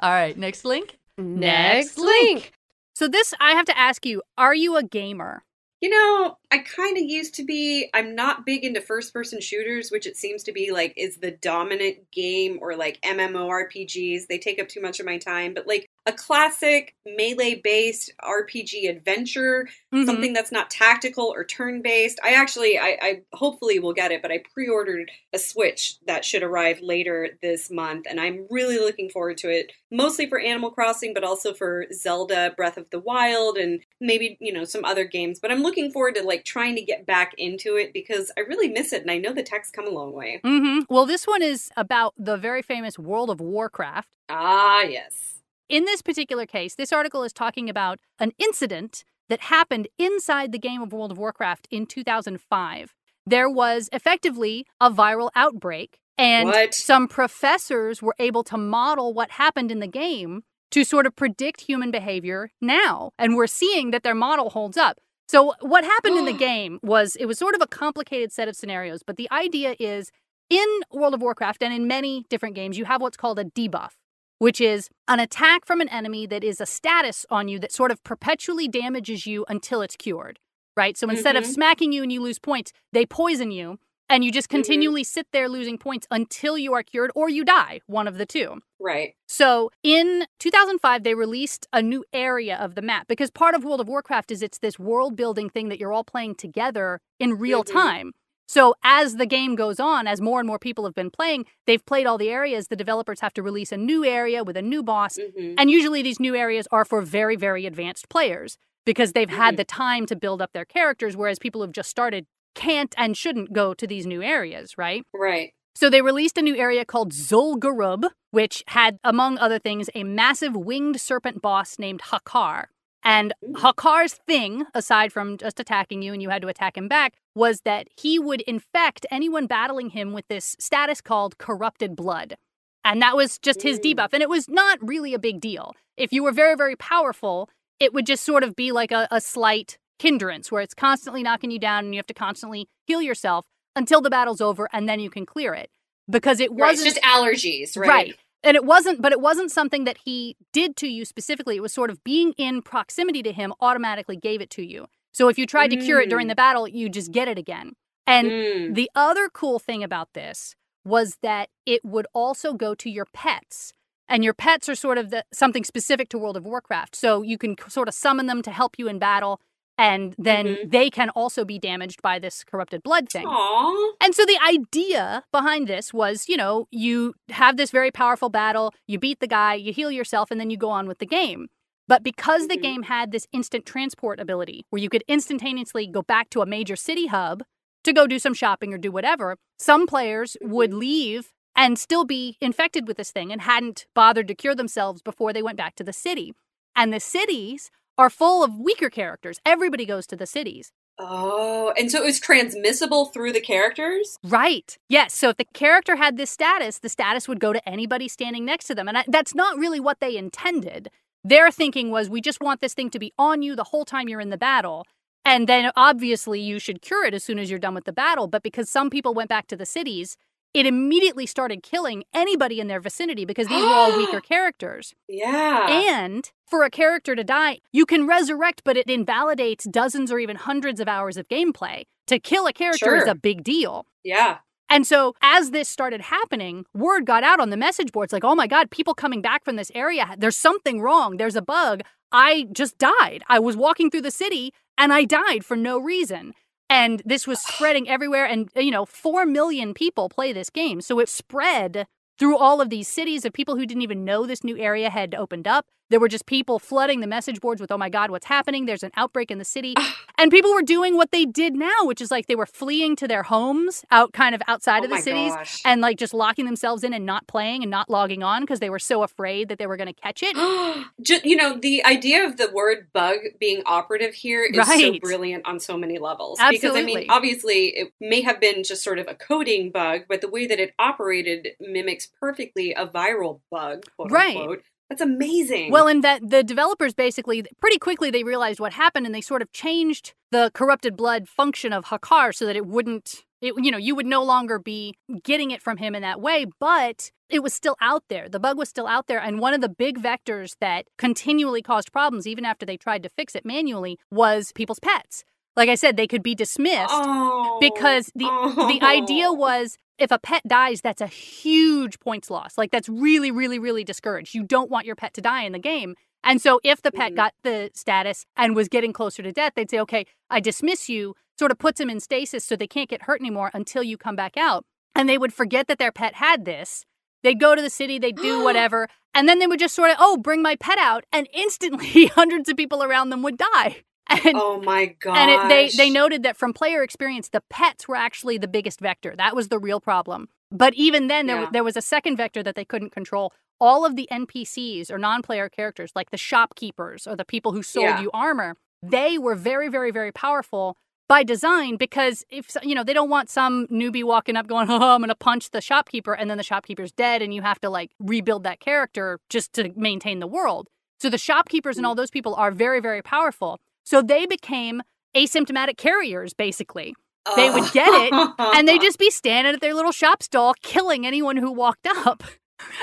All 0.00 0.10
right, 0.10 0.36
next 0.36 0.64
link. 0.64 0.98
Next 1.16 1.98
link. 1.98 2.52
so 2.94 3.08
this 3.08 3.34
I 3.40 3.52
have 3.52 3.64
to 3.66 3.76
ask 3.76 4.06
you, 4.06 4.22
are 4.36 4.54
you 4.54 4.76
a 4.76 4.82
gamer? 4.84 5.42
You 5.80 5.90
know, 5.90 6.38
I 6.50 6.58
kind 6.58 6.96
of 6.96 7.04
used 7.04 7.34
to 7.36 7.44
be. 7.44 7.88
I'm 7.94 8.16
not 8.16 8.44
big 8.44 8.64
into 8.64 8.80
first 8.80 9.12
person 9.14 9.40
shooters, 9.40 9.90
which 9.90 10.06
it 10.06 10.16
seems 10.16 10.42
to 10.44 10.52
be 10.52 10.72
like 10.72 10.92
is 10.96 11.18
the 11.18 11.30
dominant 11.30 12.10
game 12.10 12.58
or 12.60 12.74
like 12.74 13.00
MMORPGs. 13.02 14.26
They 14.28 14.38
take 14.38 14.60
up 14.60 14.68
too 14.68 14.80
much 14.80 14.98
of 14.98 15.06
my 15.06 15.18
time. 15.18 15.54
But 15.54 15.68
like 15.68 15.88
a 16.08 16.12
classic 16.12 16.94
melee 17.04 17.60
based 17.62 18.10
RPG 18.24 18.88
adventure, 18.88 19.68
Mhm. 19.94 20.06
something 20.06 20.32
that's 20.32 20.50
not 20.50 20.70
tactical 20.70 21.26
or 21.26 21.44
turn 21.44 21.82
based. 21.82 22.18
I 22.24 22.32
actually, 22.32 22.78
I, 22.78 22.98
I 23.02 23.22
hopefully 23.34 23.78
will 23.78 23.92
get 23.92 24.10
it, 24.10 24.22
but 24.22 24.32
I 24.32 24.38
pre 24.52 24.68
ordered 24.68 25.10
a 25.34 25.38
Switch 25.38 25.96
that 26.06 26.24
should 26.24 26.42
arrive 26.42 26.80
later 26.80 27.30
this 27.42 27.70
month. 27.70 28.06
And 28.08 28.18
I'm 28.20 28.46
really 28.50 28.78
looking 28.78 29.10
forward 29.10 29.36
to 29.38 29.50
it, 29.50 29.72
mostly 29.90 30.26
for 30.28 30.38
Animal 30.38 30.70
Crossing, 30.70 31.12
but 31.12 31.24
also 31.24 31.52
for 31.52 31.84
Zelda 31.92 32.54
Breath 32.56 32.78
of 32.78 32.88
the 32.90 33.00
Wild 33.00 33.58
and 33.58 33.80
maybe, 34.00 34.38
you 34.40 34.52
know, 34.52 34.64
some 34.64 34.84
other 34.86 35.04
games. 35.04 35.38
But 35.38 35.50
I'm 35.52 35.62
looking 35.62 35.92
forward 35.92 36.14
to 36.14 36.22
like 36.22 36.44
trying 36.44 36.74
to 36.76 36.82
get 36.82 37.04
back 37.04 37.34
into 37.36 37.76
it 37.76 37.92
because 37.92 38.32
I 38.38 38.40
really 38.40 38.68
miss 38.68 38.94
it. 38.94 39.02
And 39.02 39.10
I 39.10 39.18
know 39.18 39.34
the 39.34 39.42
tech's 39.42 39.70
come 39.70 39.86
a 39.86 39.90
long 39.90 40.12
way. 40.14 40.40
Mm-hmm. 40.42 40.92
Well, 40.92 41.04
this 41.04 41.26
one 41.26 41.42
is 41.42 41.70
about 41.76 42.14
the 42.16 42.38
very 42.38 42.62
famous 42.62 42.98
World 42.98 43.28
of 43.28 43.40
Warcraft. 43.40 44.08
Ah, 44.30 44.82
yes. 44.82 45.37
In 45.68 45.84
this 45.84 46.00
particular 46.00 46.46
case, 46.46 46.74
this 46.74 46.92
article 46.94 47.24
is 47.24 47.32
talking 47.32 47.68
about 47.68 48.00
an 48.18 48.32
incident 48.38 49.04
that 49.28 49.42
happened 49.42 49.86
inside 49.98 50.50
the 50.50 50.58
game 50.58 50.80
of 50.80 50.92
World 50.92 51.12
of 51.12 51.18
Warcraft 51.18 51.68
in 51.70 51.84
2005. 51.84 52.94
There 53.26 53.50
was 53.50 53.90
effectively 53.92 54.64
a 54.80 54.90
viral 54.90 55.28
outbreak, 55.34 55.98
and 56.16 56.48
What? 56.48 56.72
some 56.72 57.06
professors 57.06 58.00
were 58.00 58.14
able 58.18 58.42
to 58.44 58.56
model 58.56 59.12
what 59.12 59.32
happened 59.32 59.70
in 59.70 59.80
the 59.80 59.86
game 59.86 60.42
to 60.70 60.84
sort 60.84 61.06
of 61.06 61.14
predict 61.14 61.60
human 61.62 61.90
behavior 61.90 62.50
now. 62.62 63.10
And 63.18 63.36
we're 63.36 63.46
seeing 63.46 63.90
that 63.90 64.02
their 64.02 64.14
model 64.14 64.48
holds 64.50 64.78
up. 64.78 64.98
So, 65.28 65.52
what 65.60 65.84
happened 65.84 66.16
in 66.16 66.24
the 66.24 66.32
game 66.48 66.80
was 66.82 67.14
it 67.16 67.26
was 67.26 67.38
sort 67.38 67.54
of 67.54 67.60
a 67.60 67.66
complicated 67.66 68.32
set 68.32 68.48
of 68.48 68.56
scenarios, 68.56 69.02
but 69.06 69.18
the 69.18 69.28
idea 69.30 69.76
is 69.78 70.10
in 70.48 70.66
World 70.90 71.12
of 71.12 71.20
Warcraft 71.20 71.62
and 71.62 71.74
in 71.74 71.86
many 71.86 72.24
different 72.30 72.54
games, 72.54 72.78
you 72.78 72.86
have 72.86 73.02
what's 73.02 73.18
called 73.18 73.38
a 73.38 73.44
debuff 73.44 73.90
which 74.38 74.60
is 74.60 74.88
an 75.08 75.20
attack 75.20 75.64
from 75.66 75.80
an 75.80 75.88
enemy 75.88 76.26
that 76.26 76.44
is 76.44 76.60
a 76.60 76.66
status 76.66 77.26
on 77.30 77.48
you 77.48 77.58
that 77.58 77.72
sort 77.72 77.90
of 77.90 78.02
perpetually 78.04 78.68
damages 78.68 79.26
you 79.26 79.44
until 79.48 79.80
it's 79.82 79.96
cured, 79.96 80.38
right? 80.76 80.96
So 80.96 81.08
instead 81.08 81.36
of 81.36 81.44
Mhm. 81.44 81.54
smacking 81.54 81.92
you 81.92 82.02
and 82.02 82.12
you 82.12 82.20
lose 82.20 82.38
points, 82.38 82.72
they 82.92 83.04
poison 83.06 83.50
you 83.50 83.78
and 84.08 84.24
you 84.24 84.32
just 84.32 84.48
Mhm. 84.48 84.52
continually 84.52 85.04
sit 85.04 85.26
there 85.32 85.48
losing 85.48 85.76
points 85.76 86.06
until 86.10 86.56
you 86.56 86.72
are 86.72 86.82
cured 86.82 87.10
or 87.14 87.28
you 87.28 87.44
die, 87.44 87.80
one 87.86 88.08
of 88.08 88.16
the 88.16 88.24
two. 88.26 88.60
Right. 88.80 89.14
So 89.26 89.70
in 89.82 90.26
2005, 90.38 91.02
they 91.02 91.14
released 91.14 91.66
a 91.72 91.82
new 91.82 92.04
area 92.12 92.56
of 92.56 92.74
the 92.74 92.80
map 92.80 93.08
because 93.08 93.30
part 93.30 93.54
of 93.54 93.64
World 93.64 93.80
of 93.80 93.88
Warcraft 93.88 94.30
is 94.30 94.40
it's 94.40 94.58
this 94.60 94.78
world 94.78 95.16
building 95.16 95.50
thing 95.50 95.68
that 95.68 95.78
you're 95.78 95.92
all 95.92 96.04
playing 96.04 96.36
together 96.36 97.00
in 97.18 97.34
real 97.38 97.64
Mhm. 97.64 97.72
time. 97.72 98.12
So 98.48 98.74
as 98.82 99.16
the 99.16 99.26
game 99.26 99.54
goes 99.56 99.78
on, 99.78 100.06
as 100.06 100.20
more 100.22 100.40
and 100.40 100.46
more 100.48 100.58
people 100.58 100.84
have 100.86 100.94
been 100.94 101.10
playing, 101.10 101.44
they've 101.66 101.84
played 101.84 102.06
all 102.06 102.16
the 102.16 102.30
areas. 102.30 102.68
The 102.68 102.76
developers 102.76 103.20
have 103.20 103.34
to 103.34 103.42
release 103.42 103.72
a 103.72 103.76
new 103.76 104.04
area 104.06 104.42
with 104.42 104.56
a 104.56 104.62
new 104.62 104.82
boss. 104.82 105.18
hmm 105.36 105.54
And 105.58 105.70
usually 105.70 106.02
these 106.02 106.18
new 106.18 106.34
areas 106.34 106.66
are 106.72 106.84
for 106.86 107.02
very, 107.02 107.36
very 107.36 107.66
advanced 107.66 108.08
players 108.08 108.56
because 108.86 109.12
they've 109.12 109.28
had 109.28 109.54
Mhm. 109.54 109.56
the 109.58 109.64
time 109.64 110.06
to 110.06 110.16
build 110.16 110.40
up 110.40 110.52
their 110.54 110.64
characters, 110.64 111.14
whereas 111.14 111.38
people 111.38 111.60
who've 111.60 111.72
just 111.72 111.90
started 111.90 112.26
can't 112.54 112.94
and 112.96 113.16
shouldn't 113.16 113.52
go 113.52 113.74
to 113.74 113.86
these 113.86 114.06
new 114.06 114.22
areas, 114.22 114.78
right? 114.78 115.02
Right. 115.14 115.52
So 115.74 115.90
they 115.90 116.00
released 116.00 116.38
a 116.38 116.42
new 116.42 116.56
area 116.56 116.84
called 116.86 117.12
Zul'Gurub, 117.12 118.08
which 118.30 118.64
had, 118.68 118.98
among 119.04 119.38
other 119.38 119.58
things, 119.58 119.90
a 119.94 120.02
massive 120.04 120.56
winged 120.56 121.00
serpent 121.00 121.40
boss 121.42 121.78
named 121.78 122.00
Hakkar. 122.10 122.64
And. 123.04 123.32
Hakkar's 123.54 124.14
thing, 124.26 124.64
aside 124.74 125.12
from 125.12 125.36
just 125.38 125.60
attacking 125.60 126.02
you 126.02 126.12
and 126.12 126.20
you 126.22 126.30
had 126.30 126.42
to 126.42 126.48
attack 126.48 126.76
him 126.76 126.88
back, 126.88 127.14
was 127.34 127.60
that 127.62 127.88
he 127.96 128.18
would 128.18 128.40
infect 128.42 129.06
anyone 129.10 129.46
battling 129.46 129.90
him 129.90 130.12
with 130.12 130.26
this 130.28 130.56
status 130.58 131.00
called 131.00 131.38
corrupted 131.38 131.96
blood. 131.96 132.36
And 132.84 133.00
that 133.02 133.16
was 133.16 133.38
just 133.38 133.62
his 133.62 133.78
Mm. 133.78 133.94
debuff. 133.96 134.10
And 134.12 134.22
it 134.22 134.28
was 134.28 134.48
not 134.48 134.78
really 134.80 135.14
a 135.14 135.18
big 135.18 135.40
deal. 135.40 135.74
If 135.96 136.12
you 136.12 136.22
were 136.22 136.32
very, 136.32 136.54
very 136.56 136.76
powerful, 136.76 137.48
it 137.80 137.92
would 137.92 138.06
just 138.06 138.24
sort 138.24 138.42
of 138.42 138.54
be 138.56 138.72
like 138.72 138.92
a, 138.92 139.08
a 139.10 139.20
slight 139.20 139.78
hindrance 139.98 140.50
where 140.52 140.62
it's 140.62 140.74
constantly 140.74 141.22
knocking 141.22 141.50
you 141.50 141.58
down 141.58 141.84
and 141.84 141.94
you 141.94 141.98
have 141.98 142.06
to 142.06 142.14
constantly 142.14 142.68
heal 142.86 143.02
yourself 143.02 143.46
until 143.76 144.00
the 144.00 144.10
battle's 144.10 144.40
over 144.40 144.68
and 144.72 144.88
then 144.88 145.00
you 145.00 145.10
can 145.10 145.26
clear 145.26 145.54
it. 145.54 145.70
Because 146.10 146.40
it 146.40 146.52
wasn't 146.52 146.94
just 146.94 147.02
allergies, 147.02 147.76
right? 147.76 148.16
And 148.42 148.56
it 148.56 148.64
wasn't 148.64 149.00
but 149.02 149.12
it 149.12 149.20
wasn't 149.20 149.50
something 149.50 149.84
that 149.84 149.98
he 150.04 150.36
did 150.52 150.76
to 150.76 150.88
you 150.88 151.04
specifically. 151.04 151.56
It 151.56 151.62
was 151.62 151.72
sort 151.72 151.90
of 151.90 152.02
being 152.04 152.32
in 152.36 152.62
proximity 152.62 153.22
to 153.22 153.32
him 153.32 153.52
automatically 153.60 154.16
gave 154.16 154.40
it 154.40 154.50
to 154.50 154.62
you. 154.62 154.86
So 155.12 155.28
if 155.28 155.38
you 155.38 155.46
tried 155.46 155.68
to 155.70 155.76
cure 155.76 156.00
it 156.00 156.08
during 156.10 156.26
Mm. 156.26 156.30
the 156.30 156.36
battle 156.36 156.68
you 156.68 156.88
just 156.88 157.10
get 157.12 157.28
it 157.28 157.38
again. 157.38 157.72
And 158.06 158.30
Mm. 158.30 158.74
the 158.74 158.90
other 158.94 159.28
cool 159.28 159.58
thing 159.58 159.82
about 159.82 160.12
this 160.14 160.54
was 160.84 161.16
that 161.22 161.50
it 161.66 161.84
would 161.84 162.06
also 162.14 162.54
go 162.54 162.74
to 162.76 162.88
your 162.90 163.06
pets. 163.12 163.72
And 164.08 164.24
your 164.24 164.32
pets 164.32 164.68
are 164.70 164.74
sort 164.74 164.96
of 164.96 165.10
the, 165.10 165.24
something 165.32 165.64
specific 165.64 166.08
to 166.10 166.18
world 166.18 166.36
of 166.36 166.44
warcraft. 166.46 166.96
So 166.96 167.20
you 167.22 167.36
can 167.36 167.56
sort 167.68 167.88
of 167.88 167.94
summon 167.94 168.26
them 168.26 168.40
to 168.42 168.50
help 168.50 168.78
you 168.78 168.88
in 168.88 168.98
battle 168.98 169.40
and 169.78 170.14
then 170.18 170.46
Mhm. 170.46 170.70
they 170.70 170.90
can 170.90 171.08
also 171.10 171.44
be 171.44 171.58
damaged 171.58 172.02
by 172.02 172.18
this 172.18 172.44
corrupted 172.44 172.82
blood 172.82 173.08
thing 173.08 173.26
Aw. 173.26 173.92
and 174.00 174.14
so 174.14 174.26
the 174.26 174.38
idea 174.46 175.24
behind 175.32 175.66
this 175.68 175.94
was, 175.94 176.28
you 176.28 176.36
know, 176.36 176.66
you 176.70 177.14
have 177.30 177.56
this 177.56 177.70
very 177.70 177.90
powerful 177.90 178.28
battle, 178.28 178.74
you 178.86 178.98
beat 178.98 179.20
the 179.20 179.26
guy, 179.28 179.54
you 179.54 179.72
heal 179.72 179.90
yourself, 179.90 180.30
and 180.30 180.40
then 180.40 180.50
you 180.50 180.56
go 180.56 180.70
on 180.70 180.86
with 180.88 180.98
the 180.98 181.06
game. 181.06 181.48
But 181.86 182.02
because 182.02 182.48
the 182.48 182.58
Mhm. 182.58 182.62
game 182.62 182.82
had 182.82 183.12
this 183.12 183.26
instant 183.32 183.64
transport 183.64 184.20
ability 184.20 184.66
where 184.70 184.82
you 184.82 184.90
could 184.90 185.04
instantaneously 185.08 185.86
go 185.86 186.02
back 186.02 186.28
to 186.30 186.42
a 186.42 186.46
major 186.46 186.76
city 186.76 187.06
hub 187.06 187.42
to 187.84 187.92
go 187.94 188.06
do 188.06 188.18
some 188.18 188.34
shopping 188.34 188.74
or 188.74 188.78
do 188.78 188.90
whatever, 188.92 189.38
some 189.58 189.86
players 189.86 190.36
would 190.42 190.74
leave 190.74 191.32
and 191.56 191.78
still 191.78 192.04
be 192.04 192.36
infected 192.40 192.86
with 192.86 192.96
this 192.98 193.10
thing 193.10 193.32
and 193.32 193.40
hadn't 193.42 193.86
bothered 193.94 194.28
to 194.28 194.34
cure 194.34 194.54
themselves 194.54 195.00
before 195.02 195.32
they 195.32 195.42
went 195.42 195.56
back 195.56 195.74
to 195.76 195.84
the 195.84 195.92
city. 195.92 196.34
And 196.76 196.92
the 196.92 197.00
cities 197.00 197.70
are 197.98 198.08
full 198.08 198.44
of 198.44 198.58
weaker 198.58 198.88
characters. 198.88 199.40
Everybody 199.44 199.84
goes 199.84 200.06
to 200.06 200.16
the 200.16 200.26
cities. 200.26 200.72
Oh, 201.00 201.72
and 201.78 201.90
so 201.90 202.02
it 202.02 202.06
was 202.06 202.20
transmissible 202.20 203.06
through 203.06 203.32
the 203.32 203.40
characters? 203.40 204.18
Right. 204.24 204.76
Yes. 204.88 205.14
So 205.14 205.28
if 205.28 205.36
the 205.36 205.44
character 205.44 205.96
had 205.96 206.16
this 206.16 206.30
status, 206.30 206.78
the 206.78 206.88
status 206.88 207.28
would 207.28 207.38
go 207.38 207.52
to 207.52 207.68
anybody 207.68 208.08
standing 208.08 208.44
next 208.44 208.66
to 208.66 208.74
them. 208.74 208.88
And 208.88 208.98
I, 208.98 209.04
that's 209.06 209.34
not 209.34 209.58
really 209.58 209.78
what 209.78 210.00
they 210.00 210.16
intended. 210.16 210.90
Their 211.22 211.50
thinking 211.50 211.90
was 211.90 212.08
we 212.08 212.20
just 212.20 212.40
want 212.40 212.60
this 212.60 212.74
thing 212.74 212.90
to 212.90 212.98
be 212.98 213.12
on 213.18 213.42
you 213.42 213.54
the 213.54 213.64
whole 213.64 213.84
time 213.84 214.08
you're 214.08 214.20
in 214.20 214.30
the 214.30 214.38
battle. 214.38 214.86
And 215.24 215.48
then 215.48 215.70
obviously 215.76 216.40
you 216.40 216.58
should 216.58 216.80
cure 216.80 217.04
it 217.04 217.14
as 217.14 217.22
soon 217.22 217.38
as 217.38 217.50
you're 217.50 217.58
done 217.58 217.74
with 217.74 217.84
the 217.84 217.92
battle. 217.92 218.26
But 218.26 218.42
because 218.42 218.68
some 218.68 218.90
people 218.90 219.14
went 219.14 219.28
back 219.28 219.46
to 219.48 219.56
the 219.56 219.66
cities, 219.66 220.16
it 220.58 220.66
immediately 220.66 221.26
started 221.26 221.62
killing 221.62 222.04
anybody 222.12 222.60
in 222.60 222.66
their 222.68 222.80
vicinity 222.80 223.24
because 223.24 223.46
these 223.48 223.62
were 223.62 223.68
all 223.68 223.96
weaker 223.96 224.20
characters. 224.34 224.94
Yeah. 225.08 225.66
And 225.68 226.30
for 226.46 226.62
a 226.64 226.70
character 226.70 227.14
to 227.14 227.24
die, 227.24 227.58
you 227.72 227.86
can 227.86 228.06
resurrect, 228.06 228.62
but 228.64 228.76
it 228.76 228.88
invalidates 228.88 229.64
dozens 229.64 230.10
or 230.10 230.18
even 230.18 230.36
hundreds 230.36 230.80
of 230.80 230.88
hours 230.88 231.16
of 231.16 231.28
gameplay. 231.28 231.84
To 232.08 232.18
kill 232.18 232.46
a 232.46 232.52
character 232.52 232.96
is 232.96 233.06
a 233.06 233.14
big 233.14 233.44
deal. 233.44 233.86
yeah. 234.04 234.38
And 234.70 234.86
so, 234.86 235.14
as 235.22 235.50
this 235.50 235.66
started 235.66 236.02
happening, 236.02 236.66
word 236.74 237.06
got 237.06 237.24
out 237.24 237.40
on 237.40 237.48
the 237.48 237.56
message 237.56 237.90
boards 237.90 238.12
like, 238.12 238.22
oh 238.22 238.34
my 238.34 238.46
God, 238.46 238.70
people 238.70 238.92
coming 238.92 239.22
back 239.22 239.42
from 239.42 239.56
this 239.56 239.72
area, 239.74 240.14
there's 240.18 240.36
something 240.36 240.82
wrong. 240.82 241.16
There's 241.16 241.36
a 241.36 241.40
bug. 241.42 241.80
I 242.12 242.48
just 242.52 242.76
died. 242.76 243.22
I 243.30 243.38
was 243.38 243.56
walking 243.56 243.90
through 243.90 244.02
the 244.02 244.10
city 244.10 244.52
and 244.76 244.92
I 244.92 245.04
died 245.04 245.42
for 245.42 245.56
no 245.56 245.78
reason. 245.78 246.34
And 246.70 247.02
this 247.04 247.26
was 247.26 247.40
spreading 247.46 247.88
everywhere. 247.88 248.26
And, 248.26 248.50
uh, 248.56 248.60
you 248.60 248.70
know, 248.70 248.84
4 248.86 249.26
million 249.26 249.74
people 249.74 250.08
play 250.08 250.32
this 250.32 250.50
game. 250.50 250.80
So 250.80 250.98
it 250.98 251.08
spread 251.08 251.86
through 252.18 252.36
all 252.36 252.60
of 252.60 252.70
these 252.70 252.88
cities 252.88 253.24
of 253.24 253.32
people 253.32 253.56
who 253.56 253.66
didn't 253.66 253.82
even 253.82 254.04
know 254.04 254.26
this 254.26 254.42
new 254.44 254.58
area 254.58 254.90
had 254.90 255.14
opened 255.14 255.46
up. 255.46 255.66
There 255.90 256.00
were 256.00 256.08
just 256.08 256.26
people 256.26 256.58
flooding 256.58 257.00
the 257.00 257.06
message 257.06 257.40
boards 257.40 257.60
with, 257.60 257.72
oh 257.72 257.78
my 257.78 257.88
God, 257.88 258.10
what's 258.10 258.26
happening? 258.26 258.66
There's 258.66 258.82
an 258.82 258.90
outbreak 258.96 259.30
in 259.30 259.38
the 259.38 259.44
city. 259.44 259.74
and 260.18 260.30
people 260.30 260.52
were 260.52 260.62
doing 260.62 260.96
what 260.96 261.12
they 261.12 261.24
did 261.24 261.54
now, 261.54 261.84
which 261.84 262.00
is 262.02 262.10
like 262.10 262.26
they 262.26 262.36
were 262.36 262.46
fleeing 262.46 262.94
to 262.96 263.08
their 263.08 263.22
homes 263.22 263.84
out 263.90 264.12
kind 264.12 264.34
of 264.34 264.42
outside 264.48 264.82
oh 264.82 264.84
of 264.84 264.90
the 264.90 264.98
cities 265.00 265.32
gosh. 265.32 265.62
and 265.64 265.80
like 265.80 265.96
just 265.96 266.12
locking 266.12 266.44
themselves 266.44 266.84
in 266.84 266.92
and 266.92 267.06
not 267.06 267.26
playing 267.26 267.62
and 267.62 267.70
not 267.70 267.88
logging 267.88 268.22
on 268.22 268.42
because 268.42 268.60
they 268.60 268.68
were 268.70 268.78
so 268.78 269.02
afraid 269.02 269.48
that 269.48 269.58
they 269.58 269.66
were 269.66 269.76
going 269.76 269.86
to 269.86 270.00
catch 270.00 270.20
it. 270.22 270.36
Ju- 271.02 271.20
you 271.24 271.36
know, 271.36 271.58
the 271.58 271.82
idea 271.84 272.26
of 272.26 272.36
the 272.36 272.50
word 272.52 272.88
bug 272.92 273.18
being 273.40 273.62
operative 273.64 274.12
here 274.12 274.44
is 274.44 274.66
so 274.66 274.98
brilliant 274.98 275.46
on 275.46 275.58
so 275.58 275.78
many 275.78 275.98
levels. 275.98 276.38
Absolutely. 276.38 276.82
Because, 276.82 276.96
I 276.96 277.00
mean, 277.00 277.10
obviously, 277.10 277.66
it 277.68 277.92
may 278.00 278.20
have 278.20 278.40
been 278.40 278.62
just 278.62 278.82
sort 278.82 278.98
of 278.98 279.06
a 279.08 279.14
coding 279.14 279.70
bug, 279.70 280.02
but 280.08 280.20
the 280.20 280.28
way 280.28 280.46
that 280.46 280.58
it 280.58 280.74
operated 280.78 281.48
mimics 281.60 282.08
perfectly 282.20 282.74
a 282.74 282.86
viral 282.86 283.40
bug, 283.50 283.86
quote 283.96 284.10
Right. 284.10 284.36
unquote. 284.36 284.62
That's 284.88 285.02
amazing. 285.02 285.70
Well, 285.70 285.86
and 285.86 286.02
that 286.02 286.30
the 286.30 286.42
developers 286.42 286.94
basically 286.94 287.44
pretty 287.60 287.78
quickly 287.78 288.10
they 288.10 288.24
realized 288.24 288.58
what 288.58 288.72
happened 288.72 289.06
and 289.06 289.14
they 289.14 289.20
sort 289.20 289.42
of 289.42 289.52
changed 289.52 290.14
the 290.30 290.50
corrupted 290.54 290.96
blood 290.96 291.28
function 291.28 291.72
of 291.72 291.86
Hakkar 291.86 292.34
so 292.34 292.46
that 292.46 292.56
it 292.56 292.66
wouldn't 292.66 293.24
it, 293.40 293.54
you 293.56 293.70
know, 293.70 293.78
you 293.78 293.94
would 293.94 294.06
no 294.06 294.22
longer 294.22 294.58
be 294.58 294.94
getting 295.22 295.50
it 295.50 295.62
from 295.62 295.76
him 295.76 295.94
in 295.94 296.02
that 296.02 296.20
way, 296.20 296.46
but 296.58 297.10
it 297.28 297.42
was 297.42 297.54
still 297.54 297.76
out 297.80 298.04
there. 298.08 298.28
The 298.28 298.40
bug 298.40 298.58
was 298.58 298.68
still 298.68 298.86
out 298.86 299.06
there. 299.06 299.20
And 299.20 299.38
one 299.38 299.54
of 299.54 299.60
the 299.60 299.68
big 299.68 300.02
vectors 300.02 300.56
that 300.60 300.86
continually 300.96 301.62
caused 301.62 301.92
problems, 301.92 302.26
even 302.26 302.44
after 302.44 302.66
they 302.66 302.76
tried 302.76 303.02
to 303.04 303.08
fix 303.08 303.34
it 303.34 303.44
manually, 303.44 303.98
was 304.10 304.52
people's 304.54 304.80
pets. 304.80 305.24
Like 305.56 305.68
I 305.68 305.74
said, 305.74 305.96
they 305.96 306.06
could 306.06 306.22
be 306.22 306.34
dismissed 306.34 306.86
oh, 306.90 307.58
because 307.60 308.12
the 308.14 308.24
the 308.24 308.80
idea 308.82 309.26
oh. 309.28 309.34
was 309.34 309.76
if 309.98 310.10
a 310.10 310.18
pet 310.18 310.42
dies 310.46 310.80
that's 310.80 311.00
a 311.00 311.06
huge 311.06 311.98
points 312.00 312.30
loss. 312.30 312.56
Like 312.58 312.70
that's 312.70 312.88
really 312.88 313.30
really 313.30 313.58
really 313.58 313.84
discouraged. 313.84 314.34
You 314.34 314.44
don't 314.44 314.70
want 314.70 314.86
your 314.86 314.96
pet 314.96 315.14
to 315.14 315.20
die 315.20 315.42
in 315.42 315.52
the 315.52 315.58
game. 315.58 315.94
And 316.24 316.42
so 316.42 316.60
if 316.64 316.82
the 316.82 316.90
pet 316.92 317.12
Mhm. 317.12 317.16
got 317.16 317.34
the 317.44 317.70
status 317.74 318.26
and 318.36 318.56
was 318.56 318.68
getting 318.68 318.92
closer 318.92 319.22
to 319.22 319.32
death 319.32 319.52
they'd 319.54 319.70
say 319.70 319.78
okay 319.80 320.04
i 320.30 320.40
dismiss 320.40 320.88
you 320.88 321.14
sort 321.38 321.50
of 321.52 321.58
puts 321.58 321.78
them 321.78 321.88
in 321.90 322.00
stasis 322.00 322.44
so 322.44 322.56
they 322.56 322.66
can't 322.66 322.90
get 322.90 323.02
hurt 323.02 323.20
anymore 323.20 323.50
until 323.54 323.82
you 323.82 323.96
come 323.96 324.16
back 324.16 324.36
out. 324.36 324.64
And 324.94 325.08
they 325.08 325.18
would 325.18 325.32
forget 325.32 325.68
that 325.68 325.78
their 325.78 325.92
pet 325.92 326.14
had 326.14 326.44
this. 326.44 326.84
They'd 327.22 327.38
go 327.38 327.54
to 327.54 327.62
the 327.62 327.70
city 327.70 327.98
they'd 327.98 328.16
do 328.16 328.42
whatever 328.44 328.88
and 329.14 329.28
then 329.28 329.38
they 329.38 329.46
would 329.46 329.58
just 329.60 329.74
sort 329.74 329.90
of 329.90 329.96
oh 330.00 330.16
bring 330.16 330.42
my 330.42 330.56
pet 330.56 330.78
out 330.78 331.04
and 331.12 331.28
instantly 331.32 332.06
hundreds 332.14 332.48
of 332.48 332.56
people 332.56 332.82
around 332.82 333.10
them 333.10 333.22
would 333.22 333.38
die 333.38 333.82
and 334.08 334.36
Oh 334.36 334.60
my 334.60 334.86
god! 335.00 335.16
and 335.16 335.30
it, 335.30 335.48
they 335.48 335.76
they 335.76 335.90
noted 335.90 336.22
that 336.22 336.36
from 336.36 336.52
player 336.52 336.82
experience, 336.82 337.28
the 337.28 337.42
pets 337.50 337.86
were 337.86 337.96
actually 337.96 338.38
the 338.38 338.48
biggest 338.48 338.80
vector. 338.80 339.14
That 339.16 339.36
was 339.36 339.48
the 339.48 339.58
real 339.58 339.80
problem. 339.80 340.28
But 340.50 340.74
even 340.74 341.08
then, 341.08 341.26
there, 341.26 341.42
Yeah. 341.42 341.50
there 341.52 341.64
was 341.64 341.76
a 341.76 341.82
second 341.82 342.16
vector 342.16 342.42
that 342.42 342.54
they 342.54 342.64
couldn't 342.64 342.90
control. 342.90 343.32
All 343.60 343.84
of 343.84 343.96
the 343.96 344.08
NPCs 344.10 344.90
or 344.90 344.98
non-player 344.98 345.48
characters, 345.48 345.92
like 345.94 346.10
the 346.10 346.16
shopkeepers 346.16 347.06
or 347.06 347.16
the 347.16 347.24
people 347.24 347.52
who 347.52 347.62
sold 347.62 347.84
Yeah. 347.84 348.00
you 348.00 348.10
armor, 348.14 348.56
they 348.82 349.18
were 349.18 349.34
very, 349.34 349.68
very, 349.68 349.90
very 349.90 350.12
powerful 350.12 350.76
by 351.08 351.22
design 351.22 351.76
because 351.76 352.24
if 352.30 352.54
you 352.62 352.74
know 352.74 352.84
they 352.84 352.92
don't 352.92 353.10
want 353.10 353.30
some 353.30 353.66
newbie 353.68 354.04
walking 354.04 354.36
up 354.36 354.46
going, 354.46 354.68
"Oh, 354.70 354.94
I'm 354.94 355.00
going 355.00 355.08
to 355.08 355.14
punch 355.14 355.50
the 355.50 355.60
shopkeeper," 355.60 356.14
and 356.14 356.30
then 356.30 356.36
the 356.38 356.44
shopkeeper's 356.44 356.92
dead, 356.92 357.20
and 357.22 357.34
you 357.34 357.42
have 357.42 357.60
to 357.60 357.70
like 357.70 357.90
rebuild 357.98 358.44
that 358.44 358.60
character 358.60 359.18
just 359.28 359.52
to 359.54 359.72
maintain 359.76 360.20
the 360.20 360.26
world. 360.26 360.68
So 361.00 361.08
the 361.10 361.18
shopkeepers 361.18 361.76
and 361.76 361.84
mm. 361.84 361.88
all 361.88 361.94
those 361.94 362.10
people 362.10 362.34
are 362.34 362.50
very, 362.50 362.80
very 362.80 363.02
powerful. 363.02 363.60
So 363.88 364.02
they 364.02 364.26
became 364.26 364.82
asymptomatic 365.16 365.78
carriers, 365.78 366.34
basically. 366.34 366.94
they 367.36 367.48
would 367.48 367.62
oh. 367.64 367.70
get 367.72 367.88
it, 367.90 368.34
And 368.38 368.68
they'd 368.68 368.82
just 368.82 368.98
be 368.98 369.10
standing 369.10 369.54
at 369.54 369.62
their 369.62 369.72
little 369.72 369.92
shop 369.92 370.22
stall 370.22 370.52
killing 370.62 371.06
anyone 371.06 371.38
who 371.38 371.50
walked 371.50 371.86
up. 371.86 372.22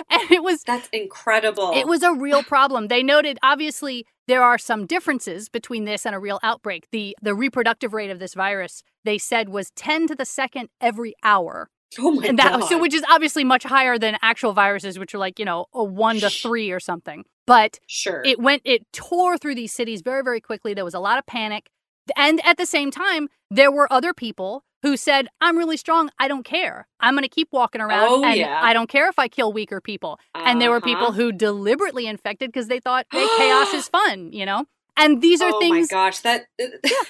And 0.09 0.31
it 0.31 0.41
was 0.41 0.63
That's 0.65 0.87
incredible. 0.93 1.73
it 1.75 1.85
was 1.85 2.01
a 2.01 2.13
real 2.13 2.43
problem. 2.55 2.87
They 2.87 3.03
noted 3.03 3.37
obviously 3.43 4.05
there 4.25 4.41
are 4.41 4.57
some 4.57 4.85
differences 4.85 5.49
between 5.49 5.83
this 5.83 6.05
and 6.05 6.15
a 6.15 6.19
real 6.19 6.39
outbreak. 6.43 6.87
The 6.93 7.13
the 7.21 7.35
reproductive 7.35 7.93
rate 7.93 8.09
of 8.09 8.19
this 8.19 8.35
virus 8.35 8.83
they 9.03 9.17
said 9.17 9.49
was 9.49 9.71
10 9.71 10.07
to 10.07 10.15
the 10.15 10.23
second 10.23 10.69
every 10.79 11.13
hour. 11.23 11.69
Oh 11.99 12.11
my 12.11 12.25
And 12.25 12.39
that 12.39 12.61
god! 12.61 12.69
so 12.69 12.79
which 12.79 12.93
is 12.93 13.03
obviously 13.09 13.43
much 13.43 13.63
higher 13.63 13.99
than 13.99 14.15
actual 14.21 14.53
viruses 14.53 14.97
which 14.97 15.13
are 15.13 15.17
like, 15.17 15.39
you 15.39 15.45
know, 15.45 15.65
a 15.73 15.83
1 15.83 16.19
to 16.21 16.29
3 16.29 16.71
or 16.71 16.79
something. 16.79 17.25
But 17.47 17.79
sure. 17.87 18.21
it 18.25 18.39
went 18.39 18.61
it 18.65 18.85
tore 18.91 19.37
through 19.37 19.55
these 19.55 19.71
cities 19.73 20.01
very 20.01 20.23
very 20.23 20.41
quickly 20.41 20.73
there 20.73 20.85
was 20.85 20.93
a 20.95 20.99
lot 20.99 21.17
of 21.19 21.25
panic 21.25 21.69
and 22.15 22.39
at 22.45 22.57
the 22.57 22.65
same 22.65 22.91
time 22.91 23.27
there 23.49 23.71
were 23.71 23.91
other 23.91 24.13
people 24.13 24.63
who 24.83 24.95
said 24.97 25.27
i'm 25.41 25.57
really 25.57 25.77
strong 25.77 26.09
i 26.19 26.27
don't 26.27 26.43
care 26.45 26.87
i'm 26.99 27.13
going 27.15 27.23
to 27.23 27.29
keep 27.29 27.47
walking 27.51 27.81
around 27.81 28.07
Oh, 28.09 28.23
and 28.23 28.35
yeah. 28.37 28.59
i 28.63 28.73
don't 28.73 28.89
care 28.89 29.09
if 29.09 29.17
i 29.17 29.27
kill 29.27 29.51
weaker 29.53 29.81
people 29.81 30.19
and 30.35 30.61
there 30.61 30.69
were 30.71 30.81
people 30.81 31.07
Uh-huh. 31.07 31.13
who 31.13 31.31
deliberately 31.31 32.05
infected 32.07 32.51
because 32.51 32.67
they 32.67 32.79
thought 32.79 33.05
hey, 33.11 33.25
chaos 33.37 33.73
is 33.79 33.87
fun 33.87 34.31
you 34.33 34.45
know 34.45 34.65
And 34.97 35.21
these 35.21 35.41
are 35.41 35.51
oh 35.53 35.59
things. 35.59 35.91
my 35.91 35.95
gosh, 35.95 36.19
that 36.19 36.45
yeah, 36.59 36.69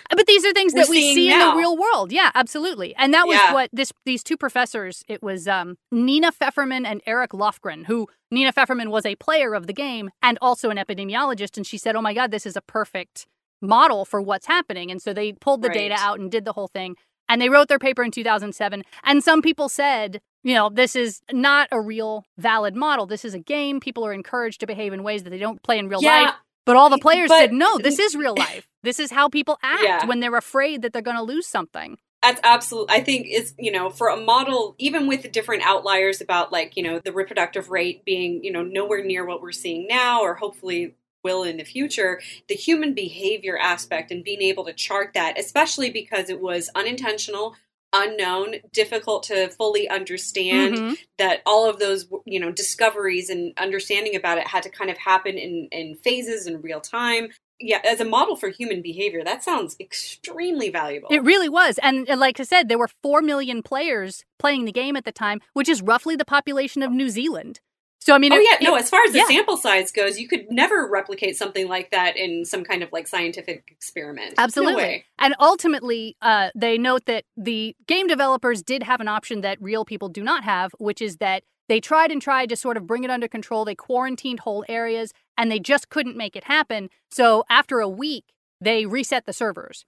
but 0.10 0.26
these 0.26 0.44
are 0.44 0.54
things 0.54 0.74
that 0.74 0.90
we 0.90 1.14
see 1.14 1.32
in 1.32 1.40
the 1.40 1.54
real 1.56 1.78
world. 1.78 2.12
Yeah, 2.12 2.32
absolutely. 2.34 2.96
And 2.96 3.14
that 3.14 3.28
was 3.28 3.38
Yeah. 3.38 3.54
what 3.54 3.70
this 3.72 3.92
these 4.06 4.24
two 4.24 4.38
professors. 4.38 5.04
It 5.08 5.22
was 5.22 5.48
um, 5.48 5.78
Nina 5.92 6.32
Fefferman 6.32 6.86
and 6.86 7.02
Eric 7.06 7.32
Lofgren, 7.32 7.86
who 7.86 8.08
Nina 8.32 8.52
Fefferman 8.52 8.90
was 8.90 9.06
a 9.06 9.16
player 9.16 9.54
of 9.54 9.68
the 9.68 9.74
game 9.74 10.10
and 10.22 10.38
also 10.42 10.70
an 10.70 10.78
epidemiologist. 10.78 11.58
And 11.58 11.66
she 11.66 11.78
said, 11.78 11.96
"Oh 11.96 12.02
my 12.02 12.14
God, 12.14 12.32
this 12.32 12.46
is 12.46 12.56
a 12.56 12.62
perfect 12.62 13.28
model 13.62 14.04
for 14.04 14.22
what's 14.22 14.48
happening." 14.48 14.90
And 14.90 15.02
so 15.02 15.14
they 15.14 15.34
pulled 15.34 15.62
the 15.62 15.70
data 15.70 15.96
out 15.98 16.20
and 16.20 16.32
did 16.32 16.46
the 16.46 16.54
whole 16.54 16.68
thing. 16.68 16.96
And 17.28 17.42
they 17.42 17.50
wrote 17.50 17.68
their 17.70 17.80
paper 17.80 18.04
in 18.04 18.12
2007. 18.12 18.84
And 19.04 19.24
some 19.24 19.42
people 19.42 19.68
said, 19.68 20.22
you 20.44 20.54
know, 20.54 20.70
this 20.70 20.96
is 20.96 21.22
not 21.32 21.68
a 21.72 21.82
real 21.82 22.24
valid 22.38 22.76
model. 22.76 23.08
This 23.08 23.26
is 23.26 23.34
a 23.34 23.40
game. 23.40 23.80
People 23.80 24.06
are 24.06 24.14
encouraged 24.14 24.60
to 24.60 24.68
behave 24.68 24.94
in 24.94 25.02
ways 25.02 25.24
that 25.24 25.32
they 25.32 25.40
don't 25.40 25.62
play 25.64 25.80
in 25.80 25.90
real 25.90 26.04
yeah, 26.04 26.22
life. 26.22 26.34
But 26.66 26.76
all 26.76 26.90
the 26.90 26.98
players 26.98 27.30
but- 27.30 27.40
said, 27.40 27.54
no, 27.54 27.78
this 27.78 28.00
is 28.00 28.16
real 28.16 28.36
life. 28.38 28.68
This 28.84 29.00
is 29.00 29.12
how 29.12 29.30
people 29.30 29.58
act 29.64 29.84
Yeah. 29.84 30.06
when 30.06 30.20
they're 30.20 30.36
afraid 30.36 30.82
that 30.82 30.94
they're 30.94 31.02
going 31.02 31.18
to 31.18 31.24
lose 31.24 31.48
something. 31.48 31.98
That's 32.22 32.42
absolutely, 32.44 32.96
I 32.96 33.02
think 33.04 33.28
it's, 33.30 33.54
you 33.60 33.72
know 33.72 33.92
for 33.92 34.08
a 34.08 34.18
model, 34.18 34.74
even 34.80 35.06
with 35.06 35.22
the 35.22 35.28
different 35.30 35.62
outliers 35.64 36.22
about 36.22 36.52
like 36.52 36.76
you 36.76 36.82
know 36.82 36.98
the 36.98 37.12
reproductive 37.14 37.70
rate 37.70 38.04
being 38.04 38.44
you 38.44 38.52
know 38.52 38.64
nowhere 38.64 39.04
near 39.04 39.26
what 39.26 39.44
we're 39.44 39.52
seeing 39.52 39.86
now, 39.88 40.22
or 40.22 40.34
hopefully 40.34 40.96
will 41.24 41.44
in 41.44 41.58
the 41.58 41.64
future. 41.64 42.20
The 42.48 42.56
human 42.56 42.96
behavior 42.96 43.58
aspect 43.60 44.10
and 44.12 44.24
being 44.24 44.42
able 44.42 44.66
to 44.66 44.74
chart 44.74 45.12
that, 45.14 45.38
especially 45.40 45.92
because 45.92 46.30
it 46.32 46.40
was 46.42 46.70
unintentional, 46.74 47.56
unknown, 47.96 48.56
difficult 48.72 49.24
to 49.24 49.50
fully 49.50 49.88
understand. 49.90 50.76
Mhm. 50.76 50.98
That 51.18 51.42
all 51.46 51.70
of 51.70 51.80
those 51.80 52.08
you 52.26 52.40
know 52.40 52.52
discoveries 52.52 53.30
and 53.30 53.54
understanding 53.58 54.16
about 54.16 54.38
it 54.38 54.48
had 54.48 54.64
to 54.64 54.70
kind 54.70 54.92
of 54.92 54.98
happen 54.98 55.38
in 55.38 55.68
in 55.72 55.96
phases 55.96 56.46
in 56.46 56.62
real 56.62 56.82
time. 56.82 57.30
Yeah, 57.60 57.80
as 57.86 58.02
a 58.02 58.06
model 58.06 58.36
for 58.36 58.50
human 58.50 58.82
behavior, 58.82 59.24
that 59.24 59.42
sounds 59.42 59.78
extremely 59.80 60.70
valuable. 60.70 61.08
It 61.10 61.24
really 61.24 61.48
was. 61.48 61.80
And, 61.82 62.10
and 62.10 62.20
like 62.20 62.38
I 62.38 62.44
said, 62.44 62.68
there 62.68 62.78
were 62.78 62.90
4 63.02 63.22
million 63.22 63.64
players 63.64 64.26
playing 64.38 64.66
the 64.66 64.74
game 64.74 64.98
at 64.98 65.06
the 65.06 65.14
time, 65.14 65.40
which 65.54 65.70
is 65.70 65.82
roughly 65.82 66.18
the 66.18 66.26
population 66.26 66.84
of 66.84 66.92
New 66.92 67.10
Zealand. 67.10 67.62
So, 68.06 68.14
I 68.14 68.20
mean, 68.20 68.32
oh 68.34 68.36
it- 68.38 68.44
yeah, 68.44 68.68
no. 68.70 68.76
it- 68.76 68.82
As 68.82 68.90
far 68.92 69.02
as 69.04 69.14
the 69.14 69.18
yeah. 69.20 69.26
sample 69.26 69.58
size 69.58 69.92
goes, 69.92 70.20
you 70.20 70.28
could 70.28 70.46
never 70.52 70.88
replicate 70.88 71.36
something 71.36 71.68
like 71.68 71.90
that 71.90 72.16
in 72.16 72.46
some 72.46 72.64
kind 72.64 72.84
of 72.84 72.92
like 72.94 73.08
scientific 73.08 73.64
experiment. 73.72 74.36
Absolutely. 74.38 74.84
No. 74.84 75.26
And 75.26 75.36
ultimately, 75.40 76.16
uh, 76.22 76.50
they 76.54 76.78
note 76.78 77.06
that 77.06 77.26
the 77.36 77.76
game 77.88 78.06
developers 78.06 78.62
did 78.62 78.84
have 78.84 79.02
an 79.02 79.08
option 79.08 79.42
that 79.42 79.60
real 79.60 79.86
people 79.86 80.10
do 80.10 80.24
not 80.24 80.44
have, 80.44 80.72
which 80.78 81.02
is 81.02 81.18
that 81.18 81.44
they 81.68 81.80
tried 81.80 82.12
and 82.12 82.22
tried 82.22 82.50
to 82.50 82.56
sort 82.56 82.78
of 82.78 82.86
bring 82.86 83.04
it 83.04 83.10
under 83.10 83.28
control. 83.28 83.66
They 83.66 83.74
quarantined 83.74 84.42
whole 84.42 84.64
areas 84.70 85.12
and 85.36 85.52
they 85.52 85.58
just 85.60 85.90
couldn't 85.90 86.16
make 86.16 86.36
it 86.36 86.44
happen. 86.44 86.90
So 87.10 87.44
after 87.50 87.80
a 87.80 87.90
week, 87.90 88.26
they 88.62 88.86
reset 88.86 89.26
the 89.26 89.34
servers. 89.34 89.84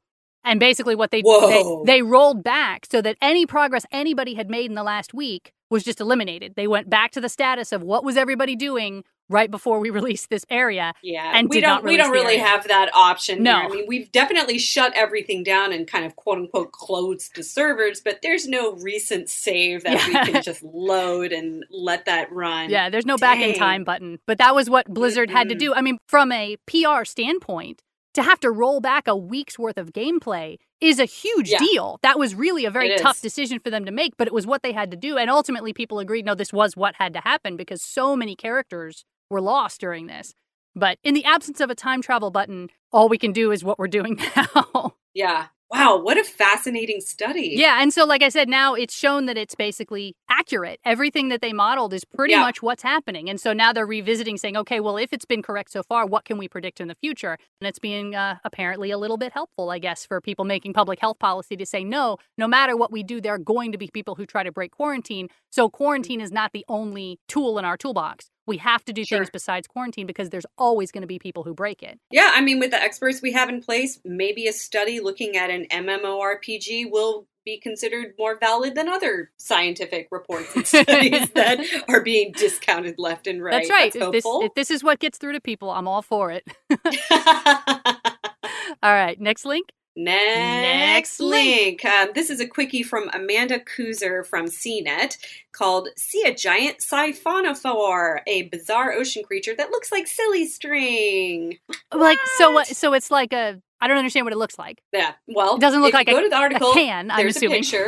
And 0.48 0.60
basically, 0.60 0.96
what 0.96 1.12
they, 1.12 1.22
they 1.22 1.26
Whoa. 1.30 1.84
they 1.86 2.02
rolled 2.02 2.44
back 2.44 2.86
so 2.90 3.02
that 3.02 3.18
any 3.22 3.46
progress 3.46 3.86
anybody 3.92 4.34
had 4.36 4.50
made 4.50 4.66
in 4.70 4.76
the 4.76 4.84
last 4.84 5.14
week 5.14 5.52
was 5.70 5.84
just 5.84 6.00
eliminated. 6.00 6.54
They 6.56 6.68
went 6.68 6.90
back 6.90 7.12
to 7.12 7.22
the 7.22 7.30
status 7.30 7.72
of 7.74 7.84
what 7.84 8.04
was 8.04 8.16
everybody 8.16 8.56
doing 8.56 9.04
right 9.30 9.52
before 9.52 9.82
we 9.82 9.90
released 10.00 10.30
this 10.30 10.46
area. 10.50 10.94
Yeah, 11.04 11.30
And 11.36 11.50
we 11.50 11.60
don't 11.60 11.84
we 11.84 11.98
don't 11.98 12.12
really 12.12 12.36
area. 12.36 12.46
have 12.48 12.66
that 12.70 12.90
option. 12.96 13.44
No. 13.44 13.58
here. 13.60 13.66
I 13.66 13.72
mean 13.74 13.86
we've 13.86 14.10
definitely 14.14 14.58
shut 14.60 14.94
everything 14.96 15.44
down 15.44 15.74
and 15.74 15.86
kind 15.86 16.06
of 16.06 16.16
quote 16.16 16.38
unquote 16.38 16.72
closed 16.72 17.36
the 17.36 17.44
servers, 17.44 18.00
but 18.00 18.20
there's 18.24 18.48
no 18.48 18.76
recent 18.78 19.30
save 19.30 19.84
that 19.84 19.96
Yeah. 20.08 20.24
we 20.26 20.32
can 20.32 20.42
just 20.42 20.64
load 20.64 21.34
and 21.34 21.66
let 21.70 22.06
that 22.06 22.32
run. 22.32 22.70
Yeah, 22.70 22.90
there's 22.90 23.06
no 23.06 23.18
back 23.18 23.40
in 23.40 23.54
time 23.54 23.84
button. 23.84 24.20
But 24.26 24.38
that 24.38 24.56
was 24.56 24.70
what 24.70 24.88
Blizzard 24.88 25.30
had 25.30 25.50
to 25.50 25.56
do. 25.56 25.74
I 25.74 25.82
mean, 25.82 25.98
from 26.08 26.32
a 26.32 26.56
PR 26.66 27.04
standpoint, 27.04 27.84
to 28.18 28.24
have 28.24 28.40
to 28.42 28.52
roll 28.52 28.80
back 28.82 29.08
a 29.08 29.16
week's 29.16 29.58
worth 29.58 29.78
of 29.78 29.94
gameplay 29.94 30.58
is 30.82 31.00
a 31.00 31.06
huge 31.06 31.50
Yeah. 31.50 31.60
deal. 31.60 32.00
That 32.04 32.20
was 32.20 32.36
really 32.36 32.66
a 32.66 32.72
very 32.72 32.96
tough 32.98 33.18
is. 33.18 33.22
decision 33.22 33.60
for 33.60 33.70
them 33.70 33.86
to 33.86 33.92
make, 33.92 34.18
but 34.18 34.28
it 34.28 34.34
was 34.34 34.46
what 34.46 34.62
they 34.64 34.74
had 34.74 34.92
to 34.92 34.98
do. 34.98 35.18
And 35.18 35.30
ultimately, 35.30 35.72
people 35.74 36.00
agreed 36.00 36.26
no, 36.26 36.36
this 36.36 36.52
was 36.54 36.76
what 36.76 36.96
had 36.96 37.14
to 37.14 37.20
happen 37.22 37.56
because 37.58 37.82
so 37.82 38.16
many 38.16 38.36
characters 38.36 39.06
were 39.30 39.42
lost 39.42 39.80
during 39.80 40.08
this. 40.08 40.34
But 40.76 41.00
in 41.04 41.14
the 41.16 41.26
absence 41.26 41.60
of 41.62 41.70
a 41.70 41.76
time 41.76 42.02
travel 42.02 42.30
button, 42.30 42.70
all 42.92 43.10
we 43.10 43.18
can 43.18 43.32
do 43.32 43.52
is 43.52 43.64
what 43.64 43.80
we're 43.80 43.88
doing 43.88 44.20
now. 44.36 44.96
Yeah. 45.14 45.48
Wow, 45.70 45.98
what 46.02 46.18
a 46.18 46.24
fascinating 46.24 47.02
study. 47.02 47.52
Yeah, 47.58 47.82
and 47.82 47.94
so 47.94 48.06
like 48.06 48.24
I 48.24 48.30
said, 48.30 48.48
now 48.48 48.74
it's 48.74 48.98
shown 48.98 49.26
that 49.26 49.38
it's 49.38 49.54
basically 49.54 50.16
accurate. 50.30 50.80
Everything 50.86 51.28
that 51.28 51.42
they 51.42 51.52
modeled 51.52 51.94
is 51.94 52.06
pretty 52.06 52.34
Yeah. 52.34 52.40
much 52.40 52.62
what's 52.62 52.84
happening. 52.84 53.30
And 53.30 53.38
so 53.40 53.52
now 53.52 53.74
they're 53.74 53.86
revisiting 53.86 54.38
saying, 54.38 54.56
okay, 54.56 54.80
well, 54.80 54.96
if 54.96 55.12
it's 55.12 55.26
been 55.26 55.42
correct 55.42 55.72
so 55.74 55.84
far, 55.84 56.06
what 56.06 56.24
can 56.24 56.38
we 56.38 56.48
predict 56.48 56.80
in 56.80 56.88
the 56.88 56.96
future? 56.96 57.38
And 57.60 57.68
it's 57.68 57.80
being 57.80 58.16
uh, 58.16 58.38
apparently 58.46 58.92
a 58.92 58.98
little 58.98 59.18
bit 59.18 59.34
helpful, 59.34 59.70
I 59.70 59.80
guess, 59.80 60.06
for 60.06 60.22
people 60.22 60.46
making 60.46 60.72
public 60.72 61.00
health 61.00 61.20
policy 61.20 61.58
to 61.58 61.66
say, 61.66 61.84
no, 61.84 62.18
no 62.38 62.48
matter 62.48 62.78
what 62.78 62.92
we 62.92 63.04
do, 63.04 63.20
there 63.20 63.34
are 63.34 63.38
going 63.38 63.74
to 63.74 63.78
be 63.78 63.90
people 63.94 64.16
who 64.16 64.26
try 64.26 64.44
to 64.44 64.52
break 64.54 64.72
quarantine. 64.72 65.28
So 65.50 65.70
quarantine 65.70 66.22
is 66.22 66.32
not 66.32 66.54
the 66.54 66.64
only 66.70 67.20
tool 67.28 67.60
in 67.60 67.66
our 67.66 67.76
toolbox. 67.76 68.30
We 68.48 68.58
have 68.58 68.84
to 68.86 68.94
do 68.94 69.06
Sure. 69.06 69.20
things 69.20 69.30
besides 69.30 69.68
quarantine 69.68 70.08
because 70.08 70.30
there's 70.30 70.46
always 70.58 70.92
going 70.92 71.02
to 71.02 71.08
be 71.08 71.20
people 71.20 71.44
who 71.44 71.54
break 71.54 71.84
it. 71.84 72.00
Yeah, 72.10 72.32
I 72.34 72.42
mean, 72.42 72.60
with 72.60 72.72
the 72.72 72.82
experts 72.82 73.22
we 73.22 73.34
have 73.34 73.50
in 73.50 73.62
place, 73.62 74.00
maybe 74.04 74.48
a 74.48 74.54
study 74.54 75.00
looking 75.00 75.36
at 75.38 75.50
an 75.50 75.68
MMORPG 75.70 76.90
will 76.90 77.28
be 77.46 77.60
considered 77.60 78.14
more 78.20 78.38
valid 78.40 78.76
than 78.76 78.90
other 78.90 79.32
scientific 79.38 80.08
reports 80.12 80.54
and 80.56 80.68
studies 80.68 81.30
that 81.32 81.60
are 81.88 82.02
being 82.02 82.32
discounted 82.34 82.96
left 82.98 83.28
and 83.28 83.44
right. 83.44 83.52
That's 83.52 83.70
right. 83.70 83.94
That's 83.94 84.06
if, 84.06 84.12
this, 84.12 84.26
if 84.26 84.54
this 84.56 84.72
is 84.72 84.84
what 84.84 85.00
gets 85.00 85.18
through 85.18 85.34
to 85.34 85.42
people, 85.42 85.70
I'm 85.70 85.88
all 85.88 86.02
for 86.02 86.32
it. 86.32 86.44
All 88.84 88.94
right, 88.94 89.20
next 89.20 89.46
link. 89.46 89.70
Next 90.00 91.20
Next 91.20 91.20
link. 91.20 91.84
link. 91.84 91.86
Um, 91.86 92.10
this 92.14 92.30
is 92.30 92.40
a 92.40 92.48
quickie 92.48 92.84
from 92.84 93.10
Amanda 93.14 93.60
Kooser 93.60 94.24
from 94.26 94.46
CNET 94.46 95.18
called 95.52 95.90
See 95.98 96.22
a 96.24 96.34
Giant 96.34 96.78
Siphonophore, 96.80 98.20
a 98.28 98.44
bizarre 98.44 98.94
ocean 98.94 99.24
creature 99.24 99.56
that 99.56 99.72
looks 99.72 99.92
like 99.92 100.06
silly 100.06 100.46
string. 100.46 101.58
Like 101.94 102.20
so, 102.38 102.50
what? 102.52 102.68
What? 102.68 102.68
So 102.68 102.94
it's 102.94 103.10
like 103.10 103.34
a. 103.34 103.60
I 103.82 103.88
don't 103.88 103.98
understand 103.98 104.26
what 104.26 104.34
it 104.34 104.38
looks 104.38 104.58
like. 104.58 104.82
Yeah, 104.92 105.14
well, 105.28 105.56
It 105.56 105.62
doesn't 105.62 105.82
look 105.82 105.94
like 105.94 106.08
you 106.08 106.16
a- 106.16 106.20
go 106.20 106.24
to 106.24 106.30
the 106.30 106.36
article. 106.36 106.74
can. 106.74 107.12
I'm 107.12 107.18
there's 107.18 107.36
assuming. 107.36 107.64
a 107.64 107.86
picture. 107.86 107.88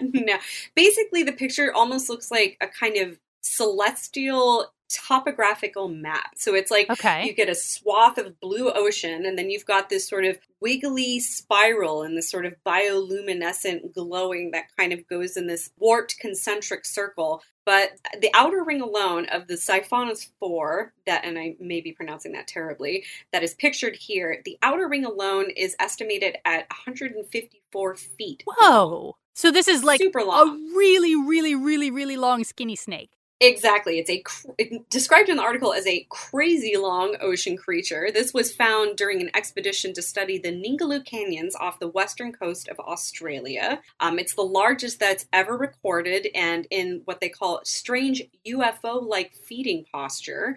no, 0.12 0.38
basically, 0.74 1.22
the 1.24 1.32
picture 1.32 1.72
almost 1.74 2.08
looks 2.08 2.30
like 2.30 2.56
a 2.60 2.66
kind 2.68 2.96
of 2.96 3.18
celestial 3.40 4.72
topographical 4.88 5.88
map. 5.88 6.32
So 6.36 6.54
it's 6.54 6.70
like 6.70 6.90
okay. 6.90 7.24
you 7.26 7.34
get 7.34 7.48
a 7.48 7.54
swath 7.54 8.18
of 8.18 8.40
blue 8.40 8.70
ocean, 8.70 9.26
and 9.26 9.38
then 9.38 9.50
you've 9.50 9.66
got 9.66 9.88
this 9.88 10.08
sort 10.08 10.24
of 10.24 10.38
wiggly 10.60 11.20
spiral 11.20 12.02
and 12.02 12.16
this 12.16 12.30
sort 12.30 12.46
of 12.46 12.54
bioluminescent 12.66 13.92
glowing 13.92 14.50
that 14.52 14.74
kind 14.76 14.92
of 14.92 15.06
goes 15.06 15.36
in 15.36 15.46
this 15.46 15.70
warped 15.78 16.18
concentric 16.18 16.84
circle. 16.84 17.42
But 17.66 17.92
the 18.20 18.30
outer 18.34 18.62
ring 18.62 18.82
alone 18.82 19.26
of 19.30 19.46
the 19.46 19.54
Siphonophore, 19.54 20.90
that, 21.06 21.24
and 21.24 21.38
I 21.38 21.56
may 21.58 21.80
be 21.80 21.92
pronouncing 21.92 22.32
that 22.32 22.46
terribly, 22.46 23.04
that 23.32 23.42
is 23.42 23.54
pictured 23.54 23.96
here, 23.96 24.42
the 24.44 24.58
outer 24.62 24.86
ring 24.86 25.04
alone 25.04 25.50
is 25.56 25.74
estimated 25.80 26.36
at 26.44 26.68
154 26.68 27.94
feet. 27.94 28.42
Whoa. 28.46 29.16
So 29.34 29.50
this 29.50 29.66
is 29.66 29.82
like 29.82 30.00
super 30.00 30.20
a 30.20 30.24
long. 30.24 30.74
really, 30.74 31.14
really, 31.16 31.54
really, 31.54 31.90
really 31.90 32.16
long, 32.16 32.44
skinny 32.44 32.76
snake. 32.76 33.10
Exactly. 33.46 33.98
It's 33.98 34.08
a 34.10 34.20
cr- 34.20 34.48
described 34.88 35.28
in 35.28 35.36
the 35.36 35.42
article 35.42 35.72
as 35.74 35.86
a 35.86 36.06
crazy 36.08 36.76
long 36.76 37.16
ocean 37.20 37.56
creature. 37.56 38.08
This 38.12 38.32
was 38.32 38.50
found 38.52 38.96
during 38.96 39.20
an 39.20 39.30
expedition 39.34 39.92
to 39.94 40.02
study 40.02 40.38
the 40.38 40.48
Ningaloo 40.50 41.04
Canyons 41.04 41.54
off 41.54 41.78
the 41.78 41.88
western 41.88 42.32
coast 42.32 42.68
of 42.68 42.78
Australia. 42.80 43.80
Um, 44.00 44.18
it's 44.18 44.34
the 44.34 44.42
largest 44.42 44.98
that's 44.98 45.26
ever 45.32 45.56
recorded 45.56 46.28
and 46.34 46.66
in 46.70 47.02
what 47.04 47.20
they 47.20 47.28
call 47.28 47.60
strange 47.64 48.22
UFO 48.46 49.06
like 49.06 49.34
feeding 49.34 49.84
posture. 49.92 50.56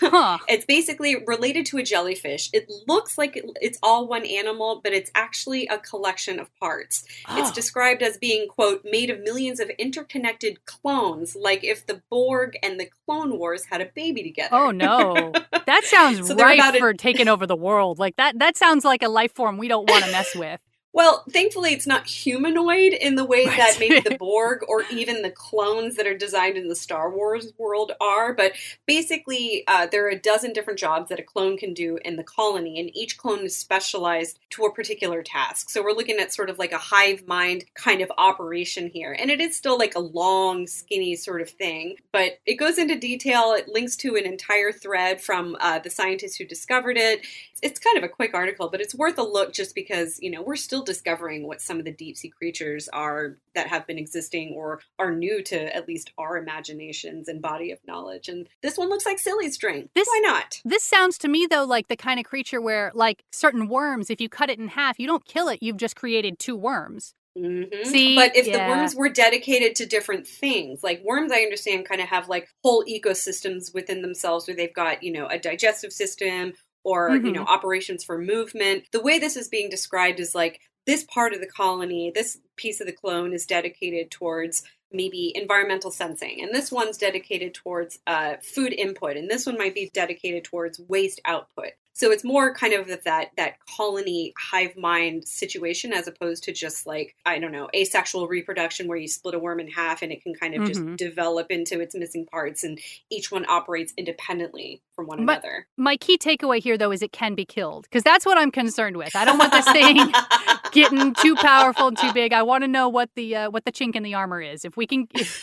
Huh. 0.00 0.38
It's 0.48 0.64
basically 0.66 1.16
related 1.26 1.64
to 1.66 1.78
a 1.78 1.82
jellyfish. 1.82 2.50
It 2.52 2.70
looks 2.86 3.16
like 3.16 3.40
it's 3.60 3.78
all 3.82 4.06
one 4.06 4.26
animal, 4.26 4.80
but 4.82 4.92
it's 4.92 5.10
actually 5.14 5.66
a 5.68 5.78
collection 5.78 6.38
of 6.38 6.54
parts. 6.58 7.04
It's 7.30 7.50
Oh. 7.50 7.54
described 7.54 8.02
as 8.02 8.18
being, 8.18 8.48
quote, 8.48 8.84
made 8.84 9.08
of 9.10 9.20
millions 9.20 9.60
of 9.60 9.70
interconnected 9.78 10.64
clones, 10.66 11.34
like 11.36 11.64
if 11.64 11.86
the 11.86 12.02
Borg 12.18 12.56
and 12.64 12.80
the 12.80 12.88
Clone 13.06 13.38
Wars 13.38 13.64
had 13.70 13.80
a 13.80 13.86
baby 13.94 14.22
together. 14.24 14.54
Oh 14.56 14.70
no. 14.72 15.32
That 15.66 15.84
sounds 15.84 16.26
So 16.26 16.32
about 16.34 16.74
a- 16.74 16.78
for 16.78 16.94
taking 16.94 17.28
over 17.28 17.46
the 17.46 17.54
world. 17.56 17.98
Like 17.98 18.16
that 18.16 18.38
that 18.38 18.56
sounds 18.56 18.84
like 18.84 19.02
a 19.02 19.08
life 19.08 19.34
form 19.34 19.58
we 19.58 19.68
don't 19.68 19.88
want 19.88 20.04
to 20.04 20.10
mess 20.10 20.34
with. 20.34 20.60
Well, 20.98 21.22
thankfully, 21.30 21.72
it's 21.72 21.86
not 21.86 22.08
humanoid 22.08 22.92
in 22.92 23.14
the 23.14 23.24
way 23.24 23.46
Right. 23.46 23.56
that 23.56 23.76
maybe 23.78 24.00
the 24.00 24.16
Borg 24.18 24.64
or 24.66 24.82
even 24.90 25.22
the 25.22 25.30
clones 25.30 25.94
that 25.94 26.08
are 26.08 26.18
designed 26.18 26.56
in 26.56 26.66
the 26.66 26.74
Star 26.74 27.08
Wars 27.08 27.52
world 27.56 27.92
are. 28.00 28.32
But 28.34 28.54
basically, 28.84 29.62
uh, 29.68 29.86
there 29.86 30.04
are 30.06 30.10
a 30.10 30.18
dozen 30.18 30.52
different 30.52 30.80
jobs 30.80 31.08
that 31.10 31.20
a 31.20 31.22
clone 31.22 31.56
can 31.56 31.72
do 31.72 32.00
in 32.04 32.16
the 32.16 32.24
colony, 32.24 32.80
and 32.80 32.90
each 32.96 33.16
clone 33.16 33.44
is 33.44 33.54
specialized 33.56 34.40
to 34.50 34.64
a 34.64 34.74
particular 34.74 35.22
task. 35.22 35.70
So 35.70 35.84
we're 35.84 35.92
looking 35.92 36.18
at 36.18 36.32
sort 36.32 36.50
of 36.50 36.58
like 36.58 36.72
a 36.72 36.78
hive 36.78 37.28
mind 37.28 37.66
kind 37.74 38.00
of 38.00 38.10
operation 38.18 38.88
here. 38.88 39.12
And 39.16 39.30
it 39.30 39.40
is 39.40 39.56
still 39.56 39.78
like 39.78 39.94
a 39.94 40.00
long, 40.00 40.66
skinny 40.66 41.14
sort 41.14 41.42
of 41.42 41.48
thing, 41.48 41.94
but 42.10 42.40
it 42.44 42.54
goes 42.56 42.76
into 42.76 42.98
detail. 42.98 43.54
It 43.56 43.68
links 43.68 43.94
to 43.98 44.16
an 44.16 44.26
entire 44.26 44.72
thread 44.72 45.20
from 45.20 45.56
uh, 45.60 45.78
the 45.78 45.90
scientists 45.90 46.34
who 46.34 46.44
discovered 46.44 46.96
it 46.96 47.24
it's 47.62 47.80
kind 47.80 47.96
of 47.96 48.04
a 48.04 48.08
quick 48.08 48.34
article, 48.34 48.68
but 48.68 48.80
it's 48.80 48.94
worth 48.94 49.18
a 49.18 49.22
look 49.22 49.52
just 49.52 49.74
because, 49.74 50.18
you 50.20 50.30
know, 50.30 50.42
we're 50.42 50.56
still 50.56 50.84
discovering 50.88 51.46
what 51.46 51.60
some 51.60 51.78
of 51.78 51.84
the 51.84 51.92
deep 51.92 52.16
sea 52.16 52.30
creatures 52.30 52.88
are 52.88 53.36
that 53.54 53.68
have 53.68 53.86
been 53.86 53.98
existing 53.98 54.54
or 54.56 54.80
are 54.98 55.14
new 55.14 55.42
to 55.44 55.76
at 55.76 55.86
least 55.86 56.10
our 56.18 56.36
imaginations 56.36 57.28
and 57.28 57.40
body 57.40 57.70
of 57.70 57.78
knowledge. 57.86 58.28
And 58.28 58.48
this 58.62 58.76
one 58.76 58.88
looks 58.88 59.06
like 59.06 59.18
silly 59.18 59.50
string. 59.50 59.88
This- 59.94 60.08
Why 60.08 60.20
not? 60.24 60.60
This 60.64 60.82
sounds 60.84 61.18
to 61.18 61.28
me 61.28 61.46
though 61.48 61.64
like 61.64 61.88
the 61.88 61.96
kind 61.96 62.18
of 62.18 62.26
creature 62.26 62.60
where 62.60 62.90
like 62.94 63.22
certain 63.30 63.68
worms, 63.68 64.10
if 64.10 64.20
you 64.20 64.28
cut 64.28 64.50
it 64.50 64.58
in 64.58 64.68
half, 64.68 64.98
you 64.98 65.06
don't 65.06 65.24
kill 65.24 65.48
it, 65.48 65.62
you've 65.62 65.76
just 65.76 65.96
created 65.96 66.38
two 66.38 66.56
worms. 66.56 67.14
Mhm. 67.36 67.86
See, 67.86 68.16
but 68.16 68.34
if 68.34 68.46
yeah. 68.48 68.66
the 68.66 68.70
worms 68.76 68.96
were 68.96 69.08
dedicated 69.08 69.76
to 69.76 69.86
different 69.86 70.26
things, 70.26 70.82
like 70.82 71.00
worms, 71.04 71.30
I 71.30 71.42
understand 71.42 71.86
kind 71.86 72.00
of 72.00 72.08
have 72.08 72.28
like 72.28 72.48
whole 72.64 72.84
ecosystems 72.84 73.72
within 73.72 74.02
themselves 74.02 74.48
where 74.48 74.56
they've 74.56 74.74
got, 74.74 75.02
you 75.04 75.12
know, 75.12 75.26
a 75.28 75.38
digestive 75.38 75.92
system 75.92 76.54
or, 76.84 77.10
you 77.10 77.20
Mhm. 77.20 77.34
know, 77.34 77.42
operations 77.44 78.02
for 78.02 78.18
movement. 78.18 78.84
The 78.92 79.00
way 79.02 79.18
this 79.18 79.36
is 79.36 79.48
being 79.48 79.68
described 79.68 80.20
is 80.20 80.34
like 80.34 80.60
this 80.88 81.04
part 81.04 81.32
of 81.34 81.40
the 81.40 81.46
colony, 81.46 82.10
this 82.12 82.38
piece 82.56 82.80
of 82.80 82.86
the 82.88 82.92
clone 82.92 83.32
is 83.32 83.46
dedicated 83.46 84.10
towards 84.10 84.64
maybe 84.90 85.32
environmental 85.36 85.90
sensing 85.90 86.40
and 86.42 86.54
this 86.54 86.72
one's 86.72 86.96
dedicated 86.96 87.52
towards 87.52 87.98
uh, 88.06 88.36
food 88.40 88.72
input 88.72 89.18
and 89.18 89.28
this 89.30 89.44
one 89.44 89.58
might 89.58 89.74
be 89.74 89.90
dedicated 89.92 90.42
towards 90.44 90.80
waste 90.88 91.20
output 91.26 91.72
so 91.92 92.10
it's 92.10 92.24
more 92.24 92.54
kind 92.54 92.72
of 92.72 92.86
that 93.04 93.30
that 93.36 93.56
colony 93.76 94.32
hive 94.38 94.74
mind 94.78 95.28
situation 95.28 95.92
as 95.92 96.08
opposed 96.08 96.42
to 96.42 96.52
just 96.54 96.86
like 96.86 97.14
i 97.26 97.38
don't 97.38 97.52
know 97.52 97.68
asexual 97.76 98.26
reproduction 98.28 98.88
where 98.88 98.96
you 98.96 99.06
split 99.06 99.34
a 99.34 99.38
worm 99.38 99.60
in 99.60 99.68
half 99.68 100.00
and 100.00 100.10
it 100.10 100.22
can 100.22 100.32
kind 100.34 100.54
of 100.54 100.62
Mhm. 100.62 100.68
just 100.68 100.96
develop 100.96 101.50
into 101.50 101.80
its 101.80 101.94
missing 101.94 102.24
parts 102.24 102.64
and 102.64 102.80
each 103.10 103.30
one 103.30 103.44
operates 103.50 103.92
independently 103.98 104.80
from 104.96 105.06
one 105.06 105.26
But- 105.26 105.40
another 105.44 105.66
My 105.76 105.98
key 105.98 106.16
takeaway 106.16 106.60
here 106.62 106.78
though 106.78 106.92
is 106.92 107.02
it 107.02 107.12
can 107.12 107.34
be 107.34 107.44
killed 107.44 107.82
because 107.84 108.02
that's 108.04 108.24
what 108.24 108.38
I'm 108.38 108.50
concerned 108.50 108.96
with. 108.96 109.14
I 109.14 109.26
don't 109.26 109.36
want 109.36 109.52
this 109.52 109.70
thing 109.70 109.96
getting 110.72 111.14
too 111.14 111.34
powerful 111.36 111.88
and 111.88 111.96
too 111.96 112.12
big. 112.12 112.32
I 112.32 112.42
want 112.42 112.62
to 112.64 112.68
know 112.68 112.88
what 112.88 113.10
the 113.14 113.36
uh, 113.36 113.50
what 113.50 113.64
the 113.64 113.72
chink 113.72 113.96
in 113.96 114.02
the 114.02 114.14
armor 114.14 114.40
is. 114.40 114.64
If 114.64 114.76
we 114.76 114.86
can 114.86 115.08
if, 115.14 115.42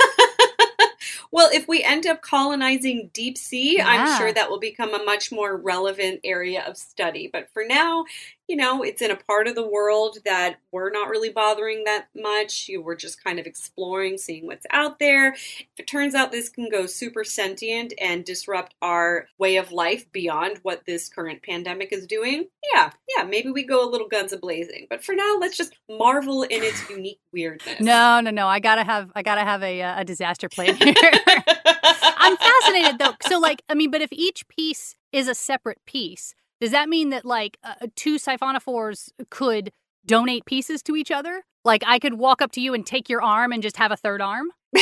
well, 1.32 1.49
if 1.53 1.67
we 1.67 1.84
end 1.84 2.05
up 2.05 2.21
colonizing 2.21 3.09
deep 3.13 3.38
sea, 3.38 3.78
Yeah. 3.78 3.88
I'm 3.88 4.19
sure 4.19 4.34
that 4.34 4.49
will 4.49 4.59
become 4.59 4.93
a 4.93 5.03
much 5.03 5.32
more 5.32 5.55
relevant 5.55 6.21
area 6.23 6.63
of 6.65 6.78
study. 6.78 7.30
But 7.32 7.49
for 7.53 7.63
now, 7.65 8.05
you 8.47 8.55
know, 8.55 8.83
it's 8.83 9.01
in 9.01 9.11
a 9.11 9.15
part 9.15 9.47
of 9.47 9.55
the 9.55 9.67
world 9.67 10.17
that 10.25 10.57
we're 10.71 10.91
not 10.91 11.09
really 11.09 11.29
bothering 11.29 11.83
that 11.85 12.07
much. 12.15 12.67
You 12.67 12.81
We're 12.81 12.95
just 12.95 13.23
kind 13.23 13.39
of 13.39 13.45
exploring, 13.45 14.17
seeing 14.17 14.45
what's 14.45 14.65
out 14.71 14.99
there. 14.99 15.33
If 15.33 15.79
it 15.79 15.87
turns 15.87 16.13
out 16.13 16.31
this 16.31 16.49
can 16.49 16.69
go 16.69 16.85
super 16.85 17.23
sentient 17.23 17.93
and 17.99 18.23
disrupt 18.23 18.75
our 18.81 19.27
way 19.37 19.57
of 19.57 19.71
life 19.71 20.11
beyond 20.11 20.59
what 20.61 20.85
this 20.85 21.09
current 21.09 21.41
pandemic 21.41 21.91
is 21.91 22.05
doing, 22.05 22.45
yeah, 22.73 22.91
yeah, 23.17 23.23
maybe 23.23 23.49
we 23.49 23.63
go 23.63 23.87
a 23.87 23.89
little 23.89 24.07
guns 24.07 24.31
a 24.31 24.37
blazing. 24.37 24.87
But 24.89 25.03
for 25.03 25.15
now, 25.15 25.37
let's 25.39 25.57
just 25.57 25.75
marvel 25.89 26.43
in 26.43 26.61
its 26.63 26.87
unique 26.89 27.19
weirdness. 27.31 27.81
no, 27.81 28.19
no, 28.19 28.29
no. 28.29 28.47
I 28.47 28.59
gotta 28.59 28.83
have 28.83 29.11
I 29.15 29.23
gotta 29.23 29.43
have 29.43 29.63
a 29.63 29.81
uh, 29.81 30.01
a 30.01 30.05
disaster 30.05 30.49
plan 30.49 30.75
here. 30.75 30.93
I'm 32.17 32.37
fascinated 32.37 32.99
though. 32.99 33.13
So 33.27 33.39
like, 33.39 33.63
I 33.69 33.73
mean, 33.73 33.91
but 33.91 34.01
if 34.01 34.09
each 34.11 34.47
piece 34.47 34.95
is 35.11 35.27
a 35.27 35.35
separate 35.35 35.79
piece, 35.85 36.35
does 36.66 36.72
that 36.72 36.89
mean 36.89 37.11
that 37.11 37.26
like 37.26 37.59
uh, 37.63 37.76
two 37.95 38.16
siphonophores 38.18 39.11
could 39.30 39.72
donate 40.03 40.45
pieces 40.45 40.82
to 40.82 40.95
each 40.95 41.11
other? 41.11 41.43
Like 41.63 41.84
I 41.86 41.99
could 41.99 42.16
walk 42.16 42.41
up 42.41 42.51
to 42.53 42.59
you 42.59 42.74
and 42.74 42.84
take 42.84 43.07
your 43.07 43.22
arm 43.22 43.51
and 43.51 43.61
just 43.61 43.78
have 43.78 43.91
a 43.91 43.95
third 43.95 44.20
arm? 44.20 44.47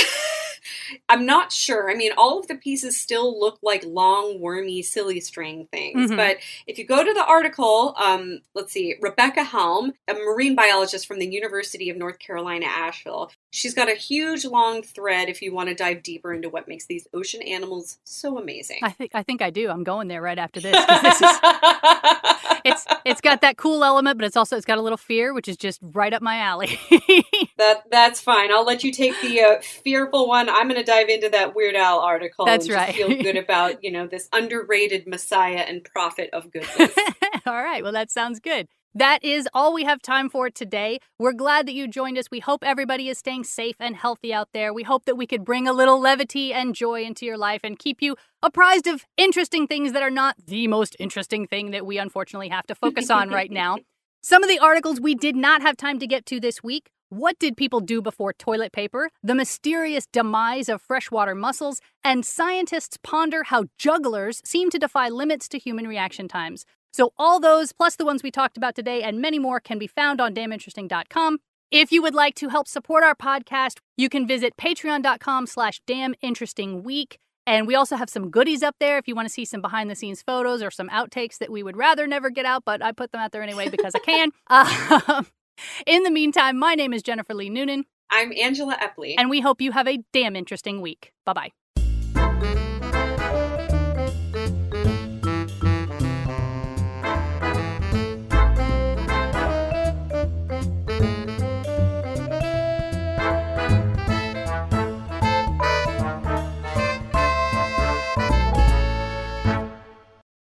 I'm 1.10 1.26
not 1.26 1.52
sure. 1.52 1.92
I 1.92 1.96
mean, 1.96 2.14
all 2.18 2.40
of 2.40 2.48
the 2.48 2.56
pieces 2.56 2.98
still 2.98 3.38
look 3.38 3.60
like 3.62 3.84
long, 3.86 4.40
wormy, 4.40 4.82
silly 4.82 5.20
string 5.20 5.68
things. 5.74 6.10
Mhm. 6.10 6.16
But 6.16 6.38
if 6.68 6.78
you 6.78 6.86
go 6.86 7.04
to 7.04 7.14
the 7.14 7.26
article, 7.26 7.96
um, 7.98 8.40
let's 8.56 8.72
see, 8.72 8.96
Rebecca 9.02 9.44
Helm, 9.44 9.92
a 10.08 10.14
marine 10.14 10.56
biologist 10.56 11.06
from 11.06 11.20
the 11.20 11.28
University 11.28 11.90
of 11.90 11.98
North 11.98 12.20
Carolina, 12.20 12.68
Asheville, 12.68 13.30
she's 13.54 13.74
got 13.74 13.88
a 13.88 13.94
huge, 13.94 14.46
long 14.46 14.82
thread 14.82 15.30
if 15.30 15.42
you 15.42 15.54
want 15.54 15.70
to 15.70 15.76
dive 15.76 16.04
deeper 16.04 16.34
into 16.34 16.50
what 16.50 16.68
makes 16.68 16.88
these 16.88 17.08
ocean 17.14 17.42
animals 17.44 18.00
so 18.04 18.38
amazing. 18.38 18.80
I 18.82 18.90
think 18.90 19.12
I 19.14 19.24
think 19.24 19.42
I 19.42 19.52
do. 19.52 19.70
I'm 19.70 19.84
going 19.84 20.08
there 20.08 20.22
right 20.22 20.38
after 20.38 20.60
this. 20.60 20.74
this 20.74 21.22
is 21.22 21.38
it's 22.66 22.86
it's 23.06 23.22
got 23.22 23.42
that 23.42 23.58
cool 23.58 23.84
element, 23.84 24.18
but 24.18 24.26
it's 24.26 24.36
also 24.36 24.58
it's 24.58 24.66
got 24.66 24.80
a 24.80 24.82
little 24.82 24.98
fear, 24.98 25.34
which 25.34 25.48
is 25.48 25.56
just 25.56 25.80
right 25.82 26.14
up 26.14 26.22
my 26.22 26.38
alley. 26.38 26.80
That 27.58 27.84
that's 27.92 28.20
fine. 28.20 28.52
I'll 28.52 28.66
let 28.66 28.84
you 28.84 28.92
take 28.92 29.14
the 29.22 29.42
uh, 29.42 29.62
fearful 29.62 30.28
one. 30.28 30.50
I'm 30.50 30.68
going 30.68 30.80
to 30.80 30.84
dive 30.84 31.08
into 31.08 31.30
that 31.30 31.56
Weird 31.56 31.76
Al 31.76 32.00
article. 32.00 32.46
That's 32.46 32.66
and 32.66 32.74
just 32.74 32.88
right. 32.88 32.96
Feel 32.96 33.22
good 33.22 33.38
about 33.44 33.84
you 33.84 33.92
know 33.92 34.08
this 34.08 34.28
underrated 34.34 35.06
messiah 35.08 35.64
and 35.68 35.84
prophet 35.84 36.32
of 36.34 36.52
goodness. 36.52 36.92
all 37.46 37.64
right. 37.64 37.84
Well, 37.84 37.92
that 37.92 38.10
sounds 38.10 38.40
good. 38.40 38.68
That 38.96 39.24
is 39.24 39.50
all 39.56 39.74
we 39.74 39.86
have 39.86 40.04
time 40.04 40.30
for 40.30 40.52
today. 40.52 41.00
We're 41.18 41.34
glad 41.34 41.68
that 41.68 41.74
you 41.74 41.88
joined 41.88 42.20
us. 42.20 42.26
We 42.30 42.40
hope 42.40 42.64
everybody 42.64 43.10
is 43.10 43.18
staying 43.18 43.46
safe 43.46 43.76
and 43.80 43.96
healthy 43.96 44.32
out 44.32 44.50
there. 44.54 44.72
We 44.72 44.84
hope 44.84 45.06
that 45.06 45.18
we 45.18 45.26
could 45.26 45.44
bring 45.44 45.68
a 45.68 45.74
little 45.74 46.00
levity 46.00 46.54
and 46.54 46.76
joy 46.76 47.02
into 47.02 47.26
your 47.26 47.38
life 47.38 47.62
and 47.64 47.80
keep 47.80 48.04
you 48.04 48.16
apprised 48.44 48.86
of 48.86 49.04
interesting 49.18 49.66
things 49.66 49.94
that 49.94 50.04
are 50.04 50.12
not 50.12 50.36
the 50.46 50.68
most 50.68 50.96
interesting 51.00 51.48
thing 51.48 51.72
that 51.72 51.88
we 51.88 51.98
unfortunately 51.98 52.50
have 52.50 52.68
to 52.68 52.76
focus 52.76 53.10
on 53.10 53.30
right 53.30 53.52
now. 53.64 53.80
Some 54.22 54.44
of 54.44 54.50
the 54.50 54.60
articles 54.60 55.02
we 55.02 55.16
did 55.16 55.36
not 55.36 55.64
have 55.64 55.76
time 55.76 55.98
to 55.98 56.06
get 56.06 56.28
to 56.28 56.40
this 56.40 56.62
week. 56.62 56.92
What 57.10 57.40
did 57.40 57.58
people 57.58 57.80
do 57.80 58.00
before 58.00 58.32
toilet 58.34 58.72
paper? 58.72 59.10
The 59.24 59.36
mysterious 59.36 60.06
demise 60.06 60.70
of 60.70 60.82
freshwater 60.82 61.36
mussels, 61.36 61.80
and 62.04 62.26
scientists 62.26 62.98
ponder 63.04 63.44
how 63.44 63.66
jugglers 63.78 64.42
seem 64.46 64.70
to 64.70 64.80
defy 64.80 65.10
limits 65.10 65.48
to 65.50 65.58
human 65.60 65.88
reaction 65.88 66.28
times. 66.28 66.66
So 66.94 67.12
all 67.18 67.40
those, 67.40 67.72
plus 67.74 67.96
the 67.96 68.06
ones 68.06 68.22
we 68.24 68.32
talked 68.32 68.56
about 68.56 68.76
today 68.76 69.02
and 69.02 69.20
many 69.20 69.40
more, 69.40 69.60
can 69.60 69.80
be 69.80 69.88
found 69.88 70.22
on 70.22 70.34
damninteresting.com. 70.34 71.40
If 71.72 71.92
you 71.92 72.04
would 72.04 72.14
like 72.14 72.36
to 72.36 72.50
help 72.50 72.68
support 72.68 73.04
our 73.04 73.16
podcast, 73.16 73.80
you 73.98 74.10
can 74.10 74.28
visit 74.28 74.56
patreon.com 74.58 75.48
slash 75.48 75.82
daminterestingweek. 75.88 77.16
And 77.46 77.68
we 77.68 77.76
also 77.76 77.96
have 77.96 78.10
some 78.10 78.30
goodies 78.30 78.62
up 78.62 78.76
there 78.80 78.98
if 78.98 79.08
you 79.08 79.16
want 79.16 79.28
to 79.28 79.34
see 79.34 79.44
some 79.44 79.60
behind 79.60 79.90
the 79.90 79.96
scenes 79.96 80.22
photos 80.22 80.62
or 80.62 80.70
some 80.72 80.88
outtakes 80.90 81.40
that 81.40 81.52
we 81.52 81.64
would 81.64 81.76
rather 81.76 82.06
never 82.08 82.30
get 82.30 82.46
out, 82.46 82.64
but 82.64 82.82
I 82.84 82.92
put 82.92 83.12
them 83.12 83.20
out 83.22 83.32
there 83.32 83.42
anyway 83.42 83.70
because 83.70 83.94
I 83.96 84.00
can. 84.00 84.32
Um, 85.16 85.28
in 85.86 86.04
the 86.04 86.10
meantime, 86.12 86.58
my 86.58 86.74
name 86.76 86.94
is 86.94 87.04
Jennifer 87.04 87.34
Lee 87.34 87.50
Noonan, 87.50 87.86
I'm 88.10 88.32
Angela 88.34 88.76
Epley. 88.76 89.16
and 89.18 89.30
we 89.30 89.40
hope 89.40 89.62
you 89.62 89.72
have 89.72 89.88
a 89.88 90.00
damn 90.12 90.36
interesting 90.36 90.82
week. 90.82 91.14
Bye 91.26 91.34
bye. 91.34 91.50